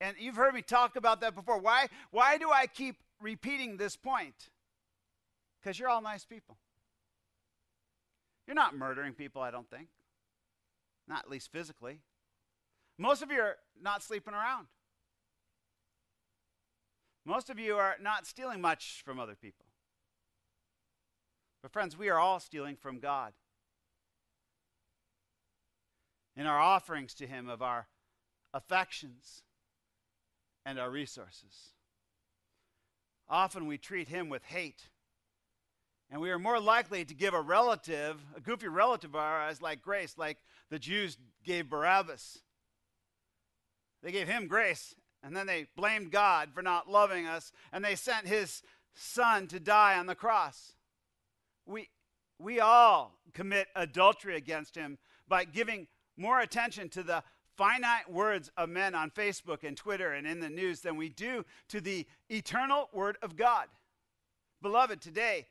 And 0.00 0.16
you've 0.18 0.36
heard 0.36 0.54
me 0.54 0.62
talk 0.62 0.96
about 0.96 1.20
that 1.22 1.34
before. 1.34 1.58
Why, 1.58 1.88
why 2.10 2.38
do 2.38 2.50
I 2.50 2.66
keep 2.66 2.96
repeating 3.20 3.76
this 3.76 3.96
point? 3.96 4.50
Because 5.60 5.78
you're 5.78 5.88
all 5.88 6.02
nice 6.02 6.24
people. 6.24 6.58
You're 8.46 8.54
not 8.54 8.76
murdering 8.76 9.14
people, 9.14 9.42
I 9.42 9.50
don't 9.50 9.68
think. 9.68 9.88
Not 11.08 11.24
at 11.24 11.30
least 11.30 11.50
physically. 11.50 12.00
Most 12.98 13.22
of 13.22 13.30
you 13.30 13.40
are 13.40 13.56
not 13.80 14.02
sleeping 14.02 14.34
around. 14.34 14.66
Most 17.26 17.50
of 17.50 17.58
you 17.58 17.76
are 17.76 17.96
not 18.00 18.24
stealing 18.24 18.60
much 18.60 19.02
from 19.04 19.18
other 19.18 19.34
people. 19.34 19.66
But, 21.60 21.72
friends, 21.72 21.98
we 21.98 22.08
are 22.08 22.20
all 22.20 22.38
stealing 22.38 22.76
from 22.76 23.00
God 23.00 23.32
in 26.36 26.46
our 26.46 26.60
offerings 26.60 27.14
to 27.14 27.26
Him 27.26 27.48
of 27.48 27.62
our 27.62 27.88
affections 28.54 29.42
and 30.64 30.78
our 30.78 30.88
resources. 30.88 31.70
Often 33.28 33.66
we 33.66 33.76
treat 33.76 34.08
Him 34.08 34.28
with 34.28 34.44
hate. 34.44 34.88
And 36.08 36.20
we 36.20 36.30
are 36.30 36.38
more 36.38 36.60
likely 36.60 37.04
to 37.04 37.14
give 37.14 37.34
a 37.34 37.40
relative, 37.40 38.20
a 38.36 38.40
goofy 38.40 38.68
relative 38.68 39.10
of 39.10 39.20
ours, 39.20 39.60
like 39.60 39.82
grace, 39.82 40.14
like 40.16 40.38
the 40.70 40.78
Jews 40.78 41.18
gave 41.42 41.68
Barabbas. 41.68 42.38
They 44.04 44.12
gave 44.12 44.28
him 44.28 44.46
grace, 44.46 44.94
and 45.26 45.36
then 45.36 45.48
they 45.48 45.66
blamed 45.76 46.12
God 46.12 46.50
for 46.54 46.62
not 46.62 46.88
loving 46.88 47.26
us, 47.26 47.50
and 47.72 47.84
they 47.84 47.96
sent 47.96 48.28
his 48.28 48.62
son 48.94 49.48
to 49.48 49.58
die 49.58 49.98
on 49.98 50.06
the 50.06 50.14
cross. 50.14 50.74
We, 51.66 51.88
we 52.38 52.60
all 52.60 53.18
commit 53.34 53.66
adultery 53.74 54.36
against 54.36 54.76
him 54.76 54.98
by 55.26 55.44
giving 55.44 55.88
more 56.16 56.38
attention 56.38 56.88
to 56.90 57.02
the 57.02 57.24
finite 57.56 58.08
words 58.08 58.52
of 58.56 58.68
men 58.68 58.94
on 58.94 59.10
Facebook 59.10 59.64
and 59.64 59.76
Twitter 59.76 60.12
and 60.12 60.28
in 60.28 60.38
the 60.38 60.48
news 60.48 60.82
than 60.82 60.96
we 60.96 61.08
do 61.08 61.44
to 61.70 61.80
the 61.80 62.06
eternal 62.28 62.88
word 62.92 63.18
of 63.20 63.34
God. 63.34 63.66
Beloved, 64.62 65.00
today 65.00 65.48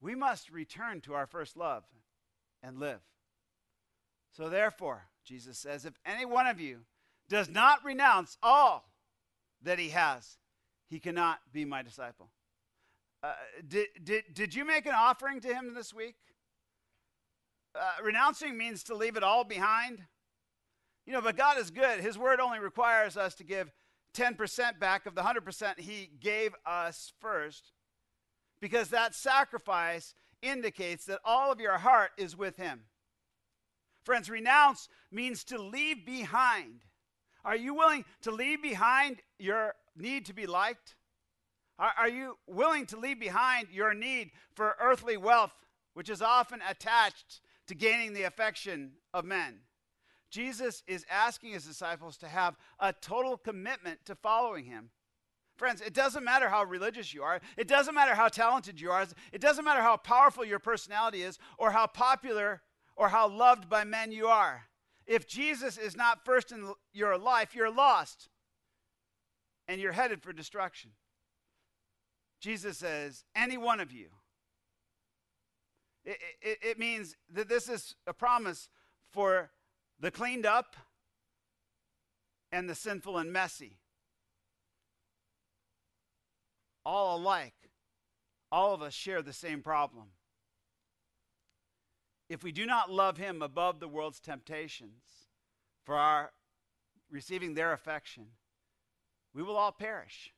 we 0.00 0.16
must 0.16 0.50
return 0.50 1.00
to 1.02 1.14
our 1.14 1.26
first 1.26 1.56
love 1.56 1.84
and 2.64 2.80
live. 2.80 3.00
So, 4.32 4.48
therefore, 4.48 5.04
Jesus 5.24 5.56
says, 5.56 5.84
if 5.84 5.94
any 6.04 6.24
one 6.24 6.48
of 6.48 6.60
you 6.60 6.80
does 7.28 7.48
not 7.48 7.84
renounce 7.84 8.36
all 8.42 8.87
that 9.62 9.78
he 9.78 9.90
has, 9.90 10.38
he 10.88 11.00
cannot 11.00 11.38
be 11.52 11.64
my 11.64 11.82
disciple. 11.82 12.30
Uh, 13.22 13.32
did, 13.66 13.88
did, 14.02 14.24
did 14.32 14.54
you 14.54 14.64
make 14.64 14.86
an 14.86 14.94
offering 14.94 15.40
to 15.40 15.48
him 15.48 15.74
this 15.74 15.92
week? 15.92 16.14
Uh, 17.74 18.02
renouncing 18.02 18.56
means 18.56 18.82
to 18.84 18.94
leave 18.94 19.16
it 19.16 19.22
all 19.22 19.44
behind. 19.44 20.04
You 21.06 21.12
know, 21.12 21.20
but 21.20 21.36
God 21.36 21.58
is 21.58 21.70
good. 21.70 22.00
His 22.00 22.18
word 22.18 22.40
only 22.40 22.58
requires 22.58 23.16
us 23.16 23.34
to 23.36 23.44
give 23.44 23.72
10% 24.14 24.78
back 24.78 25.06
of 25.06 25.14
the 25.14 25.22
100% 25.22 25.80
He 25.80 26.10
gave 26.20 26.54
us 26.66 27.12
first, 27.20 27.72
because 28.60 28.88
that 28.90 29.14
sacrifice 29.14 30.14
indicates 30.42 31.04
that 31.06 31.20
all 31.24 31.52
of 31.52 31.60
your 31.60 31.78
heart 31.78 32.10
is 32.16 32.36
with 32.36 32.56
Him. 32.56 32.82
Friends, 34.04 34.30
renounce 34.30 34.88
means 35.10 35.44
to 35.44 35.60
leave 35.60 36.06
behind. 36.06 36.82
Are 37.48 37.56
you 37.56 37.72
willing 37.72 38.04
to 38.24 38.30
leave 38.30 38.60
behind 38.60 39.22
your 39.38 39.74
need 39.96 40.26
to 40.26 40.34
be 40.34 40.46
liked? 40.46 40.96
Are, 41.78 41.92
are 41.98 42.08
you 42.08 42.36
willing 42.46 42.84
to 42.86 42.98
leave 42.98 43.18
behind 43.18 43.68
your 43.72 43.94
need 43.94 44.32
for 44.54 44.76
earthly 44.78 45.16
wealth, 45.16 45.54
which 45.94 46.10
is 46.10 46.20
often 46.20 46.60
attached 46.68 47.40
to 47.68 47.74
gaining 47.74 48.12
the 48.12 48.24
affection 48.24 48.92
of 49.14 49.24
men. 49.24 49.60
Jesus 50.30 50.82
is 50.86 51.06
asking 51.10 51.52
his 51.52 51.64
disciples 51.64 52.18
to 52.18 52.28
have 52.28 52.54
a 52.80 52.92
total 52.92 53.38
commitment 53.38 54.00
to 54.04 54.14
following 54.14 54.66
him. 54.66 54.90
Friends, 55.56 55.80
it 55.80 55.94
doesn't 55.94 56.24
matter 56.24 56.50
how 56.50 56.64
religious 56.64 57.14
you 57.14 57.22
are. 57.22 57.40
It 57.56 57.66
doesn't 57.66 57.94
matter 57.94 58.14
how 58.14 58.28
talented 58.28 58.78
you 58.78 58.90
are. 58.90 59.06
It 59.32 59.40
doesn't 59.40 59.64
matter 59.64 59.80
how 59.80 59.96
powerful 59.96 60.44
your 60.44 60.58
personality 60.58 61.22
is 61.22 61.38
or 61.56 61.70
how 61.70 61.86
popular 61.86 62.60
or 62.94 63.08
how 63.08 63.26
loved 63.26 63.70
by 63.70 63.84
men 63.84 64.12
you 64.12 64.26
are. 64.26 64.67
If 65.08 65.26
Jesus 65.26 65.76
is 65.76 65.96
not 65.96 66.24
first 66.24 66.52
in 66.52 66.72
your 66.92 67.18
life, 67.18 67.56
you're 67.56 67.72
lost 67.72 68.28
and 69.66 69.80
you're 69.80 69.92
headed 69.92 70.22
for 70.22 70.32
destruction. 70.32 70.92
Jesus 72.40 72.78
says, 72.78 73.24
Any 73.34 73.56
one 73.56 73.80
of 73.80 73.90
you 73.90 74.10
it, 76.08 76.18
it, 76.40 76.58
it 76.62 76.78
means 76.78 77.16
that 77.34 77.50
this 77.50 77.68
is 77.68 77.94
a 78.06 78.14
promise 78.14 78.70
for 79.12 79.50
the 80.00 80.10
cleaned 80.10 80.46
up 80.46 80.74
and 82.50 82.68
the 82.68 82.74
sinful 82.74 83.18
and 83.18 83.30
messy. 83.30 83.78
All 86.86 87.18
alike, 87.18 87.70
all 88.50 88.72
of 88.72 88.80
us 88.80 88.94
share 88.94 89.20
the 89.20 89.34
same 89.34 89.60
problem. 89.60 90.06
If 92.28 92.42
we 92.42 92.52
do 92.52 92.66
not 92.66 92.90
love 92.90 93.16
Him 93.16 93.42
above 93.42 93.80
the 93.80 93.88
world's 93.88 94.20
temptations 94.20 95.02
for 95.84 95.94
our 95.94 96.32
receiving 97.10 97.54
their 97.54 97.72
affection, 97.72 98.26
we 99.34 99.42
will 99.42 99.56
all 99.56 99.72
perish. 99.72 100.32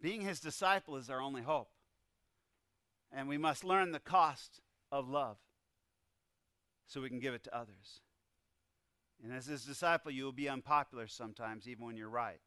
Being 0.00 0.22
his 0.22 0.40
disciple 0.40 0.96
is 0.96 1.10
our 1.10 1.20
only 1.20 1.42
hope. 1.42 1.70
And 3.12 3.28
we 3.28 3.38
must 3.38 3.64
learn 3.64 3.92
the 3.92 3.98
cost 3.98 4.60
of 4.90 5.08
love 5.08 5.36
so 6.86 7.00
we 7.00 7.08
can 7.08 7.20
give 7.20 7.34
it 7.34 7.44
to 7.44 7.56
others. 7.56 8.00
And 9.22 9.32
as 9.32 9.46
his 9.46 9.64
disciple, 9.64 10.10
you 10.10 10.24
will 10.24 10.32
be 10.32 10.48
unpopular 10.48 11.06
sometimes, 11.06 11.68
even 11.68 11.84
when 11.84 11.96
you're 11.96 12.08
right. 12.08 12.40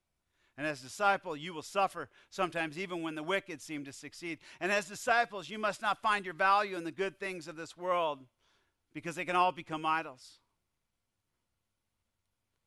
And 0.57 0.67
as 0.67 0.81
disciple, 0.81 1.35
you 1.35 1.53
will 1.53 1.63
suffer 1.63 2.09
sometimes, 2.29 2.77
even 2.77 3.01
when 3.01 3.15
the 3.15 3.23
wicked 3.23 3.61
seem 3.61 3.85
to 3.85 3.93
succeed. 3.93 4.37
And 4.59 4.71
as 4.71 4.87
disciples, 4.87 5.49
you 5.49 5.57
must 5.57 5.81
not 5.81 6.01
find 6.01 6.25
your 6.25 6.35
value 6.35 6.77
in 6.77 6.83
the 6.83 6.91
good 6.91 7.19
things 7.19 7.47
of 7.47 7.55
this 7.55 7.75
world 7.75 8.19
because 8.93 9.15
they 9.15 9.25
can 9.25 9.35
all 9.35 9.51
become 9.51 9.85
idols. 9.85 10.39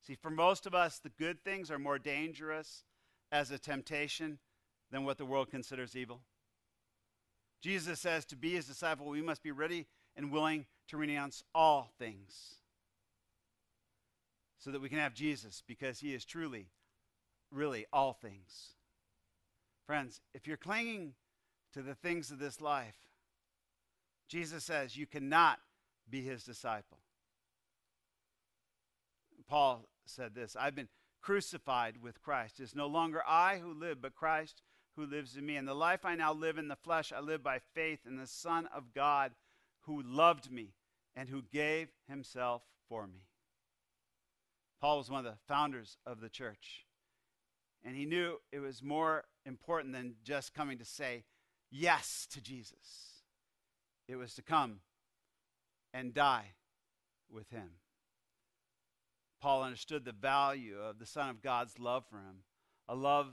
See, 0.05 0.15
for 0.15 0.29
most 0.29 0.65
of 0.65 0.75
us, 0.75 0.99
the 0.99 1.09
good 1.09 1.43
things 1.43 1.71
are 1.71 1.79
more 1.79 1.99
dangerous 1.99 2.83
as 3.31 3.51
a 3.51 3.59
temptation 3.59 4.39
than 4.91 5.03
what 5.03 5.17
the 5.17 5.25
world 5.25 5.49
considers 5.49 5.95
evil. 5.95 6.21
Jesus 7.61 7.99
says 7.99 8.25
to 8.25 8.35
be 8.35 8.51
his 8.51 8.67
disciple, 8.67 9.07
we 9.07 9.21
must 9.21 9.43
be 9.43 9.51
ready 9.51 9.87
and 10.15 10.31
willing 10.31 10.65
to 10.89 10.97
renounce 10.97 11.43
all 11.53 11.91
things 11.97 12.55
so 14.59 14.71
that 14.71 14.81
we 14.81 14.89
can 14.89 14.99
have 14.99 15.13
Jesus 15.13 15.63
because 15.67 15.99
he 15.99 16.13
is 16.13 16.25
truly, 16.25 16.67
really 17.51 17.85
all 17.91 18.13
things. 18.13 18.73
Friends, 19.85 20.21
if 20.33 20.47
you're 20.47 20.57
clinging 20.57 21.13
to 21.73 21.81
the 21.81 21.95
things 21.95 22.31
of 22.31 22.39
this 22.39 22.61
life, 22.61 22.97
Jesus 24.27 24.63
says 24.63 24.97
you 24.97 25.07
cannot 25.07 25.59
be 26.09 26.21
his 26.21 26.43
disciple. 26.43 26.99
Paul 29.47 29.87
said 30.05 30.35
this 30.35 30.55
I've 30.59 30.75
been 30.75 30.89
crucified 31.21 32.01
with 32.01 32.21
Christ. 32.21 32.59
It's 32.59 32.75
no 32.75 32.87
longer 32.87 33.21
I 33.27 33.57
who 33.57 33.73
live, 33.73 34.01
but 34.01 34.15
Christ 34.15 34.61
who 34.95 35.05
lives 35.05 35.37
in 35.37 35.45
me. 35.45 35.55
And 35.55 35.67
the 35.67 35.73
life 35.73 36.05
I 36.05 36.15
now 36.15 36.33
live 36.33 36.57
in 36.57 36.67
the 36.67 36.75
flesh, 36.75 37.13
I 37.15 37.19
live 37.21 37.43
by 37.43 37.59
faith 37.73 37.99
in 38.05 38.17
the 38.17 38.27
Son 38.27 38.67
of 38.75 38.93
God 38.93 39.33
who 39.81 40.01
loved 40.01 40.51
me 40.51 40.73
and 41.15 41.29
who 41.29 41.41
gave 41.41 41.89
himself 42.07 42.63
for 42.89 43.07
me. 43.07 43.27
Paul 44.81 44.97
was 44.97 45.09
one 45.09 45.25
of 45.25 45.31
the 45.31 45.39
founders 45.47 45.97
of 46.05 46.19
the 46.19 46.29
church. 46.29 46.86
And 47.83 47.95
he 47.95 48.05
knew 48.05 48.37
it 48.51 48.59
was 48.59 48.83
more 48.83 49.25
important 49.45 49.93
than 49.93 50.15
just 50.23 50.53
coming 50.53 50.77
to 50.77 50.85
say 50.85 51.23
yes 51.71 52.27
to 52.31 52.41
Jesus, 52.41 53.23
it 54.07 54.15
was 54.15 54.33
to 54.35 54.41
come 54.41 54.79
and 55.93 56.13
die 56.13 56.53
with 57.29 57.49
him. 57.49 57.71
Paul 59.41 59.63
understood 59.63 60.03
the 60.03 60.11
value 60.11 60.77
of 60.77 60.99
the 60.99 61.05
Son 61.05 61.29
of 61.29 61.41
God's 61.41 61.79
love 61.79 62.05
for 62.09 62.17
him, 62.17 62.43
a 62.87 62.95
love 62.95 63.27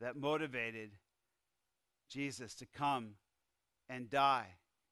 that 0.00 0.16
motivated 0.16 0.90
Jesus 2.08 2.54
to 2.56 2.66
come 2.66 3.14
and 3.88 4.10
die 4.10 4.46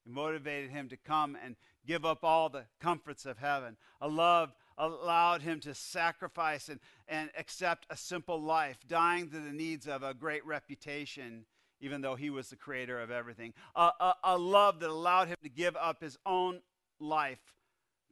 It 0.05 0.13
motivated 0.13 0.71
him 0.71 0.89
to 0.89 0.97
come 0.97 1.37
and 1.43 1.57
give 1.87 2.05
up 2.05 2.25
all 2.25 2.49
the 2.49 2.67
comforts 2.81 3.27
of 3.27 3.39
heaven. 3.39 3.77
A 4.01 4.09
love 4.09 4.55
allowed 4.79 5.43
him 5.43 5.61
to 5.61 5.75
sacrifice 5.75 6.69
and, 6.69 6.81
and 7.09 7.31
accept 7.37 7.87
a 7.91 7.97
simple 7.97 8.41
life, 8.41 8.79
dying 8.87 9.29
to 9.31 9.41
the 9.41 9.53
needs 9.53 9.87
of 9.87 10.03
a 10.03 10.15
great 10.15 10.45
reputation, 10.47 11.47
even 11.81 12.01
though 12.01 12.15
he 12.15 12.31
was 12.31 12.49
the 12.49 12.57
creator 12.57 13.01
of 13.01 13.11
everything. 13.11 13.55
A, 13.75 13.91
a, 14.01 14.15
a 14.25 14.39
love 14.39 14.81
that 14.81 14.91
allowed 14.91 15.29
him 15.29 15.37
to 15.43 15.49
give 15.49 15.77
up 15.77 16.01
his 16.01 16.19
own 16.27 16.61
life 17.01 17.57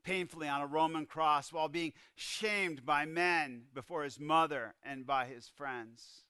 painfully 0.05 0.49
on 0.49 0.61
a 0.61 0.67
Roman 0.67 1.07
cross 1.07 1.53
while 1.53 1.69
being 1.69 1.93
shamed 2.15 2.85
by 2.85 3.07
men 3.07 3.63
before 3.75 4.05
his 4.05 4.21
mother 4.21 4.75
and 4.85 5.07
by 5.07 5.27
his 5.27 5.49
friends. 5.49 6.25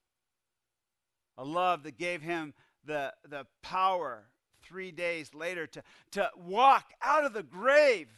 A 1.36 1.44
love 1.44 1.82
that 1.82 1.98
gave 1.98 2.22
him 2.22 2.54
the, 2.84 3.12
the 3.28 3.46
power 3.62 4.28
three 4.62 4.92
days 4.92 5.34
later 5.34 5.66
to, 5.66 5.82
to 6.12 6.30
walk 6.36 6.92
out 7.02 7.24
of 7.24 7.32
the 7.32 7.42
grave. 7.42 8.08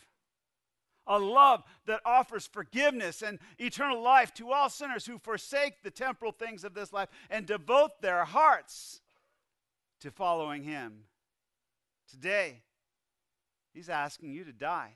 A 1.07 1.19
love 1.19 1.63
that 1.87 2.01
offers 2.05 2.47
forgiveness 2.47 3.23
and 3.23 3.39
eternal 3.59 4.03
life 4.03 4.35
to 4.35 4.53
all 4.53 4.69
sinners 4.69 5.07
who 5.07 5.19
forsake 5.19 5.83
the 5.83 5.91
temporal 5.91 6.33
things 6.33 6.65
of 6.65 6.75
this 6.75 6.93
life 6.93 7.09
and 7.31 7.47
devote 7.47 8.01
their 8.01 8.25
hearts 8.25 9.01
to 10.01 10.11
following 10.11 10.65
Him. 10.65 11.05
Today, 12.11 12.63
He's 13.73 13.89
asking 13.89 14.33
you 14.33 14.45
to 14.45 14.53
die, 14.53 14.95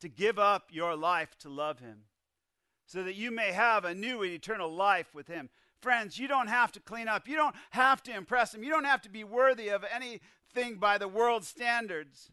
to 0.00 0.08
give 0.08 0.38
up 0.38 0.68
your 0.70 0.96
life 0.96 1.36
to 1.40 1.48
love 1.48 1.80
Him, 1.80 2.04
so 2.86 3.02
that 3.02 3.16
you 3.16 3.30
may 3.30 3.52
have 3.52 3.84
a 3.84 3.94
new 3.94 4.22
and 4.22 4.32
eternal 4.32 4.72
life 4.72 5.14
with 5.14 5.28
Him. 5.28 5.50
Friends, 5.80 6.18
you 6.18 6.28
don't 6.28 6.48
have 6.48 6.70
to 6.72 6.80
clean 6.80 7.08
up. 7.08 7.26
You 7.26 7.36
don't 7.36 7.56
have 7.70 8.02
to 8.04 8.14
impress 8.14 8.54
Him. 8.54 8.62
You 8.62 8.70
don't 8.70 8.84
have 8.84 9.02
to 9.02 9.10
be 9.10 9.24
worthy 9.24 9.68
of 9.68 9.84
anything 9.92 10.76
by 10.78 10.96
the 10.96 11.08
world's 11.08 11.48
standards. 11.48 12.30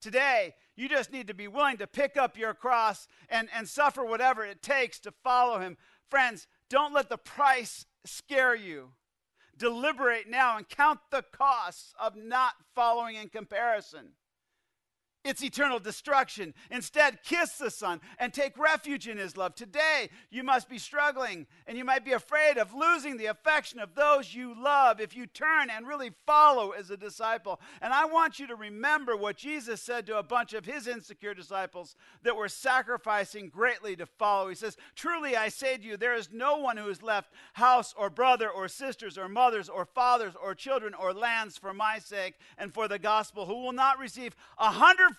Today, 0.00 0.54
you 0.76 0.88
just 0.88 1.12
need 1.12 1.26
to 1.26 1.34
be 1.34 1.48
willing 1.48 1.76
to 1.78 1.86
pick 1.86 2.16
up 2.16 2.38
your 2.38 2.54
cross 2.54 3.06
and, 3.28 3.48
and 3.54 3.68
suffer 3.68 4.04
whatever 4.04 4.44
it 4.44 4.62
takes 4.62 4.98
to 5.00 5.12
follow 5.22 5.58
him. 5.58 5.76
Friends, 6.08 6.46
don't 6.68 6.94
let 6.94 7.08
the 7.08 7.18
price 7.18 7.86
scare 8.04 8.54
you. 8.54 8.92
Deliberate 9.56 10.28
now 10.28 10.56
and 10.56 10.68
count 10.68 11.00
the 11.10 11.22
costs 11.32 11.92
of 12.00 12.16
not 12.16 12.54
following 12.74 13.16
in 13.16 13.28
comparison 13.28 14.12
it's 15.22 15.44
eternal 15.44 15.78
destruction. 15.78 16.54
Instead, 16.70 17.22
kiss 17.22 17.52
the 17.58 17.70
Son 17.70 18.00
and 18.18 18.32
take 18.32 18.56
refuge 18.58 19.06
in 19.06 19.18
His 19.18 19.36
love. 19.36 19.54
Today, 19.54 20.08
you 20.30 20.42
must 20.42 20.68
be 20.68 20.78
struggling 20.78 21.46
and 21.66 21.76
you 21.76 21.84
might 21.84 22.06
be 22.06 22.12
afraid 22.12 22.56
of 22.56 22.72
losing 22.72 23.18
the 23.18 23.26
affection 23.26 23.80
of 23.80 23.94
those 23.94 24.34
you 24.34 24.54
love 24.58 24.98
if 24.98 25.14
you 25.14 25.26
turn 25.26 25.68
and 25.68 25.86
really 25.86 26.12
follow 26.26 26.70
as 26.70 26.90
a 26.90 26.96
disciple. 26.96 27.60
And 27.82 27.92
I 27.92 28.06
want 28.06 28.38
you 28.38 28.46
to 28.46 28.56
remember 28.56 29.14
what 29.14 29.36
Jesus 29.36 29.82
said 29.82 30.06
to 30.06 30.18
a 30.18 30.22
bunch 30.22 30.54
of 30.54 30.64
His 30.64 30.86
insecure 30.86 31.34
disciples 31.34 31.96
that 32.22 32.36
were 32.36 32.48
sacrificing 32.48 33.50
greatly 33.50 33.96
to 33.96 34.06
follow. 34.06 34.48
He 34.48 34.54
says, 34.54 34.78
Truly 34.94 35.36
I 35.36 35.50
say 35.50 35.76
to 35.76 35.82
you, 35.82 35.98
there 35.98 36.14
is 36.14 36.30
no 36.32 36.56
one 36.56 36.78
who 36.78 36.88
has 36.88 37.02
left 37.02 37.32
house 37.52 37.94
or 37.96 38.08
brother 38.08 38.48
or 38.48 38.68
sisters 38.68 39.18
or 39.18 39.28
mothers 39.28 39.68
or 39.68 39.84
fathers 39.84 40.32
or 40.42 40.54
children 40.54 40.94
or 40.94 41.12
lands 41.12 41.58
for 41.58 41.74
my 41.74 41.98
sake 41.98 42.36
and 42.56 42.72
for 42.72 42.88
the 42.88 42.98
gospel 42.98 43.44
who 43.44 43.60
will 43.60 43.72
not 43.72 43.98
receive 43.98 44.34
a 44.58 44.70
hundred 44.70 45.09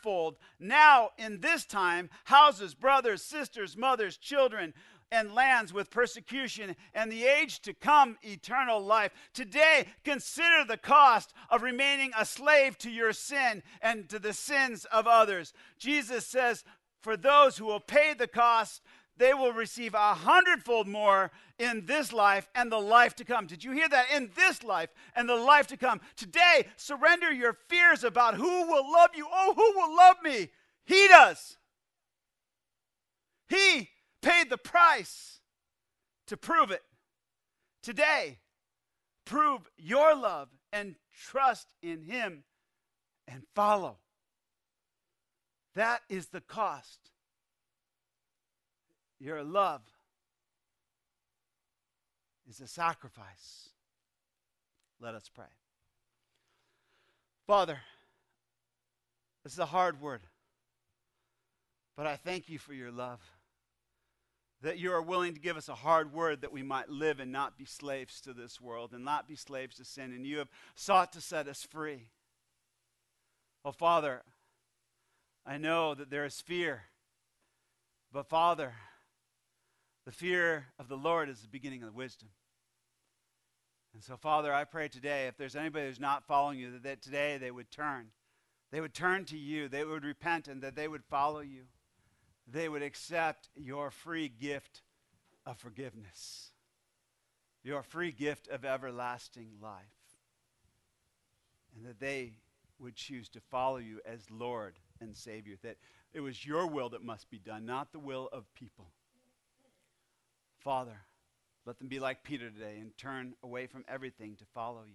now 0.59 1.11
in 1.17 1.39
this 1.39 1.65
time 1.65 2.09
houses, 2.25 2.73
brothers, 2.73 3.21
sisters, 3.21 3.77
mothers, 3.77 4.17
children, 4.17 4.73
and 5.11 5.33
lands 5.33 5.73
with 5.73 5.91
persecution, 5.91 6.75
and 6.93 7.11
the 7.11 7.25
age 7.25 7.61
to 7.61 7.73
come, 7.73 8.17
eternal 8.23 8.79
life. 8.79 9.11
Today, 9.33 9.87
consider 10.03 10.63
the 10.63 10.77
cost 10.77 11.33
of 11.49 11.63
remaining 11.63 12.11
a 12.17 12.25
slave 12.25 12.77
to 12.79 12.89
your 12.89 13.11
sin 13.11 13.61
and 13.81 14.07
to 14.09 14.19
the 14.19 14.33
sins 14.33 14.85
of 14.85 15.07
others. 15.07 15.53
Jesus 15.77 16.25
says, 16.25 16.63
For 17.01 17.17
those 17.17 17.57
who 17.57 17.65
will 17.65 17.81
pay 17.81 18.13
the 18.13 18.27
cost, 18.27 18.81
they 19.22 19.36
will 19.36 19.53
receive 19.53 19.93
a 19.93 20.15
hundredfold 20.15 20.88
more 20.88 21.30
in 21.59 21.86
this 21.86 22.11
life 22.11 22.49
and 22.55 22.72
the 22.72 22.80
life 22.80 23.15
to 23.17 23.24
come. 23.24 23.45
Did 23.45 23.63
you 23.63 23.72
hear 23.72 23.88
that? 23.88 24.07
In 24.15 24.32
this 24.36 24.63
life 24.63 24.89
and 25.15 25.30
the 25.30 25.36
life 25.36 25.67
to 25.67 25.78
come. 25.78 26.01
Today, 26.15 26.65
surrender 26.76 27.32
your 27.32 27.53
fears 27.53 28.03
about 28.03 28.34
who 28.34 28.67
will 28.67 28.91
love 28.91 29.11
you. 29.15 29.28
Oh, 29.32 29.53
who 29.55 29.80
will 29.80 29.95
love 29.95 30.15
me? 30.24 30.49
He 30.86 31.07
does. 31.07 31.57
He 33.47 33.89
paid 34.24 34.49
the 34.49 34.57
price 34.57 35.41
to 36.26 36.36
prove 36.36 36.72
it. 36.72 36.82
Today, 37.84 38.39
prove 39.26 39.69
your 39.78 40.15
love 40.15 40.49
and 40.74 40.95
trust 41.15 41.67
in 41.84 42.01
Him 42.01 42.43
and 43.28 43.43
follow. 43.53 43.97
That 45.76 46.01
is 46.09 46.30
the 46.30 46.41
cost 46.41 47.11
your 49.22 49.43
love 49.43 49.82
is 52.49 52.59
a 52.59 52.67
sacrifice. 52.67 53.69
Let 54.99 55.13
us 55.13 55.30
pray. 55.34 55.45
Father, 57.45 57.80
this 59.43 59.53
is 59.53 59.59
a 59.59 59.65
hard 59.65 60.01
word, 60.01 60.22
but 61.95 62.07
I 62.07 62.15
thank 62.15 62.49
you 62.49 62.57
for 62.57 62.74
your 62.74 62.91
love. 62.91 63.19
That 64.63 64.78
you 64.78 64.91
are 64.91 65.01
willing 65.01 65.34
to 65.34 65.39
give 65.39 65.57
us 65.57 65.69
a 65.69 65.76
hard 65.76 66.13
word 66.13 66.41
that 66.41 66.51
we 66.51 66.61
might 66.61 66.88
live 66.88 67.19
and 67.19 67.32
not 67.32 67.57
be 67.57 67.65
slaves 67.65 68.22
to 68.22 68.34
this 68.34 68.61
world 68.61 68.91
and 68.93 69.03
not 69.03 69.28
be 69.28 69.36
slaves 69.36 69.78
to 69.78 69.86
sin. 69.86 70.13
And 70.13 70.24
you 70.24 70.38
have 70.38 70.49
sought 70.76 71.13
to 71.13 71.22
set 71.22 71.47
us 71.47 71.63
free. 71.63 72.09
Oh, 73.65 73.72
Father, 73.72 74.22
I 75.47 75.57
know 75.57 75.95
that 75.95 76.11
there 76.11 76.26
is 76.26 76.41
fear, 76.41 76.84
but 78.13 78.30
Father, 78.30 78.74
the 80.05 80.11
fear 80.11 80.67
of 80.79 80.87
the 80.87 80.97
Lord 80.97 81.29
is 81.29 81.41
the 81.41 81.47
beginning 81.47 81.83
of 81.83 81.95
wisdom. 81.95 82.29
And 83.93 84.01
so, 84.01 84.15
Father, 84.15 84.53
I 84.53 84.63
pray 84.63 84.87
today, 84.87 85.27
if 85.27 85.37
there's 85.37 85.55
anybody 85.55 85.87
who's 85.87 85.99
not 85.99 86.25
following 86.25 86.59
you, 86.59 86.79
that, 86.79 87.01
today 87.01 87.37
they 87.37 87.51
would 87.51 87.69
turn. 87.71 88.07
They 88.71 88.79
would 88.79 88.93
turn 88.93 89.25
to 89.25 89.37
you, 89.37 89.67
they 89.67 89.83
would 89.83 90.05
repent, 90.05 90.47
and 90.47 90.61
that 90.61 90.75
they 90.75 90.87
would 90.87 91.03
follow 91.03 91.41
you. 91.41 91.63
They 92.47 92.69
would 92.69 92.81
accept 92.81 93.49
your 93.55 93.91
free 93.91 94.29
gift 94.29 94.81
of 95.45 95.57
forgiveness, 95.57 96.51
your 97.63 97.83
free 97.83 98.11
gift 98.11 98.47
of 98.47 98.63
everlasting 98.63 99.49
life, 99.61 99.81
and 101.75 101.85
that 101.85 101.99
they 101.99 102.33
would 102.79 102.95
choose 102.95 103.29
to 103.29 103.39
follow 103.39 103.77
you 103.77 103.99
as 104.05 104.31
Lord 104.31 104.79
and 104.99 105.15
Savior, 105.15 105.55
that 105.63 105.77
it 106.13 106.21
was 106.21 106.45
your 106.45 106.65
will 106.65 106.89
that 106.89 107.03
must 107.03 107.29
be 107.29 107.39
done, 107.39 107.65
not 107.65 107.91
the 107.91 107.99
will 107.99 108.29
of 108.31 108.53
people. 108.53 108.87
Father, 110.64 110.97
let 111.66 111.80
them 111.80 111.88
be 111.88 111.99
like 111.99 112.24
Peter 112.24 112.49
today 112.49 112.78
and 112.80 112.95
turn 112.97 113.34
away 113.43 113.66
from 113.66 113.84
everything 113.88 114.36
to 114.36 114.45
follow 114.53 114.84
you. 114.86 114.93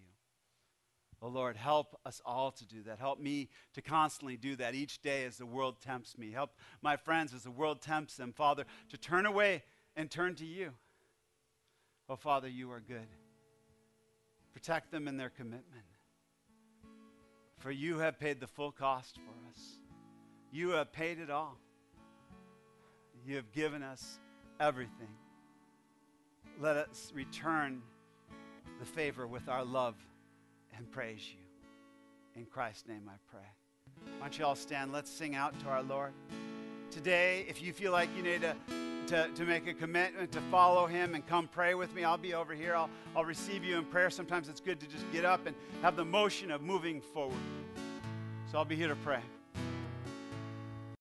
Oh 1.22 1.28
Lord, 1.28 1.56
help 1.56 1.98
us 2.04 2.20
all 2.24 2.52
to 2.52 2.66
do 2.66 2.82
that. 2.84 2.98
Help 2.98 3.18
me 3.18 3.48
to 3.74 3.82
constantly 3.82 4.36
do 4.36 4.54
that 4.56 4.74
each 4.74 5.00
day 5.00 5.24
as 5.24 5.38
the 5.38 5.46
world 5.46 5.80
tempts 5.80 6.18
me. 6.18 6.30
Help 6.30 6.50
my 6.82 6.96
friends 6.96 7.32
as 7.34 7.42
the 7.42 7.50
world 7.50 7.80
tempts 7.80 8.16
them, 8.16 8.32
Father, 8.32 8.64
to 8.90 8.98
turn 8.98 9.26
away 9.26 9.62
and 9.96 10.10
turn 10.10 10.34
to 10.36 10.44
you. 10.44 10.72
Oh 12.08 12.16
Father, 12.16 12.48
you 12.48 12.70
are 12.70 12.80
good. 12.80 13.08
Protect 14.52 14.90
them 14.92 15.08
in 15.08 15.16
their 15.16 15.30
commitment. 15.30 15.84
For 17.58 17.70
you 17.70 17.98
have 17.98 18.20
paid 18.20 18.38
the 18.38 18.46
full 18.46 18.70
cost 18.70 19.16
for 19.16 19.50
us. 19.50 19.78
You 20.52 20.70
have 20.70 20.92
paid 20.92 21.18
it 21.18 21.30
all. 21.30 21.58
You 23.26 23.36
have 23.36 23.50
given 23.52 23.82
us 23.82 24.20
everything 24.60 25.08
let 26.60 26.76
us 26.76 27.12
return 27.14 27.82
the 28.80 28.86
favor 28.86 29.26
with 29.26 29.48
our 29.48 29.64
love 29.64 29.94
and 30.76 30.90
praise 30.90 31.28
you. 31.30 32.40
In 32.40 32.46
Christ's 32.46 32.88
name 32.88 33.08
I 33.08 33.16
pray. 33.30 33.40
Why 34.18 34.26
don't 34.26 34.38
you 34.38 34.44
all 34.44 34.54
stand? 34.54 34.92
Let's 34.92 35.10
sing 35.10 35.34
out 35.34 35.58
to 35.60 35.66
our 35.66 35.82
Lord. 35.82 36.12
Today, 36.90 37.44
if 37.48 37.62
you 37.62 37.72
feel 37.72 37.92
like 37.92 38.08
you 38.16 38.22
need 38.22 38.42
to, 38.42 38.54
to, 39.08 39.28
to 39.34 39.44
make 39.44 39.66
a 39.66 39.74
commitment 39.74 40.32
to 40.32 40.40
follow 40.50 40.86
him 40.86 41.14
and 41.14 41.26
come 41.26 41.48
pray 41.48 41.74
with 41.74 41.94
me, 41.94 42.04
I'll 42.04 42.16
be 42.18 42.34
over 42.34 42.54
here. 42.54 42.74
I'll, 42.74 42.90
I'll 43.14 43.24
receive 43.24 43.64
you 43.64 43.76
in 43.76 43.84
prayer. 43.84 44.10
Sometimes 44.10 44.48
it's 44.48 44.60
good 44.60 44.80
to 44.80 44.86
just 44.86 45.04
get 45.12 45.24
up 45.24 45.46
and 45.46 45.56
have 45.82 45.96
the 45.96 46.04
motion 46.04 46.50
of 46.50 46.62
moving 46.62 47.00
forward. 47.00 47.36
So 48.50 48.58
I'll 48.58 48.64
be 48.64 48.76
here 48.76 48.88
to 48.88 48.96
pray. 48.96 49.20